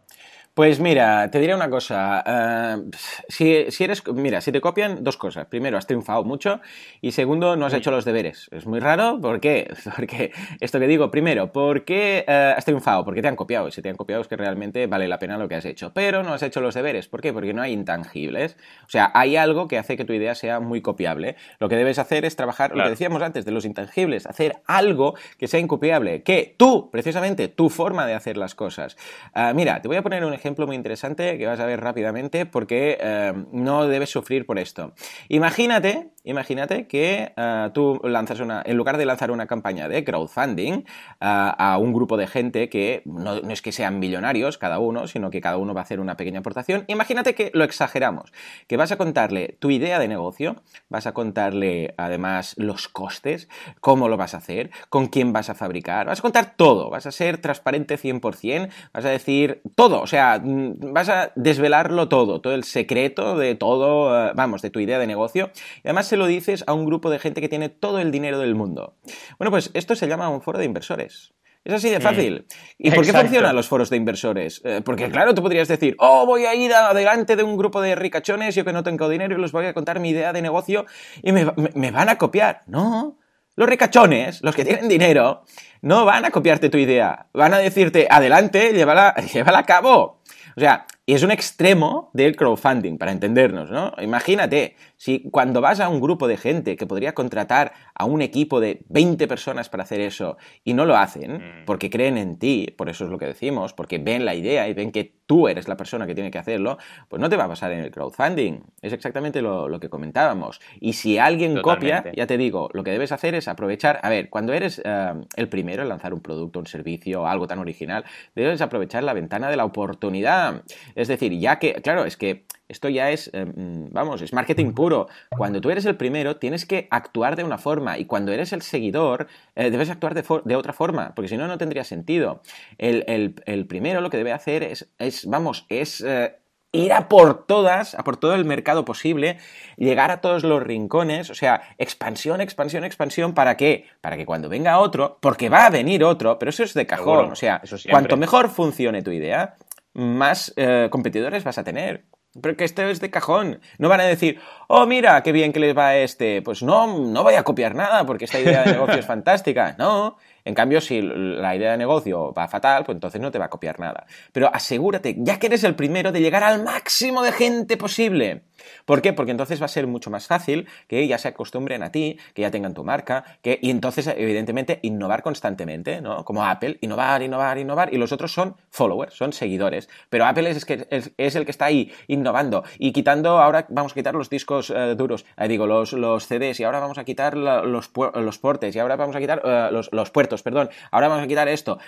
Pues 0.59 0.81
mira, 0.81 1.31
te 1.31 1.39
diré 1.39 1.55
una 1.55 1.71
cosa. 1.71 2.25
Eh, 2.27 3.71
si, 3.71 3.85
eres. 3.85 4.03
Mira, 4.13 4.41
si 4.41 4.51
te 4.51 4.61
copian, 4.61 5.05
dos 5.05 5.17
cosas. 5.17 5.47
Primero, 5.47 5.79
has 5.79 5.87
triunfado 5.87 6.25
mucho. 6.25 6.61
Y 7.01 7.13
segundo, 7.13 7.55
no 7.55 7.67
has 7.67 7.75
hecho 7.75 7.93
los 7.93 8.05
deberes. 8.05 8.49
Es 8.51 8.67
muy 8.67 8.81
raro. 8.81 9.21
¿Por 9.21 9.39
qué? 9.39 9.73
Porque 9.97 10.33
esto 10.59 10.81
que 10.81 10.89
digo, 10.89 11.13
primero, 11.13 11.53
¿por 11.53 11.85
qué 11.85 12.25
eh, 12.27 12.55
has 12.57 12.65
triunfado? 12.65 13.05
Porque 13.05 13.23
te 13.23 13.29
han 13.29 13.37
copiado. 13.37 13.69
Y 13.69 13.71
si 13.71 13.83
te 13.83 13.89
han 13.89 13.95
copiado 13.95 14.21
es 14.21 14.27
que 14.27 14.37
realmente 14.37 14.89
vale 14.89 15.07
la 15.07 15.21
pena 15.21 15.39
lo 15.39 15.47
que 15.47 15.55
has 15.55 15.65
hecho. 15.65 15.93
Pero 15.95 16.25
no 16.25 16.33
has 16.33 16.43
hecho 16.43 16.61
los 16.61 16.75
deberes. 16.75 17.07
¿Por 17.07 17.21
qué? 17.21 17.33
Porque 17.33 17.55
no 17.55 17.63
hay 17.63 17.73
intangibles. 17.73 18.57
O 18.85 18.91
sea, 18.91 19.13
hay 19.15 19.37
algo 19.37 19.69
que 19.69 19.79
hace 19.79 19.97
que 19.97 20.05
tu 20.05 20.13
idea 20.13 20.35
sea 20.35 20.59
muy 20.59 20.83
copiable. 20.83 21.37
Lo 21.61 21.69
que 21.69 21.77
debes 21.77 22.01
hacer 22.01 22.25
es 22.25 22.35
trabajar, 22.35 22.75
lo 22.75 22.83
que 22.83 22.91
decíamos 22.91 23.23
antes, 23.23 23.45
de 23.45 23.53
los 23.53 23.65
intangibles. 23.65 24.27
Hacer 24.27 24.57
algo 24.67 25.15
que 25.39 25.47
sea 25.47 25.61
incopiable. 25.61 26.25
Que 26.25 26.57
tú, 26.59 26.91
precisamente, 26.91 27.47
tu 27.47 27.71
forma 27.71 28.07
de 28.07 28.15
hacer 28.15 28.37
las 28.37 28.57
cosas. 28.57 28.97
Ah, 29.35 29.53
mira, 29.55 29.81
te 29.81 29.87
voy 29.87 29.99
a 29.99 30.03
poner 30.03 30.25
un 30.25 30.35
ejemplo 30.35 30.48
ejemplo 30.49 30.67
muy 30.67 30.77
interesante 30.77 31.37
que 31.37 31.47
vas 31.47 31.61
a 31.61 31.67
ver 31.67 31.81
rápidamente 31.81 32.47
porque 32.47 32.97
eh, 33.01 33.35
no 33.53 33.87
debes 33.87 34.09
sufrir 34.09 34.47
por 34.47 34.59
esto. 34.59 34.95
Imagínate, 35.29 36.09
imagínate 36.25 36.87
que 36.87 37.35
eh, 37.37 37.71
tú 37.75 38.01
lanzas 38.03 38.41
una, 38.41 38.63
en 38.65 38.79
lugar 38.79 38.97
de 38.97 39.05
lanzar 39.05 39.31
una 39.31 39.47
campaña 39.47 39.89
de 39.89 40.05
crowdfunding 40.05 40.73
eh, 40.73 40.85
a 41.21 41.77
un 41.79 41.93
grupo 41.93 42.17
de 42.17 42.27
gente 42.27 42.71
que 42.71 43.03
no, 43.05 43.35
es 43.37 43.61
que 43.61 43.73
sean 43.73 43.99
millonarios 43.99 44.57
cada 44.57 44.79
uno, 44.79 45.07
sino 45.07 45.31
que 45.31 45.43
cada 45.43 45.59
uno 45.59 45.75
va 45.75 45.83
a 45.83 45.85
hacer 45.85 46.01
una 46.01 46.17
pequeña 46.17 46.41
aportación, 46.41 46.85
imagínate 46.87 47.35
que 47.35 47.51
lo 47.53 47.65
exageramos, 47.65 48.33
que 48.67 48.79
vas 48.79 48.91
a 48.91 48.97
contarle 48.97 49.57
tu 49.59 49.71
idea 49.71 49.99
de 49.99 50.09
negocio, 50.09 50.63
vas 50.89 51.07
a 51.07 51.13
contarle 51.13 51.95
además 51.99 52.55
los 52.57 52.89
costes, 52.89 53.51
cómo 53.81 54.09
lo 54.09 54.17
vas 54.17 54.33
a 54.33 54.39
hacer, 54.39 54.71
con 54.89 55.09
quién 55.09 55.35
vas 55.35 55.51
a 55.51 55.55
fabricar, 55.55 56.07
vas 56.07 56.21
a 56.21 56.23
contar 56.23 56.55
todo, 56.57 56.89
vas 56.89 57.05
a 57.05 57.13
ser 57.13 57.37
transparente 57.37 57.99
100%, 57.99 58.71
vas 58.95 59.05
a 59.05 59.11
decir 59.11 59.61
todo, 59.75 60.01
o 60.01 60.07
sea, 60.07 60.38
Mm, 60.39 60.93
vas 60.93 61.09
a 61.09 61.33
desvelarlo 61.37 62.09
todo, 62.09 62.41
todo 62.41 62.55
el 62.55 62.65
secreto 62.65 63.37
de 63.37 63.55
todo, 63.55 64.29
eh, 64.29 64.33
vamos, 64.35 64.63
de 64.63 64.71
tu 64.71 64.81
idea 64.81 64.99
de 64.99 65.07
negocio. 65.07 65.51
Y 65.77 65.89
además 65.89 66.07
se 66.07 66.17
lo 66.17 66.27
dices 66.27 66.65
a 66.67 66.73
un 66.73 66.87
grupo 66.87 67.11
de 67.11 67.19
gente 67.19 67.41
que 67.41 67.49
tiene 67.49 67.69
todo 67.69 67.99
el 67.99 68.11
dinero 68.11 68.39
del 68.39 68.55
mundo. 68.55 68.97
Bueno, 69.39 69.51
pues 69.51 69.71
esto 69.75 69.95
se 69.95 70.09
llama 70.09 70.29
un 70.29 70.41
foro 70.41 70.59
de 70.59 70.65
inversores. 70.65 71.35
Es 71.65 71.75
así 71.75 71.91
de 71.91 71.99
mm. 71.99 72.03
fácil. 72.03 72.47
¿Y 72.79 72.91
por 72.91 73.05
qué 73.05 73.13
funcionan 73.13 73.55
los 73.55 73.69
foros 73.69 73.91
de 73.91 73.97
inversores? 73.97 74.63
Eh, 74.65 74.81
porque 74.85 75.11
claro, 75.11 75.35
tú 75.35 75.43
podrías 75.43 75.69
decir, 75.69 75.97
oh, 75.99 76.25
voy 76.25 76.47
a 76.47 76.55
ir 76.55 76.73
adelante 76.73 77.37
de 77.37 77.43
un 77.43 77.57
grupo 77.57 77.83
de 77.83 77.95
ricachones, 77.95 78.55
yo 78.55 78.65
que 78.65 78.73
no 78.73 78.83
tengo 78.83 79.09
dinero 79.09 79.37
y 79.37 79.41
les 79.41 79.53
voy 79.53 79.67
a 79.67 79.75
contar 79.75 80.01
mi 80.01 80.11
idea 80.11 80.33
de 80.33 80.41
negocio 80.41 80.87
y 81.23 81.33
me, 81.33 81.47
me 81.75 81.91
van 81.91 82.09
a 82.09 82.17
copiar. 82.17 82.63
No, 82.67 83.19
los 83.59 83.69
ricachones, 83.69 84.41
los 84.45 84.55
que 84.55 84.65
tienen 84.65 84.87
dinero, 84.89 85.43
no 85.83 86.05
van 86.05 86.25
a 86.25 86.31
copiarte 86.31 86.69
tu 86.69 86.79
idea. 86.79 87.27
Van 87.35 87.53
a 87.53 87.59
decirte, 87.59 88.07
adelante, 88.09 88.73
llévala, 88.73 89.17
llévala 89.35 89.59
a 89.59 89.67
cabo. 89.67 90.21
O 90.59 90.61
sea, 90.61 90.87
es 91.07 91.23
un 91.23 91.31
extremo 91.31 92.11
del 92.15 92.35
crowdfunding, 92.35 92.99
para 92.99 93.13
entendernos, 93.13 93.71
¿no? 93.71 93.93
Imagínate, 94.01 94.75
si 94.99 95.31
cuando 95.31 95.61
vas 95.61 95.81
a 95.81 95.89
un 95.89 96.01
grupo 96.01 96.29
de 96.29 96.37
gente 96.37 96.77
que 96.77 96.87
podría 96.87 97.15
contratar 97.15 97.73
a 97.95 98.05
un 98.05 98.21
equipo 98.21 98.61
de 98.61 98.85
20 98.89 99.27
personas 99.29 99.69
para 99.69 99.85
hacer 99.85 100.01
eso 100.01 100.37
y 100.65 100.75
no 100.75 100.85
lo 100.85 100.97
hacen, 100.97 101.35
mm. 101.35 101.65
porque 101.65 101.89
creen 101.89 102.19
en 102.19 102.39
ti, 102.39 102.75
por 102.77 102.91
eso 102.91 103.05
es 103.05 103.11
lo 103.11 103.17
que 103.17 103.27
decimos, 103.27 103.73
porque 103.73 103.99
ven 103.99 104.25
la 104.25 104.35
idea 104.35 104.69
y 104.69 104.75
ven 104.75 104.91
que 104.91 105.15
tú 105.27 105.47
eres 105.47 105.69
la 105.69 105.77
persona 105.77 106.07
que 106.07 106.15
tiene 106.15 106.31
que 106.31 106.39
hacerlo, 106.39 106.79
pues 107.09 107.21
no 107.21 107.29
te 107.29 107.37
va 107.37 107.45
a 107.45 107.49
pasar 107.49 107.71
en 107.73 107.81
el 107.81 107.91
crowdfunding. 107.91 108.61
Es 108.83 108.93
exactamente 108.93 109.41
lo, 109.41 109.79
que 109.79 109.89
comentábamos. 109.89 110.61
Y 110.81 110.95
si 110.95 111.19
alguien 111.19 111.61
copia, 111.63 112.05
ya 112.17 112.27
te 112.27 112.37
digo, 112.37 112.69
lo 112.73 112.83
que 112.83 112.91
debes 112.91 113.13
hacer 113.13 113.35
es 113.35 113.47
aprovechar, 113.47 114.01
a 114.03 114.09
ver, 114.09 114.31
cuando 114.31 114.53
eres 114.53 114.83
eh, 114.85 115.13
el 115.37 115.49
primero 115.49 115.83
en 115.83 115.91
lanzar 115.91 116.13
un 116.13 116.21
producto, 116.21 116.59
un 116.59 116.67
servicio, 116.67 117.27
algo 117.27 117.47
tan 117.47 117.61
original, 117.61 118.05
debes 118.35 118.61
aprovechar 118.63 119.05
la 119.05 119.13
ventana 119.13 119.49
de 119.49 119.57
la 119.57 119.65
oportunidad. 119.65 120.63
Es 120.97 121.07
decir, 121.07 121.39
ya 121.39 121.59
que, 121.59 121.75
claro, 121.75 122.05
es 122.05 122.17
que 122.17 122.47
esto 122.69 122.89
ya 122.91 123.11
es, 123.11 123.31
eh, 123.33 123.47
mm, 123.47 123.93
vamos, 123.93 124.21
es 124.21 124.33
marketing 124.33 124.73
puro. 124.73 125.09
Cuando 125.31 125.61
tú 125.61 125.71
eres 125.71 125.87
el 125.87 125.97
primero, 125.97 126.37
tienes 126.37 126.67
que 126.67 126.87
actuar 126.91 127.35
de 127.35 127.45
una 127.45 127.59
forma 127.59 127.99
y 127.99 128.05
cuando 128.05 128.31
eres 128.31 128.53
el 128.53 128.63
seguidor, 128.63 129.27
eh, 129.57 129.71
debes 129.71 129.89
actuar 129.89 130.15
de, 130.15 130.57
otra 130.57 130.73
forma, 130.75 131.15
porque 131.15 131.29
si 131.29 131.37
no, 131.37 131.49
no 131.49 131.57
tendría 131.57 131.85
sentido. 131.85 132.43
El, 132.77 133.35
primero 133.69 134.01
lo 134.01 134.11
que 134.11 134.19
debe 134.19 134.33
hacer 134.33 134.63
es, 134.63 134.89
es 134.99 135.27
vamos, 135.27 135.67
es... 135.69 136.03
Eh, 136.03 136.37
ir 136.71 136.93
a 136.93 137.09
por 137.09 137.47
todas, 137.47 137.95
a 137.95 138.05
por 138.05 138.19
todo 138.19 138.35
el 138.35 138.45
mercado 138.45 138.85
posible, 138.85 139.39
llegar 139.79 140.11
a 140.11 140.21
todos 140.21 140.45
los 140.45 140.63
rincones, 140.63 141.31
o 141.31 141.35
sea, 141.35 141.63
expansión, 141.79 142.43
expansión, 142.43 142.85
expansión, 142.85 143.33
¿para 143.33 143.57
qué? 143.57 143.87
Para 144.03 144.19
que 144.19 144.27
cuando 144.27 144.51
venga 144.51 144.79
otro, 144.79 145.17
porque 145.23 145.49
va 145.49 145.65
a 145.65 145.71
venir 145.71 146.05
otro, 146.05 146.39
pero 146.39 146.51
eso 146.51 146.63
es 146.63 146.75
de 146.75 146.87
cajón, 146.87 147.33
o 147.33 147.37
sea, 147.37 147.63
cuanto 147.91 148.19
mejor 148.19 148.51
funcione 148.51 149.01
tu 149.01 149.11
idea, 149.13 149.57
más 149.95 150.55
competidores 150.91 151.43
vas 151.43 151.57
a 151.57 151.65
tener. 151.65 152.05
Pero 152.41 152.57
que 152.57 152.65
este 152.65 152.91
es 152.91 153.01
de 153.01 153.11
cajón. 153.11 153.61
No 153.79 153.89
van 153.89 154.01
a 154.01 154.05
decir, 154.05 154.41
oh, 154.69 154.87
mira, 154.87 155.23
qué 155.23 155.33
bien 155.33 155.53
que 155.53 155.61
les 155.61 155.77
va 155.77 155.89
a 155.89 155.97
este. 155.97 156.43
Pues 156.43 156.63
no, 156.63 156.99
no 156.99 157.23
voy 157.23 157.35
a 157.35 157.43
copiar 157.43 157.75
nada 157.75 158.05
porque 158.07 158.27
esta 158.27 158.41
idea 158.41 158.65
de 158.65 158.73
negocio 158.73 158.99
es 158.99 159.07
fantástica. 159.15 159.75
No. 159.79 160.17
En 160.49 160.55
cambio, 160.55 160.81
si 160.81 161.03
la 161.03 161.55
idea 161.55 161.73
de 161.73 161.77
negocio 161.77 162.33
va 162.33 162.49
fatal, 162.49 162.83
pues 162.87 162.97
entonces 162.97 163.21
no 163.21 163.31
te 163.31 163.39
va 163.39 163.45
a 163.45 163.51
copiar 163.51 163.79
nada. 163.79 164.07
Pero 164.33 164.49
asegúrate, 164.51 165.15
ya 165.19 165.39
que 165.39 165.49
eres 165.49 165.63
el 165.63 165.75
primero, 165.75 166.11
de 166.11 166.23
llegar 166.23 166.43
al 166.43 166.65
máximo 166.65 167.23
de 167.23 167.33
gente 167.33 167.77
posible. 167.77 168.45
¿Por 168.85 169.03
qué? 169.03 169.13
Porque 169.13 169.31
entonces 169.31 169.61
va 169.61 169.67
a 169.67 169.69
ser 169.69 169.87
mucho 169.87 170.11
más 170.11 170.27
fácil 170.27 170.67
que 170.87 171.07
ya 171.07 171.19
se 171.19 171.29
acostumbren 171.29 171.83
a 171.83 171.93
ti, 171.93 172.19
que 172.35 172.43
ya 172.43 172.51
tengan 172.51 172.75
tu 172.75 172.85
marca, 172.85 173.25
que, 173.43 173.59
y 173.61 173.71
entonces, 173.71 174.07
evidentemente, 174.07 174.81
innovar 174.83 175.23
constantemente, 175.23 176.01
¿no? 176.01 176.25
Como 176.25 176.45
Apple, 176.45 176.79
innovar, 176.81 177.23
innovar, 177.23 177.59
innovar, 177.59 177.93
y 177.93 177.99
los 177.99 178.13
otros 178.13 178.33
son 178.33 178.57
followers, 178.71 179.15
son 179.15 179.33
seguidores. 179.33 179.89
Pero 180.09 180.25
Apple 180.27 180.51
es, 180.51 180.65
que, 180.65 180.87
es, 180.91 181.37
el 181.37 181.45
que 181.45 181.51
está 181.51 181.67
ahí 181.67 181.93
innovando 182.07 182.65
y 182.79 182.93
quitando, 182.93 183.39
ahora 183.39 183.67
vamos 183.69 183.93
a 183.93 183.95
quitar 183.95 184.15
los 184.15 184.31
discos 184.31 184.71
eh, 184.71 184.95
duros, 184.97 185.25
eh, 185.37 185.49
digo, 185.49 185.67
los, 185.67 185.93
los, 185.93 186.27
CDs, 186.27 186.61
y 186.61 186.65
ahora 186.65 186.81
vamos 186.81 186.99
a 186.99 187.05
quitar 187.05 187.37
los, 187.37 187.91
los 188.15 188.39
portes, 188.39 188.75
y 188.75 188.79
ahora 188.79 188.97
vamos 188.97 189.17
a 189.17 189.21
quitar 189.21 189.43
eh, 189.45 189.69
los, 189.71 189.91
los, 189.93 190.11
puertos, 190.11 190.38
perdón, 190.43 190.71
ahora 190.91 191.09
vamos 191.09 191.25
a 191.25 191.29
quitar 191.29 191.49
esto. 191.49 191.79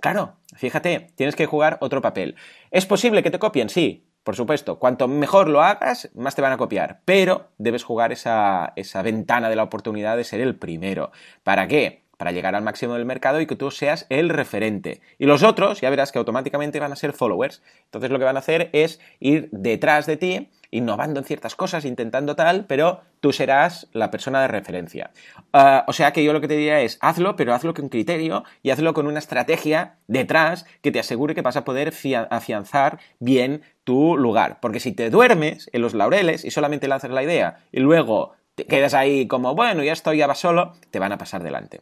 claro, 0.00 0.36
fíjate, 0.56 1.08
tienes 1.14 1.36
que 1.36 1.46
jugar 1.46 1.78
otro 1.80 2.00
papel. 2.02 2.36
¿Es 2.70 2.86
posible 2.86 3.22
que 3.22 3.30
te 3.30 3.38
copien? 3.38 3.68
Sí, 3.68 4.08
por 4.28 4.36
supuesto, 4.36 4.78
cuanto 4.78 5.08
mejor 5.08 5.48
lo 5.48 5.62
hagas, 5.62 6.10
más 6.14 6.34
te 6.34 6.42
van 6.42 6.52
a 6.52 6.58
copiar, 6.58 7.00
pero 7.06 7.48
debes 7.56 7.82
jugar 7.82 8.12
esa, 8.12 8.74
esa 8.76 9.00
ventana 9.00 9.48
de 9.48 9.56
la 9.56 9.62
oportunidad 9.62 10.16
de 10.16 10.24
ser 10.24 10.40
el 10.40 10.56
primero. 10.56 11.12
¿Para 11.44 11.66
qué? 11.66 12.07
Para 12.18 12.32
llegar 12.32 12.54
al 12.54 12.62
máximo 12.62 12.94
del 12.94 13.06
mercado 13.06 13.40
y 13.40 13.46
que 13.46 13.56
tú 13.56 13.70
seas 13.70 14.04
el 14.10 14.28
referente. 14.28 15.00
Y 15.18 15.24
los 15.24 15.42
otros, 15.42 15.80
ya 15.80 15.88
verás 15.88 16.12
que 16.12 16.18
automáticamente 16.18 16.80
van 16.80 16.92
a 16.92 16.96
ser 16.96 17.14
followers. 17.14 17.62
Entonces 17.84 18.10
lo 18.10 18.18
que 18.18 18.24
van 18.24 18.36
a 18.36 18.40
hacer 18.40 18.68
es 18.72 19.00
ir 19.20 19.48
detrás 19.52 20.04
de 20.06 20.16
ti, 20.16 20.50
innovando 20.70 21.20
en 21.20 21.24
ciertas 21.24 21.54
cosas, 21.54 21.84
intentando 21.84 22.34
tal, 22.34 22.66
pero 22.66 23.00
tú 23.20 23.32
serás 23.32 23.88
la 23.92 24.10
persona 24.10 24.42
de 24.42 24.48
referencia. 24.48 25.12
Ah, 25.52 25.84
o 25.86 25.92
sea 25.92 26.12
que 26.12 26.24
yo 26.24 26.32
lo 26.32 26.40
que 26.40 26.48
te 26.48 26.56
diría 26.56 26.80
es, 26.80 26.98
hazlo, 27.00 27.36
pero 27.36 27.54
hazlo 27.54 27.72
con 27.72 27.88
criterio 27.88 28.44
y 28.62 28.70
hazlo 28.70 28.92
con 28.94 29.06
una 29.06 29.20
estrategia 29.20 29.94
detrás 30.08 30.66
que 30.82 30.90
te 30.90 30.98
asegure 30.98 31.36
que 31.36 31.42
vas 31.42 31.56
a 31.56 31.64
poder 31.64 31.94
afianzar 32.30 32.98
bien 33.20 33.62
tu 33.84 34.16
lugar. 34.16 34.58
Porque 34.60 34.80
si 34.80 34.90
te 34.92 35.08
duermes 35.08 35.70
en 35.72 35.82
los 35.82 35.94
laureles 35.94 36.44
y 36.44 36.50
solamente 36.50 36.88
lanzas 36.88 37.12
la 37.12 37.22
idea 37.22 37.60
y 37.70 37.78
luego 37.78 38.32
te 38.56 38.66
quedas 38.66 38.92
ahí 38.92 39.28
como, 39.28 39.54
bueno, 39.54 39.84
ya 39.84 39.92
estoy, 39.92 40.18
ya 40.18 40.26
va 40.26 40.34
solo, 40.34 40.74
te 40.90 40.98
van 40.98 41.12
a 41.12 41.18
pasar 41.18 41.44
delante. 41.44 41.80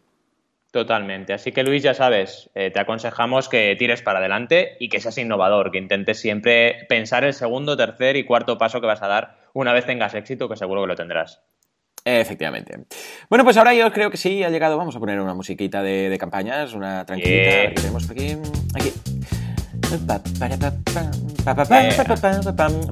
Totalmente. 0.76 1.32
Así 1.32 1.52
que 1.52 1.62
Luis, 1.62 1.82
ya 1.82 1.94
sabes, 1.94 2.50
eh, 2.54 2.70
te 2.70 2.78
aconsejamos 2.78 3.48
que 3.48 3.74
tires 3.78 4.02
para 4.02 4.18
adelante 4.18 4.76
y 4.78 4.90
que 4.90 5.00
seas 5.00 5.16
innovador, 5.16 5.70
que 5.70 5.78
intentes 5.78 6.20
siempre 6.20 6.84
pensar 6.86 7.24
el 7.24 7.32
segundo, 7.32 7.78
tercer 7.78 8.16
y 8.16 8.24
cuarto 8.24 8.58
paso 8.58 8.78
que 8.82 8.86
vas 8.86 9.02
a 9.02 9.08
dar 9.08 9.38
una 9.54 9.72
vez 9.72 9.86
tengas 9.86 10.12
éxito, 10.12 10.50
que 10.50 10.56
seguro 10.56 10.82
que 10.82 10.88
lo 10.88 10.94
tendrás. 10.94 11.40
Efectivamente. 12.04 12.84
Bueno, 13.30 13.42
pues 13.42 13.56
ahora 13.56 13.72
yo 13.72 13.90
creo 13.90 14.10
que 14.10 14.18
sí, 14.18 14.44
ha 14.44 14.50
llegado. 14.50 14.76
Vamos 14.76 14.94
a 14.94 15.00
poner 15.00 15.18
una 15.18 15.32
musiquita 15.32 15.82
de, 15.82 16.14
campañas, 16.20 16.74
una 16.74 17.06
tranquilita. 17.06 17.72
tenemos 17.74 18.10
aquí. 18.10 18.36
Aquí. 18.74 19.15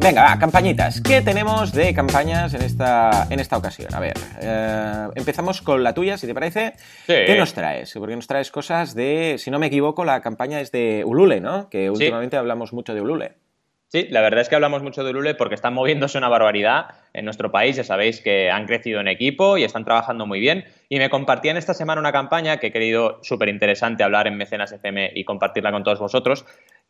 Venga, 0.00 0.22
va, 0.22 0.38
campañitas. 0.38 1.00
¿Qué 1.00 1.22
tenemos 1.22 1.72
de 1.72 1.92
campañas 1.92 2.54
en 2.54 2.62
esta, 2.62 3.26
en 3.30 3.40
esta 3.40 3.56
ocasión? 3.56 3.92
A 3.92 4.00
ver, 4.00 4.14
eh, 4.40 5.08
empezamos 5.16 5.60
con 5.60 5.82
la 5.82 5.92
tuya, 5.92 6.16
si 6.16 6.26
te 6.26 6.34
parece. 6.34 6.74
¿Qué 7.06 7.36
nos 7.36 7.52
traes? 7.52 7.92
Porque 7.94 8.14
nos 8.14 8.26
traes 8.26 8.50
cosas 8.50 8.94
de, 8.94 9.36
si 9.38 9.50
no 9.50 9.58
me 9.58 9.66
equivoco, 9.66 10.04
la 10.04 10.20
campaña 10.20 10.60
es 10.60 10.70
de 10.70 11.02
Ulule, 11.04 11.40
¿no? 11.40 11.68
Que 11.68 11.90
últimamente 11.90 12.36
hablamos 12.36 12.72
mucho 12.72 12.94
de 12.94 13.00
Ulule. 13.00 13.32
Sí, 13.94 14.08
la 14.10 14.22
verdad 14.22 14.40
es 14.40 14.48
que 14.48 14.56
hablamos 14.56 14.82
mucho 14.82 15.04
de 15.04 15.10
Ulule 15.10 15.36
porque 15.36 15.54
están 15.54 15.72
moviéndose 15.72 16.18
una 16.18 16.28
barbaridad 16.28 16.86
en 17.12 17.24
nuestro 17.24 17.52
país. 17.52 17.76
Ya 17.76 17.84
sabéis 17.84 18.20
que 18.20 18.50
han 18.50 18.66
crecido 18.66 18.98
en 19.00 19.06
equipo 19.06 19.56
y 19.56 19.62
están 19.62 19.84
trabajando 19.84 20.26
muy 20.26 20.40
bien. 20.40 20.64
Y 20.88 20.98
me 20.98 21.10
compartían 21.10 21.56
esta 21.56 21.74
semana 21.74 22.00
una 22.00 22.10
campaña 22.10 22.56
que 22.56 22.66
he 22.66 22.72
querido 22.72 23.20
súper 23.22 23.48
interesante 23.50 24.02
hablar 24.02 24.26
en 24.26 24.36
Mecenas 24.36 24.72
FM 24.72 25.12
y 25.14 25.24
compartirla 25.24 25.70
con 25.70 25.84
todos 25.84 26.00
vosotros, 26.00 26.44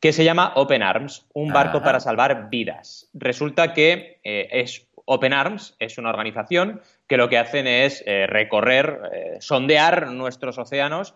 que 0.05 0.12
se 0.12 0.22
llama 0.22 0.52
Open 0.57 0.82
Arms, 0.82 1.26
un 1.32 1.50
barco 1.50 1.82
para 1.82 1.98
salvar 1.98 2.50
vidas. 2.50 3.09
Resulta 3.14 3.72
que 3.72 4.20
eh, 4.22 4.48
es 4.50 4.86
Open 5.07 5.32
Arms 5.32 5.76
es 5.78 5.96
una 5.96 6.11
organización 6.11 6.82
que 7.09 7.16
lo 7.16 7.30
que 7.30 7.38
hacen 7.38 7.66
es 7.66 8.05
eh, 8.05 8.26
recorrer, 8.26 9.00
eh, 9.14 9.36
sondear 9.40 10.09
nuestros 10.09 10.59
océanos 10.59 11.14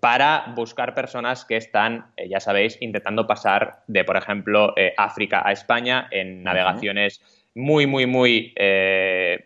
para 0.00 0.52
buscar 0.54 0.94
personas 0.94 1.44
que 1.44 1.56
están, 1.56 2.12
ya 2.28 2.40
sabéis, 2.40 2.76
intentando 2.80 3.28
pasar 3.28 3.82
de, 3.86 4.02
por 4.02 4.16
ejemplo, 4.16 4.74
África 4.96 5.42
a 5.44 5.52
España 5.52 6.08
en 6.10 6.42
navegaciones 6.42 7.20
muy, 7.54 7.86
muy, 7.86 8.04
muy, 8.04 8.52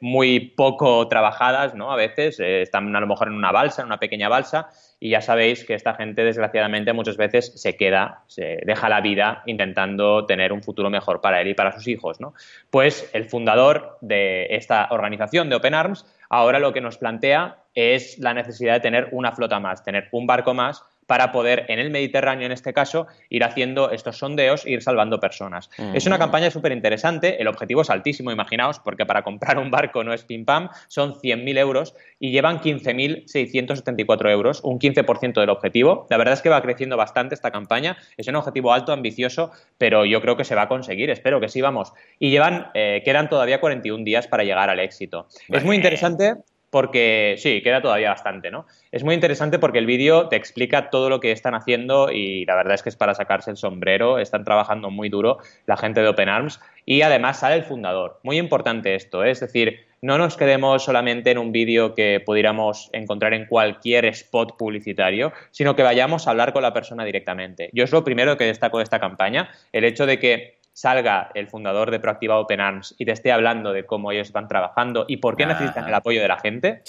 muy 0.00 0.40
poco 0.40 1.06
trabajadas, 1.08 1.74
¿no? 1.74 1.92
A 1.92 1.96
veces 1.96 2.40
están 2.40 2.96
a 2.96 3.00
lo 3.00 3.06
mejor 3.06 3.28
en 3.28 3.34
una 3.34 3.52
balsa, 3.52 3.82
en 3.82 3.86
una 3.88 4.00
pequeña 4.00 4.30
balsa, 4.30 4.70
y 5.04 5.10
ya 5.10 5.20
sabéis 5.20 5.66
que 5.66 5.74
esta 5.74 5.92
gente, 5.92 6.24
desgraciadamente, 6.24 6.94
muchas 6.94 7.18
veces 7.18 7.52
se 7.56 7.76
queda, 7.76 8.22
se 8.26 8.62
deja 8.64 8.88
la 8.88 9.02
vida 9.02 9.42
intentando 9.44 10.24
tener 10.24 10.50
un 10.50 10.62
futuro 10.62 10.88
mejor 10.88 11.20
para 11.20 11.42
él 11.42 11.48
y 11.48 11.52
para 11.52 11.72
sus 11.72 11.86
hijos. 11.88 12.22
¿no? 12.22 12.32
Pues 12.70 13.10
el 13.12 13.26
fundador 13.26 13.98
de 14.00 14.46
esta 14.48 14.88
organización 14.90 15.50
de 15.50 15.56
Open 15.56 15.74
Arms 15.74 16.06
ahora 16.30 16.58
lo 16.58 16.72
que 16.72 16.80
nos 16.80 16.96
plantea 16.96 17.58
es 17.74 18.18
la 18.18 18.32
necesidad 18.32 18.72
de 18.72 18.80
tener 18.80 19.08
una 19.12 19.32
flota 19.32 19.60
más, 19.60 19.84
tener 19.84 20.08
un 20.10 20.26
barco 20.26 20.54
más 20.54 20.86
para 21.06 21.32
poder 21.32 21.66
en 21.68 21.78
el 21.78 21.90
Mediterráneo, 21.90 22.46
en 22.46 22.52
este 22.52 22.72
caso, 22.72 23.06
ir 23.28 23.44
haciendo 23.44 23.90
estos 23.90 24.18
sondeos 24.18 24.66
e 24.66 24.70
ir 24.72 24.82
salvando 24.82 25.20
personas. 25.20 25.70
Es 25.94 26.06
una 26.06 26.18
campaña 26.18 26.50
súper 26.50 26.72
interesante, 26.72 27.40
el 27.40 27.48
objetivo 27.48 27.82
es 27.82 27.90
altísimo, 27.90 28.30
imaginaos, 28.30 28.78
porque 28.78 29.06
para 29.06 29.22
comprar 29.22 29.58
un 29.58 29.70
barco 29.70 30.04
no 30.04 30.12
es 30.12 30.24
pim 30.24 30.44
pam, 30.44 30.68
son 30.88 31.14
100.000 31.14 31.58
euros 31.58 31.94
y 32.18 32.30
llevan 32.30 32.60
15.674 32.60 34.30
euros, 34.30 34.60
un 34.62 34.78
15% 34.78 35.40
del 35.40 35.50
objetivo. 35.50 36.06
La 36.10 36.16
verdad 36.16 36.34
es 36.34 36.42
que 36.42 36.48
va 36.48 36.62
creciendo 36.62 36.96
bastante 36.96 37.34
esta 37.34 37.50
campaña, 37.50 37.96
es 38.16 38.26
un 38.28 38.36
objetivo 38.36 38.72
alto, 38.72 38.92
ambicioso, 38.92 39.50
pero 39.78 40.04
yo 40.04 40.20
creo 40.20 40.36
que 40.36 40.44
se 40.44 40.54
va 40.54 40.62
a 40.62 40.68
conseguir, 40.68 41.10
espero 41.10 41.40
que 41.40 41.48
sí, 41.48 41.60
vamos. 41.60 41.92
Y 42.18 42.30
llevan, 42.30 42.68
eh, 42.74 43.02
quedan 43.04 43.28
todavía 43.28 43.60
41 43.60 44.04
días 44.04 44.26
para 44.26 44.44
llegar 44.44 44.70
al 44.70 44.80
éxito. 44.80 45.26
Es 45.48 45.64
muy 45.64 45.76
interesante 45.76 46.36
porque 46.74 47.36
sí, 47.38 47.62
queda 47.62 47.80
todavía 47.80 48.08
bastante, 48.08 48.50
¿no? 48.50 48.66
Es 48.90 49.04
muy 49.04 49.14
interesante 49.14 49.60
porque 49.60 49.78
el 49.78 49.86
vídeo 49.86 50.26
te 50.26 50.34
explica 50.34 50.90
todo 50.90 51.08
lo 51.08 51.20
que 51.20 51.30
están 51.30 51.54
haciendo 51.54 52.10
y 52.10 52.44
la 52.46 52.56
verdad 52.56 52.74
es 52.74 52.82
que 52.82 52.88
es 52.88 52.96
para 52.96 53.14
sacarse 53.14 53.52
el 53.52 53.56
sombrero, 53.56 54.18
están 54.18 54.42
trabajando 54.42 54.90
muy 54.90 55.08
duro 55.08 55.38
la 55.66 55.76
gente 55.76 56.00
de 56.00 56.08
Open 56.08 56.28
Arms 56.28 56.60
y 56.84 57.02
además 57.02 57.38
sale 57.38 57.54
el 57.54 57.62
fundador. 57.62 58.18
Muy 58.24 58.38
importante 58.38 58.96
esto, 58.96 59.22
¿eh? 59.22 59.30
es 59.30 59.38
decir, 59.38 59.86
no 60.02 60.18
nos 60.18 60.36
quedemos 60.36 60.82
solamente 60.82 61.30
en 61.30 61.38
un 61.38 61.52
vídeo 61.52 61.94
que 61.94 62.18
pudiéramos 62.18 62.90
encontrar 62.92 63.34
en 63.34 63.46
cualquier 63.46 64.06
spot 64.06 64.56
publicitario, 64.56 65.32
sino 65.52 65.76
que 65.76 65.84
vayamos 65.84 66.26
a 66.26 66.32
hablar 66.32 66.52
con 66.52 66.62
la 66.64 66.72
persona 66.72 67.04
directamente. 67.04 67.70
Yo 67.72 67.84
es 67.84 67.92
lo 67.92 68.02
primero 68.02 68.36
que 68.36 68.46
destaco 68.46 68.78
de 68.78 68.82
esta 68.82 68.98
campaña, 68.98 69.48
el 69.72 69.84
hecho 69.84 70.06
de 70.06 70.18
que 70.18 70.63
salga 70.74 71.30
el 71.34 71.46
fundador 71.46 71.92
de 71.92 72.00
Proactiva 72.00 72.38
Open 72.38 72.60
Arms 72.60 72.96
y 72.98 73.04
te 73.04 73.12
esté 73.12 73.30
hablando 73.30 73.72
de 73.72 73.86
cómo 73.86 74.10
ellos 74.10 74.32
van 74.32 74.48
trabajando 74.48 75.04
y 75.06 75.18
por 75.18 75.36
qué 75.36 75.46
necesitan 75.46 75.86
el 75.88 75.94
apoyo 75.94 76.20
de 76.20 76.28
la 76.28 76.38
gente, 76.38 76.82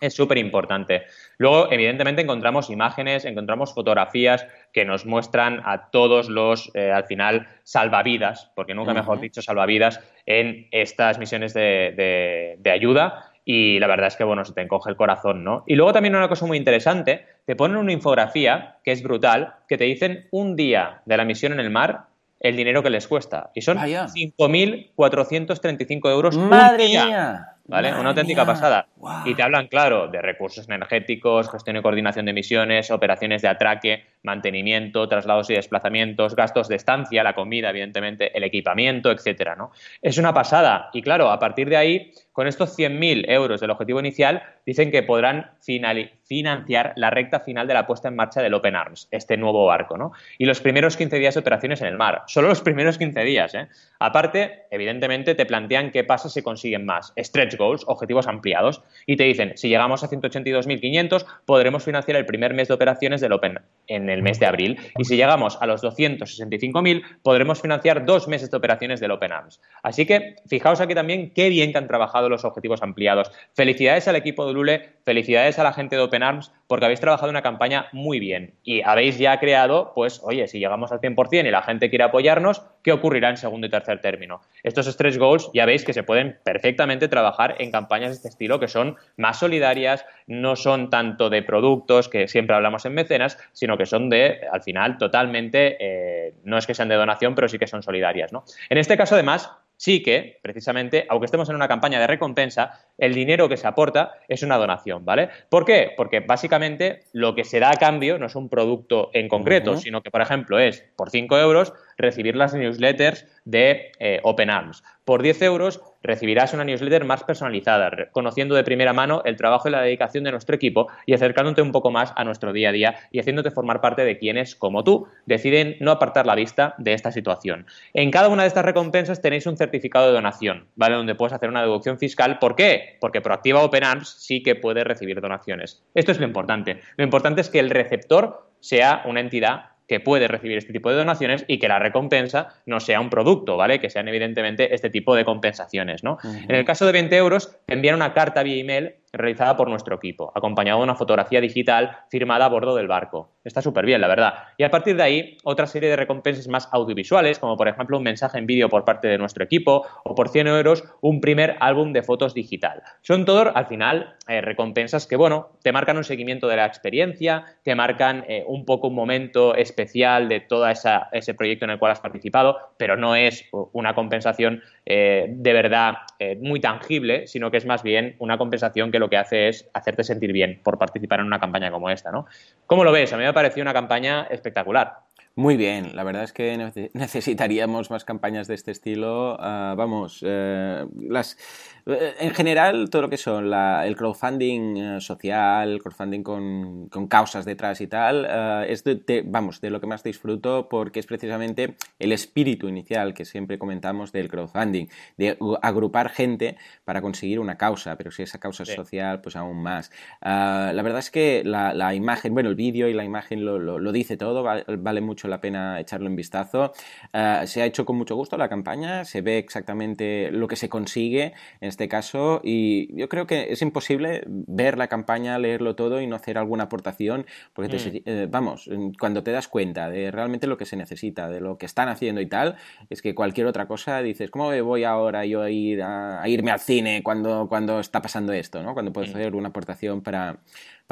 es 0.00 0.14
súper 0.14 0.38
importante. 0.38 1.02
Luego, 1.36 1.70
evidentemente, 1.70 2.22
encontramos 2.22 2.70
imágenes, 2.70 3.26
encontramos 3.26 3.74
fotografías 3.74 4.46
que 4.72 4.86
nos 4.86 5.04
muestran 5.04 5.60
a 5.64 5.90
todos 5.90 6.30
los, 6.30 6.70
eh, 6.74 6.90
al 6.90 7.04
final, 7.04 7.46
salvavidas, 7.64 8.50
porque 8.56 8.74
nunca 8.74 8.94
mejor 8.94 9.20
dicho 9.20 9.42
salvavidas, 9.42 10.00
en 10.24 10.68
estas 10.70 11.18
misiones 11.18 11.52
de, 11.52 12.56
de 12.58 12.70
ayuda 12.70 13.32
y 13.44 13.78
la 13.80 13.88
verdad 13.88 14.06
es 14.06 14.16
que, 14.16 14.24
bueno, 14.24 14.44
se 14.44 14.52
te 14.52 14.60
encoge 14.60 14.88
el 14.88 14.96
corazón, 14.96 15.42
¿no? 15.42 15.64
Y 15.66 15.74
luego 15.74 15.92
también 15.92 16.14
una 16.14 16.28
cosa 16.28 16.46
muy 16.46 16.56
interesante, 16.56 17.26
te 17.44 17.56
ponen 17.56 17.76
una 17.76 17.92
infografía 17.92 18.76
que 18.84 18.92
es 18.92 19.02
brutal, 19.02 19.54
que 19.68 19.76
te 19.76 19.84
dicen 19.84 20.28
un 20.30 20.54
día 20.54 21.02
de 21.06 21.16
la 21.16 21.24
misión 21.24 21.52
en 21.52 21.60
el 21.60 21.70
mar 21.70 22.11
el 22.42 22.56
dinero 22.56 22.82
que 22.82 22.90
les 22.90 23.06
cuesta. 23.06 23.52
Y 23.54 23.62
son 23.62 23.78
5.435 23.78 26.10
euros. 26.10 26.36
¡Madre 26.36 26.88
mía! 26.88 27.54
¿Vale? 27.64 27.94
Una 27.94 28.08
auténtica 28.10 28.44
pasada. 28.44 28.88
Y 29.24 29.34
te 29.34 29.42
hablan, 29.42 29.66
claro, 29.66 30.08
de 30.08 30.22
recursos 30.22 30.68
energéticos, 30.68 31.50
gestión 31.50 31.76
y 31.76 31.82
coordinación 31.82 32.26
de 32.26 32.32
misiones, 32.32 32.90
operaciones 32.90 33.42
de 33.42 33.48
atraque, 33.48 34.04
mantenimiento, 34.22 35.08
traslados 35.08 35.50
y 35.50 35.54
desplazamientos, 35.54 36.36
gastos 36.36 36.68
de 36.68 36.76
estancia, 36.76 37.24
la 37.24 37.34
comida, 37.34 37.70
evidentemente, 37.70 38.36
el 38.36 38.44
equipamiento, 38.44 39.10
etcétera, 39.10 39.56
¿no? 39.56 39.72
Es 40.00 40.18
una 40.18 40.32
pasada. 40.32 40.90
Y 40.92 41.02
claro, 41.02 41.30
a 41.30 41.38
partir 41.38 41.68
de 41.68 41.76
ahí, 41.76 42.12
con 42.30 42.46
estos 42.46 42.78
100.000 42.78 43.24
euros 43.28 43.60
del 43.60 43.70
objetivo 43.70 44.00
inicial, 44.00 44.42
dicen 44.64 44.90
que 44.90 45.02
podrán 45.02 45.50
financiar 45.60 46.92
la 46.96 47.10
recta 47.10 47.40
final 47.40 47.66
de 47.66 47.74
la 47.74 47.86
puesta 47.86 48.08
en 48.08 48.16
marcha 48.16 48.40
del 48.40 48.54
Open 48.54 48.76
Arms, 48.76 49.08
este 49.10 49.36
nuevo 49.36 49.66
barco, 49.66 49.98
¿no? 49.98 50.12
Y 50.38 50.46
los 50.46 50.60
primeros 50.60 50.96
15 50.96 51.18
días 51.18 51.34
de 51.34 51.40
operaciones 51.40 51.80
en 51.82 51.88
el 51.88 51.96
mar. 51.96 52.22
Solo 52.26 52.48
los 52.48 52.62
primeros 52.62 52.98
15 52.98 53.20
días, 53.24 53.54
¿eh? 53.54 53.68
Aparte, 53.98 54.66
evidentemente, 54.70 55.34
te 55.34 55.44
plantean 55.44 55.90
qué 55.90 56.04
pasa 56.04 56.28
si 56.28 56.42
consiguen 56.42 56.86
más. 56.86 57.12
Stretch 57.18 57.56
goals, 57.56 57.84
objetivos 57.86 58.28
ampliados. 58.28 58.82
Y 59.06 59.16
te 59.16 59.24
dicen, 59.24 59.52
si 59.56 59.68
llegamos 59.68 60.04
a 60.04 60.08
182.500, 60.08 61.26
podremos 61.44 61.84
financiar 61.84 62.16
el 62.16 62.26
primer 62.26 62.54
mes 62.54 62.68
de 62.68 62.74
operaciones 62.74 63.20
del 63.20 63.32
Open 63.32 63.60
en 63.88 64.08
el 64.08 64.22
mes 64.22 64.38
de 64.38 64.46
abril. 64.46 64.78
Y 64.98 65.04
si 65.04 65.16
llegamos 65.16 65.58
a 65.60 65.66
los 65.66 65.82
265.000, 65.82 67.02
podremos 67.22 67.60
financiar 67.60 68.04
dos 68.04 68.28
meses 68.28 68.50
de 68.50 68.56
operaciones 68.56 69.00
del 69.00 69.10
Open 69.10 69.32
Arms. 69.32 69.60
Así 69.82 70.06
que 70.06 70.36
fijaos 70.46 70.80
aquí 70.80 70.94
también 70.94 71.30
qué 71.30 71.48
bien 71.48 71.72
que 71.72 71.78
han 71.78 71.88
trabajado 71.88 72.28
los 72.28 72.44
objetivos 72.44 72.82
ampliados. 72.82 73.30
Felicidades 73.54 74.08
al 74.08 74.16
equipo 74.16 74.46
de 74.46 74.52
Lule, 74.52 74.88
felicidades 75.04 75.58
a 75.58 75.64
la 75.64 75.72
gente 75.72 75.96
de 75.96 76.02
Open 76.02 76.22
Arms, 76.22 76.52
porque 76.66 76.84
habéis 76.84 77.00
trabajado 77.00 77.30
una 77.30 77.42
campaña 77.42 77.86
muy 77.92 78.20
bien 78.20 78.54
y 78.62 78.82
habéis 78.82 79.18
ya 79.18 79.38
creado, 79.38 79.92
pues, 79.94 80.20
oye, 80.22 80.48
si 80.48 80.58
llegamos 80.58 80.92
al 80.92 81.00
100% 81.00 81.46
y 81.46 81.50
la 81.50 81.62
gente 81.62 81.90
quiere 81.90 82.04
apoyarnos, 82.04 82.62
¿qué 82.82 82.92
ocurrirá 82.92 83.30
en 83.30 83.36
segundo 83.36 83.66
y 83.66 83.70
tercer 83.70 84.00
término? 84.00 84.40
Estos 84.62 84.86
stretch 84.86 85.18
goals 85.18 85.50
ya 85.54 85.66
veis 85.66 85.84
que 85.84 85.92
se 85.92 86.02
pueden 86.02 86.38
perfectamente 86.44 87.08
trabajar 87.08 87.56
en 87.58 87.70
campañas 87.70 88.10
de 88.10 88.16
este 88.16 88.28
estilo 88.28 88.60
que 88.60 88.68
son 88.68 88.96
más 89.16 89.38
solidarias, 89.38 90.04
no 90.26 90.56
son 90.56 90.90
tanto 90.90 91.30
de 91.30 91.42
productos 91.42 92.08
que 92.08 92.28
siempre 92.28 92.56
hablamos 92.56 92.84
en 92.84 92.94
mecenas, 92.94 93.38
sino 93.52 93.76
que 93.76 93.86
son 93.86 94.10
de, 94.10 94.40
al 94.50 94.62
final, 94.62 94.98
totalmente, 94.98 95.76
eh, 95.80 96.34
no 96.44 96.58
es 96.58 96.66
que 96.66 96.74
sean 96.74 96.88
de 96.88 96.96
donación, 96.96 97.34
pero 97.34 97.48
sí 97.48 97.58
que 97.58 97.66
son 97.66 97.82
solidarias. 97.82 98.32
En 98.68 98.78
este 98.78 98.96
caso, 98.96 99.14
además, 99.14 99.50
sí 99.82 100.00
que, 100.00 100.38
precisamente, 100.42 101.06
aunque 101.08 101.24
estemos 101.24 101.48
en 101.48 101.56
una 101.56 101.66
campaña 101.66 101.98
de 101.98 102.06
recompensa, 102.06 102.78
el 102.98 103.14
dinero 103.14 103.48
que 103.48 103.56
se 103.56 103.66
aporta 103.66 104.12
es 104.28 104.44
una 104.44 104.56
donación, 104.56 105.04
¿vale? 105.04 105.28
¿Por 105.48 105.64
qué? 105.64 105.90
Porque 105.96 106.20
básicamente 106.20 107.00
lo 107.12 107.34
que 107.34 107.42
se 107.42 107.58
da 107.58 107.70
a 107.70 107.76
cambio 107.76 108.16
no 108.16 108.26
es 108.26 108.36
un 108.36 108.48
producto 108.48 109.10
en 109.12 109.26
concreto, 109.26 109.76
sino 109.76 110.00
que, 110.00 110.12
por 110.12 110.22
ejemplo, 110.22 110.60
es 110.60 110.84
por 110.94 111.10
5 111.10 111.36
euros 111.36 111.72
recibir 111.98 112.36
las 112.36 112.54
newsletters 112.54 113.26
de 113.44 113.90
eh, 113.98 114.20
Open 114.22 114.50
Arms. 114.50 114.84
Por 115.04 115.20
10 115.20 115.42
euros 115.42 115.80
recibirás 116.02 116.54
una 116.54 116.64
newsletter 116.64 117.04
más 117.04 117.24
personalizada, 117.24 117.90
conociendo 118.12 118.54
de 118.54 118.64
primera 118.64 118.92
mano 118.92 119.22
el 119.24 119.36
trabajo 119.36 119.68
y 119.68 119.72
la 119.72 119.82
dedicación 119.82 120.24
de 120.24 120.30
nuestro 120.30 120.54
equipo 120.54 120.88
y 121.06 121.14
acercándote 121.14 121.62
un 121.62 121.72
poco 121.72 121.90
más 121.90 122.12
a 122.16 122.24
nuestro 122.24 122.52
día 122.52 122.70
a 122.70 122.72
día 122.72 122.96
y 123.10 123.20
haciéndote 123.20 123.50
formar 123.50 123.80
parte 123.80 124.04
de 124.04 124.18
quienes, 124.18 124.54
como 124.56 124.84
tú, 124.84 125.06
deciden 125.26 125.76
no 125.80 125.90
apartar 125.90 126.26
la 126.26 126.34
vista 126.34 126.74
de 126.78 126.94
esta 126.94 127.12
situación. 127.12 127.66
En 127.94 128.10
cada 128.10 128.28
una 128.28 128.42
de 128.42 128.48
estas 128.48 128.64
recompensas 128.64 129.20
tenéis 129.20 129.46
un 129.46 129.56
certificado 129.56 130.06
de 130.06 130.12
donación, 130.12 130.66
¿vale? 130.76 130.96
Donde 130.96 131.14
puedes 131.14 131.32
hacer 131.32 131.48
una 131.48 131.62
deducción 131.62 131.98
fiscal. 131.98 132.38
¿Por 132.38 132.56
qué? 132.56 132.96
Porque 133.00 133.20
Proactiva 133.20 133.62
Open 133.62 133.84
Arms 133.84 134.08
sí 134.18 134.42
que 134.42 134.54
puede 134.54 134.84
recibir 134.84 135.20
donaciones. 135.20 135.82
Esto 135.94 136.12
es 136.12 136.18
lo 136.18 136.26
importante. 136.26 136.80
Lo 136.96 137.04
importante 137.04 137.40
es 137.40 137.50
que 137.50 137.60
el 137.60 137.70
receptor 137.70 138.48
sea 138.60 139.02
una 139.06 139.20
entidad 139.20 139.71
que 139.86 140.00
puede 140.00 140.28
recibir 140.28 140.58
este 140.58 140.72
tipo 140.72 140.90
de 140.90 140.96
donaciones 140.96 141.44
y 141.48 141.58
que 141.58 141.68
la 141.68 141.78
recompensa 141.78 142.48
no 142.66 142.80
sea 142.80 143.00
un 143.00 143.10
producto, 143.10 143.56
¿vale? 143.56 143.80
Que 143.80 143.90
sean 143.90 144.08
evidentemente 144.08 144.74
este 144.74 144.90
tipo 144.90 145.14
de 145.14 145.24
compensaciones, 145.24 146.02
¿no? 146.04 146.18
En 146.24 146.54
el 146.54 146.64
caso 146.64 146.86
de 146.86 146.92
20 146.92 147.16
euros, 147.16 147.58
te 147.66 147.74
envían 147.74 147.96
una 147.96 148.14
carta 148.14 148.42
vía 148.42 148.60
email 148.60 148.94
realizada 149.12 149.56
por 149.56 149.68
nuestro 149.68 149.96
equipo, 149.96 150.32
acompañado 150.34 150.78
de 150.78 150.84
una 150.84 150.94
fotografía 150.94 151.40
digital 151.40 151.98
firmada 152.08 152.46
a 152.46 152.48
bordo 152.48 152.74
del 152.74 152.88
barco. 152.88 153.32
Está 153.44 153.60
súper 153.60 153.84
bien, 153.84 154.00
la 154.00 154.08
verdad. 154.08 154.34
Y 154.56 154.64
a 154.64 154.70
partir 154.70 154.96
de 154.96 155.02
ahí, 155.02 155.38
otra 155.44 155.66
serie 155.66 155.90
de 155.90 155.96
recompensas 155.96 156.48
más 156.48 156.68
audiovisuales, 156.72 157.38
como 157.38 157.56
por 157.56 157.68
ejemplo 157.68 157.98
un 157.98 158.04
mensaje 158.04 158.38
en 158.38 158.46
vídeo 158.46 158.68
por 158.68 158.84
parte 158.84 159.08
de 159.08 159.18
nuestro 159.18 159.44
equipo, 159.44 159.84
o 160.04 160.14
por 160.14 160.28
100 160.28 160.46
euros, 160.46 160.84
un 161.00 161.20
primer 161.20 161.56
álbum 161.60 161.92
de 161.92 162.02
fotos 162.02 162.34
digital. 162.34 162.82
Son 163.02 163.24
todo, 163.24 163.54
al 163.54 163.66
final, 163.66 164.16
eh, 164.28 164.40
recompensas 164.40 165.06
que, 165.06 165.16
bueno, 165.16 165.50
te 165.62 165.72
marcan 165.72 165.96
un 165.96 166.04
seguimiento 166.04 166.48
de 166.48 166.56
la 166.56 166.66
experiencia, 166.66 167.44
te 167.64 167.74
marcan 167.74 168.24
eh, 168.28 168.44
un 168.46 168.64
poco 168.64 168.88
un 168.88 168.94
momento 168.94 169.54
especial 169.54 170.28
de 170.28 170.40
todo 170.40 170.66
ese 170.68 171.34
proyecto 171.34 171.64
en 171.64 171.72
el 171.72 171.78
cual 171.78 171.92
has 171.92 172.00
participado, 172.00 172.56
pero 172.76 172.96
no 172.96 173.16
es 173.16 173.48
una 173.72 173.94
compensación 173.94 174.62
eh, 174.86 175.26
de 175.28 175.52
verdad 175.52 175.94
muy 176.40 176.60
tangible, 176.60 177.26
sino 177.26 177.50
que 177.50 177.56
es 177.56 177.66
más 177.66 177.82
bien 177.82 178.14
una 178.20 178.38
compensación 178.38 178.92
que 178.92 179.00
lo 179.02 179.10
que 179.10 179.16
hace 179.16 179.48
es 179.48 179.68
hacerte 179.74 180.04
sentir 180.04 180.32
bien 180.32 180.60
por 180.62 180.78
participar 180.78 181.20
en 181.20 181.26
una 181.26 181.40
campaña 181.40 181.70
como 181.70 181.90
esta, 181.90 182.12
¿no? 182.12 182.26
¿Cómo 182.66 182.84
lo 182.84 182.92
ves? 182.92 183.12
A 183.12 183.16
mí 183.16 183.22
me 183.22 183.28
ha 183.28 183.34
parecido 183.34 183.62
una 183.62 183.72
campaña 183.72 184.28
espectacular. 184.30 185.00
Muy 185.34 185.56
bien, 185.56 185.96
la 185.96 186.04
verdad 186.04 186.24
es 186.24 186.32
que 186.34 186.58
necesitaríamos 186.92 187.90
más 187.90 188.04
campañas 188.04 188.48
de 188.48 188.54
este 188.54 188.70
estilo. 188.70 189.38
Ah, 189.40 189.74
vamos, 189.78 190.22
eh, 190.26 190.84
las, 191.08 191.38
eh, 191.86 192.14
en 192.20 192.34
general, 192.34 192.90
todo 192.90 193.02
lo 193.02 193.08
que 193.08 193.16
son 193.16 193.50
el 193.52 193.96
crowdfunding 193.96 194.76
eh, 194.76 195.00
social, 195.00 195.70
el 195.70 195.82
crowdfunding 195.82 196.22
con, 196.22 196.88
causas 197.08 197.46
detrás 197.46 197.80
y 197.80 197.86
tal, 197.86 198.26
es 198.68 198.84
de, 198.84 199.24
vamos, 199.26 199.62
de 199.62 199.70
lo 199.70 199.80
que 199.80 199.86
más 199.86 200.02
disfruto 200.02 200.68
porque 200.68 201.00
es 201.00 201.06
precisamente 201.06 201.76
el 201.98 202.12
espíritu 202.12 202.68
inicial 202.68 203.14
que 203.14 203.24
siempre 203.24 203.58
comentamos 203.58 204.12
del 204.12 204.28
crowdfunding, 204.28 204.86
de 205.16 205.38
agrupar 205.62 206.10
gente 206.10 206.56
para 206.84 207.00
conseguir 207.00 207.40
una 207.40 207.56
causa, 207.56 207.96
pero 207.96 208.10
si 208.10 208.22
esa 208.22 208.38
causa 208.38 208.64
es 208.64 208.74
social, 208.74 209.22
pues 209.22 209.36
aún 209.36 209.62
más. 209.62 209.90
Ah, 210.20 210.72
la 210.74 210.82
verdad 210.82 210.98
es 210.98 211.10
que 211.10 211.42
la, 211.42 211.94
imagen, 211.94 212.34
bueno, 212.34 212.50
el 212.50 212.54
vídeo 212.54 212.88
y 212.88 212.92
la 212.92 213.04
imagen 213.04 213.44
lo, 213.46 213.92
dice 213.92 214.18
todo, 214.18 214.42
vale 214.42 215.00
mucho 215.00 215.21
la 215.28 215.40
pena 215.40 215.80
echarlo 215.80 216.06
en 216.06 216.16
vistazo. 216.16 216.72
Eh, 217.12 217.42
se 217.46 217.62
ha 217.62 217.66
hecho 217.66 217.84
con 217.84 217.96
mucho 217.96 218.16
gusto 218.16 218.36
la 218.36 218.48
campaña, 218.48 219.04
se 219.04 219.20
ve 219.20 219.38
exactamente 219.38 220.30
lo 220.30 220.48
que 220.48 220.56
se 220.56 220.68
consigue 220.68 221.32
en 221.60 221.68
este 221.68 221.88
caso 221.88 222.40
y 222.42 222.94
yo 222.96 223.08
creo 223.08 223.26
que 223.26 223.52
es 223.52 223.62
imposible 223.62 224.22
ver 224.26 224.78
la 224.78 224.88
campaña, 224.88 225.38
leerlo 225.38 225.74
todo 225.76 226.00
y 226.00 226.06
no 226.06 226.16
hacer 226.16 226.38
alguna 226.38 226.64
aportación, 226.64 227.26
porque 227.52 227.76
mm. 227.76 228.08
eh, 228.08 228.26
vamos, 228.30 228.68
cuando 228.98 229.22
te 229.22 229.30
das 229.30 229.48
cuenta 229.48 229.90
de 229.90 230.10
realmente 230.10 230.46
lo 230.46 230.56
que 230.56 230.66
se 230.66 230.76
necesita, 230.76 231.28
de 231.28 231.40
lo 231.40 231.58
que 231.58 231.66
están 231.66 231.88
haciendo 231.88 232.20
y 232.20 232.26
tal, 232.26 232.56
es 232.90 233.02
que 233.02 233.14
cualquier 233.14 233.46
otra 233.46 233.66
cosa 233.66 234.02
dices, 234.02 234.30
¿cómo 234.30 234.52
voy 234.62 234.84
ahora 234.84 235.24
yo 235.24 235.42
a, 235.42 235.50
ir 235.50 235.82
a, 235.82 236.26
irme 236.28 236.50
al 236.50 236.60
cine 236.60 237.02
cuando, 237.02 237.46
cuando 237.48 237.80
está 237.80 238.02
pasando 238.02 238.32
esto? 238.32 238.62
¿no? 238.62 238.74
Cuando 238.74 238.92
puedo 238.92 239.06
mm. 239.06 239.10
hacer 239.10 239.34
una 239.34 239.48
aportación 239.48 240.02
para 240.02 240.38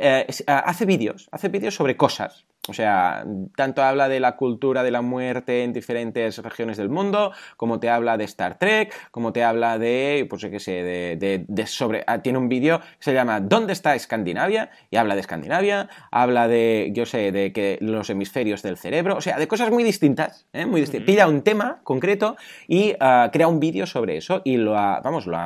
hace 0.46 0.84
vídeos, 0.84 1.30
hace 1.32 1.48
vídeos 1.48 1.74
sobre 1.74 1.96
cosas. 1.96 2.44
O 2.68 2.74
sea, 2.74 3.24
tanto 3.56 3.82
habla 3.82 4.08
de 4.08 4.20
la 4.20 4.36
cultura 4.36 4.82
de 4.82 4.90
la 4.90 5.02
muerte 5.02 5.64
en 5.64 5.72
diferentes 5.72 6.38
regiones 6.38 6.76
del 6.76 6.88
mundo, 6.88 7.32
como 7.56 7.80
te 7.80 7.90
habla 7.90 8.16
de 8.16 8.24
Star 8.24 8.58
Trek, 8.58 8.94
como 9.10 9.32
te 9.32 9.44
habla 9.44 9.78
de, 9.78 10.26
pues 10.28 10.44
qué 10.44 10.60
sé, 10.60 10.82
de, 10.82 11.44
de, 11.46 11.66
sobre... 11.66 12.04
Ah, 12.06 12.22
tiene 12.22 12.38
un 12.38 12.48
vídeo 12.48 12.80
que 12.80 13.04
se 13.04 13.14
llama 13.14 13.40
¿Dónde 13.40 13.72
está 13.72 13.94
Escandinavia? 13.94 14.70
Y 14.90 14.96
habla 14.96 15.14
de 15.14 15.20
Escandinavia, 15.20 15.88
habla 16.10 16.48
de, 16.48 16.90
yo 16.92 17.06
sé, 17.06 17.32
de 17.32 17.52
que 17.52 17.78
los 17.80 18.10
hemisferios 18.10 18.62
del 18.62 18.76
cerebro, 18.76 19.16
o 19.16 19.20
sea, 19.20 19.38
de 19.38 19.48
cosas 19.48 19.70
muy 19.70 19.84
distintas, 19.84 20.46
¿eh? 20.52 20.66
muy 20.66 20.80
distintas. 20.80 21.06
Pilla 21.06 21.28
un 21.28 21.42
tema 21.42 21.80
concreto 21.84 22.36
y 22.66 22.94
ah, 23.00 23.30
crea 23.32 23.48
un 23.48 23.60
vídeo 23.60 23.86
sobre 23.86 24.16
eso 24.16 24.42
y 24.44 24.56
lo, 24.56 24.72
vamos, 24.72 25.26
lo, 25.26 25.38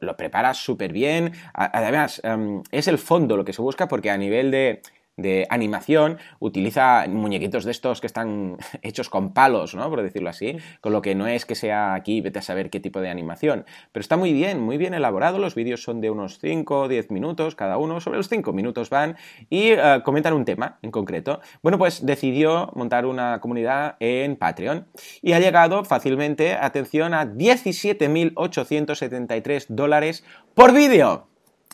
lo, 0.00 0.16
prepara 0.16 0.54
súper 0.54 0.92
bien. 0.92 1.32
Además, 1.54 2.20
em, 2.24 2.62
es 2.70 2.88
el 2.88 2.98
fondo 2.98 3.36
lo 3.36 3.44
que 3.44 3.52
se 3.52 3.62
busca 3.62 3.88
porque 3.88 4.10
a 4.10 4.16
nivel 4.16 4.50
de 4.50 4.82
de 5.18 5.46
animación 5.50 6.16
utiliza 6.38 7.04
muñequitos 7.08 7.64
de 7.64 7.72
estos 7.72 8.00
que 8.00 8.06
están 8.06 8.56
hechos 8.82 9.10
con 9.10 9.34
palos, 9.34 9.74
¿no? 9.74 9.90
Por 9.90 10.02
decirlo 10.02 10.30
así, 10.30 10.56
con 10.80 10.92
lo 10.92 11.02
que 11.02 11.14
no 11.14 11.26
es 11.26 11.44
que 11.44 11.54
sea 11.54 11.92
aquí, 11.92 12.22
vete 12.22 12.38
a 12.38 12.42
saber 12.42 12.70
qué 12.70 12.80
tipo 12.80 13.00
de 13.00 13.10
animación. 13.10 13.66
Pero 13.92 14.00
está 14.00 14.16
muy 14.16 14.32
bien, 14.32 14.60
muy 14.60 14.78
bien 14.78 14.94
elaborado, 14.94 15.38
los 15.38 15.54
vídeos 15.54 15.82
son 15.82 16.00
de 16.00 16.10
unos 16.10 16.38
5 16.38 16.80
o 16.80 16.88
10 16.88 17.10
minutos 17.10 17.54
cada 17.54 17.76
uno, 17.76 18.00
sobre 18.00 18.16
los 18.16 18.28
5 18.28 18.52
minutos 18.52 18.88
van 18.88 19.16
y 19.50 19.72
eh, 19.72 20.00
comentan 20.04 20.32
un 20.32 20.44
tema 20.44 20.78
en 20.82 20.90
concreto. 20.90 21.40
Bueno, 21.62 21.78
pues 21.78 22.06
decidió 22.06 22.70
montar 22.74 23.06
una 23.06 23.40
comunidad 23.40 23.96
en 24.00 24.36
Patreon 24.36 24.86
y 25.20 25.32
ha 25.32 25.40
llegado 25.40 25.84
fácilmente, 25.84 26.54
atención, 26.54 27.14
a 27.14 27.26
17.873 27.26 29.66
dólares 29.68 30.24
por 30.54 30.72
vídeo. 30.72 31.26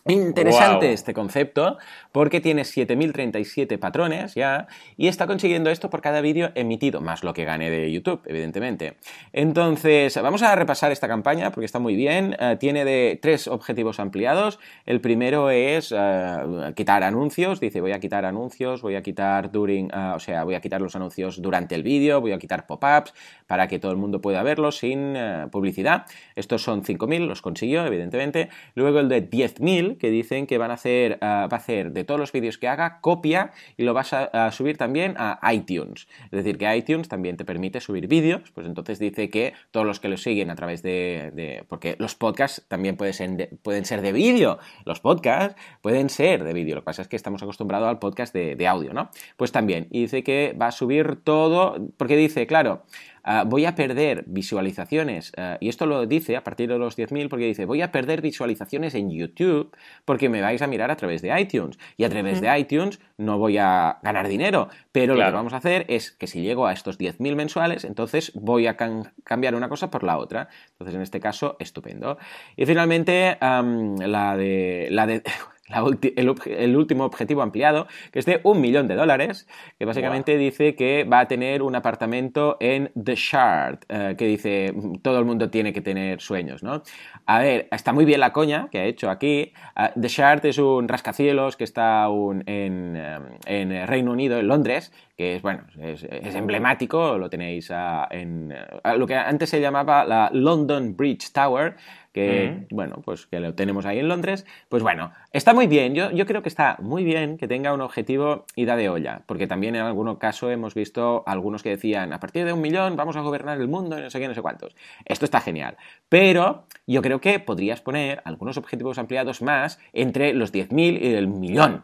Interesante 0.06 0.92
este 0.92 1.14
concepto 1.14 1.78
porque 2.14 2.40
tiene 2.40 2.62
7.037 2.62 3.76
patrones 3.76 4.36
ya 4.36 4.68
y 4.96 5.08
está 5.08 5.26
consiguiendo 5.26 5.68
esto 5.70 5.90
por 5.90 6.00
cada 6.00 6.20
vídeo 6.20 6.52
emitido, 6.54 7.00
más 7.00 7.24
lo 7.24 7.34
que 7.34 7.44
gane 7.44 7.70
de 7.70 7.90
YouTube, 7.90 8.20
evidentemente. 8.26 8.94
Entonces, 9.32 10.16
vamos 10.22 10.44
a 10.44 10.54
repasar 10.54 10.92
esta 10.92 11.08
campaña 11.08 11.50
porque 11.50 11.66
está 11.66 11.80
muy 11.80 11.96
bien. 11.96 12.36
Eh, 12.38 12.56
tiene 12.60 12.84
de 12.84 13.18
tres 13.20 13.48
objetivos 13.48 13.98
ampliados. 13.98 14.60
El 14.86 15.00
primero 15.00 15.50
es 15.50 15.92
eh, 15.92 16.72
quitar 16.76 17.02
anuncios. 17.02 17.58
Dice, 17.58 17.80
voy 17.80 17.90
a 17.90 17.98
quitar 17.98 18.24
anuncios, 18.24 18.80
voy 18.80 18.94
a 18.94 19.02
quitar 19.02 19.50
during, 19.50 19.90
eh, 19.92 20.12
o 20.14 20.20
sea, 20.20 20.44
voy 20.44 20.54
a 20.54 20.60
quitar 20.60 20.80
los 20.80 20.94
anuncios 20.94 21.42
durante 21.42 21.74
el 21.74 21.82
vídeo, 21.82 22.20
voy 22.20 22.30
a 22.30 22.38
quitar 22.38 22.64
pop-ups 22.64 23.12
para 23.48 23.66
que 23.66 23.80
todo 23.80 23.90
el 23.90 23.98
mundo 23.98 24.20
pueda 24.20 24.44
verlos 24.44 24.78
sin 24.78 25.16
publicidad. 25.50 26.06
Estos 26.36 26.62
son 26.62 26.84
5.000, 26.84 27.26
los 27.26 27.42
consiguió, 27.42 27.84
evidentemente. 27.84 28.50
Luego 28.76 29.00
el 29.00 29.08
de 29.08 29.28
10.000 29.28 29.98
que 29.98 30.10
dicen 30.10 30.46
que 30.46 30.58
van 30.58 30.70
a 30.70 30.74
hacer, 30.74 31.18
va 31.20 31.42
a 31.42 31.56
hacer 31.56 31.90
de 31.90 32.03
todos 32.04 32.20
los 32.20 32.32
vídeos 32.32 32.58
que 32.58 32.68
haga 32.68 33.00
copia 33.00 33.52
y 33.76 33.84
lo 33.84 33.94
vas 33.94 34.12
a, 34.12 34.50
subir 34.52 34.76
también 34.76 35.14
a 35.18 35.38
iTunes. 35.52 36.08
Es 36.26 36.30
decir, 36.30 36.58
que 36.58 36.76
iTunes 36.76 37.08
también 37.08 37.36
te 37.36 37.44
permite 37.44 37.80
subir 37.80 38.06
vídeos, 38.08 38.50
pues 38.52 38.66
entonces 38.66 38.98
dice 38.98 39.30
que 39.30 39.54
todos 39.70 39.86
los 39.86 40.00
que 40.00 40.08
lo 40.08 40.16
siguen 40.16 40.50
a 40.50 40.54
través 40.54 40.82
de... 40.82 41.64
porque 41.68 41.96
los 41.98 42.14
podcasts 42.14 42.64
también 42.68 42.96
pueden 42.96 43.14
ser 43.14 43.30
de, 43.30 43.46
pueden 43.62 43.84
ser 43.84 44.02
de 44.02 44.12
vídeo, 44.12 44.58
los 44.84 45.00
podcasts 45.00 45.60
pueden 45.80 46.10
ser 46.10 46.44
de 46.44 46.52
vídeo, 46.52 46.74
lo 46.74 46.82
que 46.82 46.86
pasa 46.86 47.02
es 47.02 47.08
que 47.08 47.16
estamos 47.16 47.42
acostumbrados 47.42 47.88
al 47.88 47.98
podcast 47.98 48.34
de, 48.34 48.56
de 48.56 48.66
audio, 48.66 48.92
¿no? 48.92 49.10
Pues 49.36 49.52
también, 49.52 49.88
y 49.90 50.02
dice 50.02 50.22
que 50.22 50.54
va 50.60 50.68
a 50.68 50.72
subir 50.72 51.16
todo, 51.22 51.76
porque 51.96 52.16
dice, 52.16 52.46
claro, 52.46 52.84
Ah, 53.24 53.44
voy 53.46 53.64
a 53.64 53.74
perder 53.74 54.24
visualizaciones, 54.26 55.32
ah, 55.36 55.56
y 55.60 55.68
esto 55.68 55.86
lo 55.86 56.06
dice 56.06 56.36
a 56.36 56.44
partir 56.44 56.68
de 56.68 56.78
los 56.78 56.96
10.000 56.96 57.28
porque 57.28 57.46
dice, 57.46 57.64
voy 57.64 57.80
a 57.82 57.90
perder 57.90 58.20
visualizaciones 58.20 58.94
en 58.94 59.10
YouTube 59.10 59.74
porque 60.04 60.28
me 60.28 60.42
vais 60.42 60.60
a 60.60 60.66
mirar 60.66 60.90
a 60.90 60.96
través 60.96 61.22
de 61.22 61.40
iTunes, 61.40 61.78
y 61.96 62.04
a 62.04 62.10
través 62.10 62.40
de 62.40 62.58
iTunes 62.58 63.00
no 63.16 63.38
voy 63.38 63.58
a 63.58 63.98
ganar 64.02 64.28
dinero, 64.28 64.68
pero 64.92 65.14
lo 65.14 65.24
que 65.24 65.30
vamos 65.30 65.52
a 65.54 65.56
hacer 65.56 65.86
es 65.88 66.12
que 66.12 66.26
si 66.26 66.42
llego 66.42 66.66
a 66.66 66.72
estos 66.72 66.98
10.000 66.98 67.34
mensuales, 67.34 67.84
entonces 67.84 68.32
voy 68.34 68.66
a 68.66 68.76
cambiar 68.76 69.54
una 69.54 69.68
cosa 69.68 69.90
por 69.90 70.04
la 70.04 70.18
otra. 70.18 70.48
Entonces, 70.72 70.94
en 70.94 71.02
este 71.02 71.20
caso, 71.20 71.56
estupendo. 71.58 72.18
Y 72.56 72.66
finalmente, 72.66 73.38
la 73.40 74.36
de... 74.36 74.88
La 74.90 75.06
de 75.06 75.22
el, 75.74 76.76
último 76.76 77.04
objetivo 77.04 77.42
ampliado, 77.42 77.86
que 78.12 78.18
es 78.18 78.26
de 78.26 78.40
un 78.44 78.60
millón 78.60 78.88
de 78.88 78.94
dólares, 78.94 79.46
que 79.78 79.84
básicamente 79.84 80.36
dice 80.36 80.74
que 80.74 81.04
va 81.04 81.20
a 81.20 81.28
tener 81.28 81.62
un 81.62 81.74
apartamento 81.74 82.56
en 82.60 82.90
The 83.02 83.14
Shard, 83.16 83.78
eh, 83.88 84.14
que 84.16 84.26
dice 84.26 84.74
todo 85.02 85.18
el 85.18 85.24
mundo 85.24 85.50
tiene 85.50 85.72
que 85.72 85.80
tener 85.80 86.20
sueños, 86.20 86.62
¿no? 86.62 86.82
A 87.26 87.38
ver, 87.38 87.68
está 87.70 87.92
muy 87.92 88.04
bien 88.04 88.20
la 88.20 88.32
coña 88.32 88.68
que 88.70 88.78
ha 88.78 88.84
hecho 88.84 89.10
aquí. 89.10 89.52
Ah, 89.74 89.92
The 89.98 90.08
Shard 90.08 90.46
es 90.46 90.58
un 90.58 90.88
rascacielos 90.88 91.56
que 91.56 91.64
está 91.64 92.06
en, 92.06 92.96
eh, 92.96 93.18
en, 93.46 93.86
Reino 93.86 94.12
Unido, 94.12 94.38
en 94.38 94.48
Londres, 94.48 94.92
que 95.16 95.36
es, 95.36 95.42
bueno, 95.42 95.64
es, 95.80 96.04
emblemático, 96.34 97.18
lo 97.18 97.30
tenéis 97.30 97.70
en 98.10 98.54
ah, 98.82 98.96
lo 98.96 99.06
que 99.06 99.14
antes 99.14 99.50
se 99.50 99.60
llamaba 99.60 100.04
la 100.04 100.30
London 100.32 100.96
Bridge 100.96 101.32
Tower, 101.32 101.76
que, 102.14 102.68
bueno, 102.70 103.02
pues 103.04 103.26
que 103.26 103.40
lo 103.40 103.54
tenemos 103.54 103.86
ahí 103.86 103.98
en 103.98 104.06
Londres, 104.06 104.46
pues 104.68 104.84
bueno, 104.84 105.12
está 105.32 105.52
muy 105.52 105.66
bien, 105.66 105.96
yo, 105.96 106.12
yo 106.12 106.26
creo 106.26 106.42
que 106.42 106.48
está 106.48 106.76
muy 106.80 107.02
bien 107.02 107.36
que 107.36 107.48
tenga 107.48 107.74
un 107.74 107.80
objetivo 107.80 108.46
ida 108.54 108.76
de 108.76 108.88
olla, 108.88 109.22
porque 109.26 109.48
también 109.48 109.74
en 109.74 109.82
algún 109.82 110.14
caso 110.14 110.48
hemos 110.48 110.74
visto 110.74 111.24
algunos 111.26 111.64
que 111.64 111.70
decían, 111.70 112.12
a 112.12 112.20
partir 112.20 112.44
de 112.44 112.52
un 112.52 112.60
millón 112.60 112.94
vamos 112.94 113.16
a 113.16 113.20
gobernar 113.20 113.60
el 113.60 113.66
mundo 113.66 113.98
y 113.98 114.02
no 114.02 114.10
sé 114.10 114.20
qué, 114.20 114.28
no 114.28 114.34
sé 114.34 114.42
cuántos. 114.42 114.76
Esto 115.04 115.24
está 115.24 115.40
genial, 115.40 115.76
pero 116.08 116.66
yo 116.86 117.02
creo 117.02 117.20
que 117.20 117.40
podrías 117.40 117.80
poner 117.80 118.22
algunos 118.24 118.56
objetivos 118.58 118.98
ampliados 118.98 119.42
más 119.42 119.80
entre 119.92 120.34
los 120.34 120.52
10.000 120.52 121.02
y 121.02 121.14
el 121.14 121.26
millón. 121.26 121.82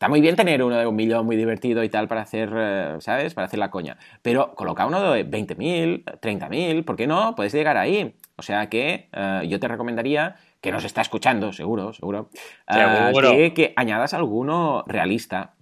Está 0.00 0.08
muy 0.08 0.22
bien 0.22 0.34
tener 0.34 0.62
uno 0.62 0.78
de 0.78 0.86
un 0.86 0.96
millón 0.96 1.26
muy 1.26 1.36
divertido 1.36 1.84
y 1.84 1.90
tal 1.90 2.08
para 2.08 2.22
hacer, 2.22 2.50
eh, 2.56 2.96
¿sabes? 3.00 3.34
Para 3.34 3.44
hacer 3.44 3.58
la 3.58 3.70
coña. 3.70 3.98
Pero 4.22 4.54
coloca 4.54 4.86
uno 4.86 5.12
de 5.12 5.28
20.000, 5.28 6.04
30.000, 6.20 6.84
¿por 6.86 6.96
qué 6.96 7.06
no? 7.06 7.34
Puedes 7.34 7.52
llegar 7.52 7.76
ahí. 7.76 8.14
O 8.36 8.42
sea 8.42 8.70
que 8.70 9.10
eh, 9.12 9.42
yo 9.46 9.60
te 9.60 9.68
recomendaría 9.68 10.36
que 10.60 10.70
nos 10.72 10.84
está 10.84 11.00
escuchando, 11.00 11.52
seguro, 11.52 11.94
seguro, 11.94 12.28
uh, 12.68 13.54
que, 13.54 13.72
añadas 13.76 14.12
alguno 14.12 14.84
realista. 14.86 15.54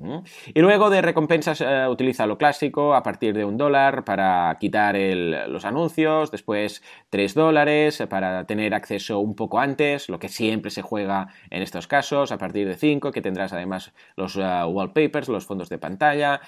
Y 0.52 0.60
luego 0.60 0.90
de 0.90 1.02
recompensas 1.02 1.60
eh, 1.60 1.86
utiliza 1.88 2.26
lo 2.26 2.36
clásico 2.36 2.94
a 2.94 3.02
partir 3.04 3.36
de 3.36 3.44
un 3.44 3.56
dólar 3.56 4.04
para 4.04 4.56
quitar 4.58 4.96
los 4.98 5.64
anuncios, 5.64 6.32
después 6.32 6.82
tres 7.10 7.34
dólares 7.34 8.02
para 8.10 8.44
tener 8.44 8.74
acceso 8.74 9.20
un 9.20 9.36
poco 9.36 9.60
antes, 9.60 10.08
lo 10.08 10.18
que 10.18 10.28
siempre 10.28 10.70
se 10.70 10.82
juega 10.82 11.28
en 11.50 11.62
estos 11.62 11.86
casos, 11.86 12.32
a 12.32 12.38
partir 12.38 12.66
de 12.66 12.74
cinco, 12.74 13.12
que 13.12 13.22
tendrás 13.22 13.52
además 13.52 13.92
los 14.16 14.36
eh, 14.36 14.40
wallpapers, 14.40 15.28
los 15.28 15.46
fondos 15.46 15.68
de 15.68 15.78
pantalla, 15.78 16.40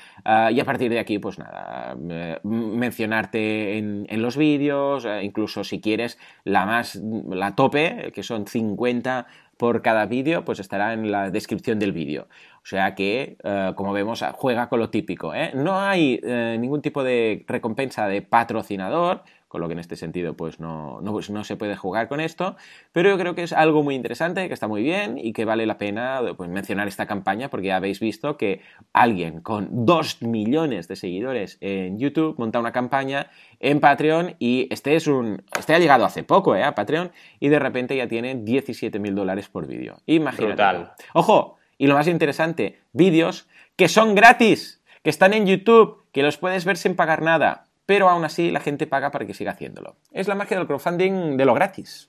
y 0.50 0.60
a 0.60 0.64
partir 0.64 0.90
de 0.90 0.98
aquí, 0.98 1.18
pues 1.18 1.38
nada, 1.38 1.96
mencionarte 2.42 3.78
en, 3.78 4.06
en 4.08 4.22
los 4.22 4.36
vídeos, 4.36 5.06
incluso 5.22 5.64
si 5.64 5.80
quieres 5.80 6.18
la 6.44 6.66
más, 6.66 6.96
la 6.96 7.54
tope, 7.54 8.10
que 8.12 8.22
son 8.22 8.39
50 8.46 9.26
por 9.56 9.82
cada 9.82 10.06
vídeo, 10.06 10.44
pues 10.44 10.58
estará 10.58 10.94
en 10.94 11.10
la 11.12 11.30
descripción 11.30 11.78
del 11.78 11.92
vídeo. 11.92 12.28
O 12.62 12.66
sea 12.66 12.94
que, 12.94 13.36
eh, 13.44 13.72
como 13.76 13.92
vemos, 13.92 14.24
juega 14.32 14.70
con 14.70 14.80
lo 14.80 14.88
típico. 14.88 15.34
¿eh? 15.34 15.52
No 15.54 15.78
hay 15.78 16.18
eh, 16.22 16.56
ningún 16.58 16.80
tipo 16.80 17.04
de 17.04 17.44
recompensa 17.46 18.08
de 18.08 18.22
patrocinador, 18.22 19.22
con 19.50 19.60
lo 19.60 19.66
que 19.66 19.72
en 19.72 19.80
este 19.80 19.96
sentido 19.96 20.34
pues 20.34 20.60
no, 20.60 21.00
no, 21.02 21.10
pues 21.10 21.28
no, 21.28 21.42
se 21.42 21.56
puede 21.56 21.74
jugar 21.74 22.06
con 22.06 22.20
esto, 22.20 22.54
pero 22.92 23.10
yo 23.10 23.18
creo 23.18 23.34
que 23.34 23.42
es 23.42 23.52
algo 23.52 23.82
muy 23.82 23.96
interesante, 23.96 24.46
que 24.46 24.54
está 24.54 24.68
muy 24.68 24.80
bien 24.80 25.18
y 25.18 25.32
que 25.32 25.44
vale 25.44 25.66
la 25.66 25.76
pena 25.76 26.20
pues, 26.36 26.48
mencionar 26.48 26.86
esta 26.86 27.06
campaña 27.06 27.50
porque 27.50 27.66
ya 27.66 27.76
habéis 27.76 27.98
visto 27.98 28.36
que 28.36 28.60
alguien 28.92 29.40
con 29.40 29.84
2 29.84 30.22
millones 30.22 30.86
de 30.86 30.94
seguidores 30.94 31.58
en 31.60 31.98
YouTube 31.98 32.38
monta 32.38 32.60
una 32.60 32.70
campaña 32.70 33.26
en 33.58 33.80
Patreon 33.80 34.36
y 34.38 34.68
este 34.70 34.94
es 34.94 35.08
un... 35.08 35.42
Este 35.58 35.74
ha 35.74 35.80
llegado 35.80 36.04
hace 36.04 36.22
poco 36.22 36.54
¿eh? 36.54 36.62
a 36.62 36.76
Patreon 36.76 37.10
y 37.40 37.48
de 37.48 37.58
repente 37.58 37.96
ya 37.96 38.06
tiene 38.06 38.36
17 38.36 39.00
mil 39.00 39.16
dólares 39.16 39.48
por 39.48 39.66
vídeo. 39.66 39.96
Imagínate. 40.06 40.92
Ojo, 41.12 41.56
y 41.76 41.88
lo 41.88 41.94
más 41.94 42.06
interesante, 42.06 42.78
vídeos 42.92 43.48
que 43.74 43.88
son 43.88 44.14
gratis, 44.14 44.80
que 45.02 45.10
están 45.10 45.34
en 45.34 45.46
YouTube, 45.46 46.04
que 46.12 46.22
los 46.22 46.38
puedes 46.38 46.64
ver 46.64 46.76
sin 46.76 46.94
pagar 46.94 47.20
nada 47.20 47.66
pero 47.90 48.08
aún 48.08 48.24
así 48.24 48.52
la 48.52 48.60
gente 48.60 48.86
paga 48.86 49.10
para 49.10 49.26
que 49.26 49.34
siga 49.34 49.50
haciéndolo. 49.50 49.96
Es 50.12 50.28
la 50.28 50.36
magia 50.36 50.56
del 50.56 50.68
crowdfunding 50.68 51.36
de 51.36 51.44
lo 51.44 51.54
gratis. 51.54 52.08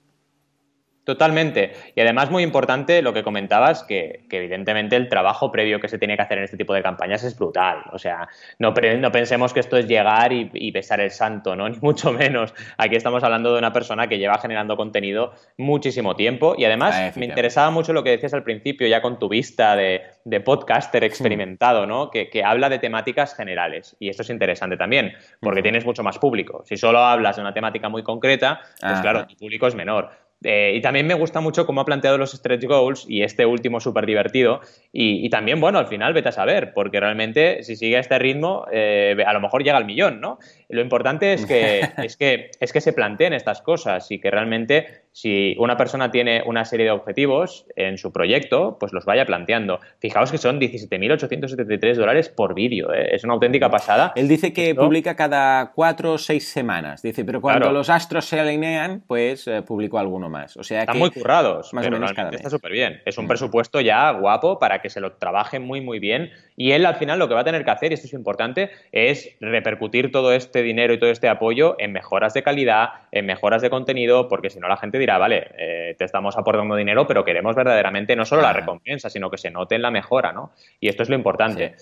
Totalmente. 1.12 1.74
Y 1.94 2.00
además 2.00 2.32
muy 2.32 2.42
importante 2.42 3.02
lo 3.02 3.12
que 3.12 3.22
comentabas, 3.22 3.84
que, 3.84 4.24
evidentemente 4.32 4.96
el 4.96 5.10
trabajo 5.10 5.52
previo 5.52 5.82
que 5.82 5.90
se 5.90 5.98
tiene 5.98 6.16
que 6.16 6.22
hacer 6.22 6.38
en 6.38 6.46
este 6.46 6.56
tipo 6.56 6.74
de 6.74 6.82
campañas 6.82 7.22
es 7.26 7.38
brutal. 7.38 7.84
O 7.92 8.00
sea, 8.00 8.30
no, 8.60 8.74
no 8.74 9.12
pensemos 9.12 9.52
que 9.52 9.60
esto 9.60 9.76
es 9.76 9.88
llegar 9.88 10.32
y, 10.32 10.72
besar 10.72 11.02
el 11.02 11.12
santo, 11.12 11.54
¿no? 11.54 11.68
Ni 11.70 11.78
mucho 11.82 12.14
menos. 12.14 12.54
Aquí 12.78 12.96
estamos 12.96 13.26
hablando 13.26 13.52
de 13.52 13.60
una 13.60 13.74
persona 13.74 14.08
que 14.08 14.20
lleva 14.20 14.38
generando 14.38 14.78
contenido 14.78 15.34
muchísimo 15.58 16.16
tiempo. 16.16 16.56
Y 16.58 16.64
además 16.64 16.96
ah, 16.98 17.12
me 17.18 17.26
interesaba 17.26 17.72
mucho 17.72 17.92
lo 17.92 18.06
que 18.06 18.12
decías 18.12 18.34
al 18.34 18.44
principio, 18.44 18.88
ya 18.88 19.02
con 19.02 19.20
tu 19.20 19.28
vista 19.28 19.76
de, 19.76 20.04
podcaster 20.46 21.04
experimentado, 21.04 21.86
¿no? 21.86 22.10
Que, 22.10 22.42
habla 22.46 22.70
de 22.70 22.80
temáticas 22.80 23.36
generales. 23.36 23.98
Y 24.00 24.08
esto 24.08 24.22
es 24.22 24.30
interesante 24.30 24.78
también, 24.78 25.12
porque 25.42 25.62
tienes 25.62 25.86
mucho 25.86 26.04
más 26.04 26.18
público. 26.20 26.64
Si 26.66 26.78
solo 26.78 27.00
hablas 27.00 27.36
de 27.36 27.42
una 27.42 27.54
temática 27.54 27.90
muy 27.90 28.02
concreta, 28.02 28.62
pues 28.80 29.02
claro, 29.02 29.28
tu 29.28 29.36
público 29.36 29.68
es 29.68 29.76
menor. 29.76 30.10
Eh, 30.44 30.74
y 30.76 30.82
también 30.82 31.06
me 31.06 31.14
gusta 31.14 31.40
mucho 31.40 31.66
cómo 31.66 31.82
ha 31.82 31.86
planteado 31.86 32.18
los 32.18 32.32
stretch 32.32 32.66
goals 32.66 33.06
y 33.08 33.22
este 33.22 33.46
último 33.46 33.80
súper 33.80 34.06
divertido. 34.06 34.62
Y, 34.92 35.30
también, 35.30 35.62
bueno, 35.62 35.78
al 35.80 35.88
final 35.88 36.14
vete 36.14 36.30
a 36.30 36.32
saber, 36.32 36.74
porque 36.74 37.00
realmente 37.00 37.64
si 37.64 37.76
sigue 37.76 38.00
este 38.00 38.18
ritmo, 38.20 38.66
eh, 38.72 39.16
a 39.26 39.34
lo 39.34 39.40
mejor 39.40 39.64
llega 39.64 39.78
al 39.78 39.86
millón, 39.86 40.20
¿no? 40.20 40.40
Lo 40.70 40.82
importante 40.82 41.34
es 41.34 41.46
que, 41.46 41.82
es, 42.04 42.18
que, 42.18 42.52
es 42.60 42.74
que 42.74 42.82
se 42.82 42.94
planteen 42.94 43.34
estas 43.34 43.62
cosas 43.62 44.10
y 44.12 44.20
que 44.20 44.32
realmente 44.32 45.04
si 45.12 45.56
una 45.60 45.78
persona 45.78 46.12
tiene 46.12 46.42
una 46.46 46.66
serie 46.66 46.86
de 46.86 46.92
objetivos 46.92 47.66
en 47.76 47.98
su 47.98 48.12
proyecto, 48.12 48.78
pues 48.80 48.94
los 48.94 49.06
vaya 49.06 49.26
planteando. 49.26 49.80
Fijaos 50.00 50.32
que 50.32 50.38
son 50.38 50.60
17.873 50.60 51.96
dólares 51.96 52.30
por 52.30 52.54
vídeo, 52.54 52.94
¿eh? 52.94 53.16
es 53.16 53.24
una 53.24 53.34
auténtica 53.34 53.70
pasada. 53.70 54.14
Él 54.16 54.28
dice 54.28 54.54
que 54.54 54.74
publica 54.76 55.16
cada 55.16 55.72
cuatro 55.74 56.14
o 56.14 56.18
seis 56.18 56.48
semanas, 56.48 57.02
dice, 57.02 57.26
pero 57.26 57.42
cuando 57.42 57.72
los 57.72 57.90
astros 57.90 58.26
se 58.26 58.40
alinean, 58.40 59.04
pues 59.06 59.48
eh, 59.48 59.62
publicó 59.62 60.00
alguno 60.00 60.30
más. 60.30 60.56
O 60.58 60.64
sea 60.64 60.82
Están 60.82 60.98
muy 60.98 61.12
currados, 61.12 61.74
más 61.74 61.86
o 61.86 61.92
menos 61.92 62.14
cada 62.14 62.30
está 62.30 62.50
súper 62.50 62.72
bien. 62.72 63.02
Es 63.06 63.18
un 63.18 63.26
mm. 63.26 63.28
presupuesto 63.28 63.82
ya 63.82 64.12
guapo 64.12 64.60
para 64.60 64.82
que 64.82 64.90
se 64.90 65.02
lo 65.02 65.14
trabaje 65.14 65.60
muy, 65.60 65.82
muy 65.82 66.00
bien. 66.00 66.32
Y 66.62 66.74
él 66.74 66.86
al 66.86 66.94
final 66.94 67.18
lo 67.18 67.28
que 67.28 67.34
va 67.34 67.40
a 67.40 67.44
tener 67.44 67.66
que 67.66 67.72
hacer, 67.72 67.90
y 67.92 67.96
esto 67.96 68.06
es 68.06 68.14
importante, 68.14 68.70
es 68.92 69.36
repercutir 69.40 70.12
todo 70.12 70.32
este 70.32 70.62
dinero 70.62 70.94
y 70.94 71.00
todo 71.00 71.10
este 71.10 71.28
apoyo 71.28 71.76
en 71.80 71.92
mejoras 71.92 72.36
de 72.36 72.44
calidad, 72.44 72.90
en 73.12 73.26
mejoras 73.26 73.64
de 73.64 73.72
contenido, 73.72 74.28
porque 74.28 74.52
si 74.52 74.60
no 74.60 74.68
la 74.68 74.78
gente 74.78 75.00
dirá, 75.00 75.18
vale, 75.18 75.48
eh, 75.58 75.96
te 75.98 76.06
estamos 76.06 76.38
aportando 76.38 76.76
dinero, 76.76 77.08
pero 77.08 77.26
queremos 77.26 77.56
verdaderamente 77.56 78.16
no 78.16 78.26
solo 78.26 78.44
la 78.44 78.54
recompensa, 78.54 79.10
sino 79.10 79.32
que 79.32 79.40
se 79.40 79.50
note 79.50 79.74
en 79.74 79.82
la 79.82 79.90
mejora, 79.90 80.34
¿no? 80.34 80.52
Y 80.80 80.88
esto 80.88 81.02
es 81.02 81.10
lo 81.10 81.16
importante. 81.16 81.74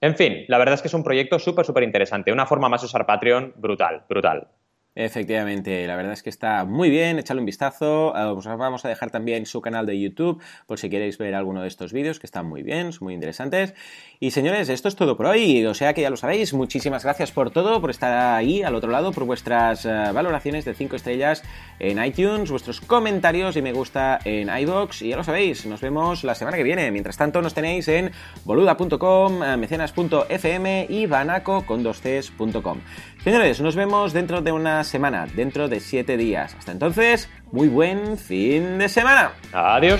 En 0.00 0.16
fin, 0.16 0.46
la 0.48 0.56
verdad 0.56 0.76
es 0.76 0.80
que 0.80 0.88
es 0.88 0.94
un 0.94 1.04
proyecto 1.04 1.38
súper, 1.38 1.66
súper 1.66 1.82
interesante. 1.82 2.32
Una 2.32 2.46
forma 2.46 2.70
más 2.70 2.80
de 2.80 2.86
usar 2.86 3.04
Patreon 3.04 3.52
brutal, 3.56 4.04
brutal. 4.08 4.48
Efectivamente, 4.96 5.86
la 5.88 5.96
verdad 5.96 6.12
es 6.12 6.22
que 6.22 6.30
está 6.30 6.64
muy 6.64 6.88
bien, 6.88 7.18
échale 7.18 7.40
un 7.40 7.46
vistazo. 7.46 8.16
Eh, 8.16 8.24
os 8.26 8.46
vamos 8.46 8.84
a 8.84 8.88
dejar 8.88 9.10
también 9.10 9.44
su 9.44 9.60
canal 9.60 9.86
de 9.86 9.98
YouTube 9.98 10.40
por 10.66 10.78
si 10.78 10.88
queréis 10.88 11.18
ver 11.18 11.34
alguno 11.34 11.62
de 11.62 11.68
estos 11.68 11.92
vídeos 11.92 12.20
que 12.20 12.26
están 12.26 12.46
muy 12.46 12.62
bien, 12.62 12.92
son 12.92 13.06
muy 13.06 13.14
interesantes. 13.14 13.74
Y 14.20 14.30
señores, 14.30 14.68
esto 14.68 14.86
es 14.86 14.94
todo 14.94 15.16
por 15.16 15.26
hoy, 15.26 15.66
o 15.66 15.74
sea 15.74 15.94
que 15.94 16.02
ya 16.02 16.10
lo 16.10 16.16
sabéis, 16.16 16.54
muchísimas 16.54 17.02
gracias 17.02 17.32
por 17.32 17.50
todo, 17.50 17.80
por 17.80 17.90
estar 17.90 18.36
ahí 18.36 18.62
al 18.62 18.76
otro 18.76 18.90
lado, 18.90 19.12
por 19.12 19.24
vuestras 19.24 19.84
eh, 19.84 19.88
valoraciones 20.14 20.64
de 20.64 20.74
5 20.74 20.94
estrellas 20.94 21.42
en 21.80 22.02
iTunes, 22.02 22.50
vuestros 22.50 22.80
comentarios 22.80 23.56
y 23.56 23.62
me 23.62 23.72
gusta 23.72 24.20
en 24.24 24.48
iBox 24.48 25.02
y 25.02 25.08
ya 25.08 25.16
lo 25.16 25.24
sabéis, 25.24 25.66
nos 25.66 25.80
vemos 25.80 26.22
la 26.22 26.36
semana 26.36 26.56
que 26.56 26.62
viene. 26.62 26.92
Mientras 26.92 27.16
tanto 27.16 27.42
nos 27.42 27.52
tenéis 27.52 27.88
en 27.88 28.12
boluda.com, 28.44 29.42
eh, 29.42 29.56
mecenas.fm 29.56 30.86
y 30.88 31.06
banaco 31.06 31.66
con 31.66 31.82
2cs.com. 31.82 32.78
Señores, 33.24 33.58
nos 33.62 33.74
vemos 33.74 34.12
dentro 34.12 34.42
de 34.42 34.52
una 34.52 34.84
semana, 34.84 35.26
dentro 35.34 35.66
de 35.66 35.80
7 35.80 36.18
días. 36.18 36.54
Hasta 36.58 36.72
entonces, 36.72 37.30
muy 37.52 37.68
buen 37.68 38.18
fin 38.18 38.76
de 38.76 38.86
semana. 38.90 39.32
Adiós. 39.50 39.98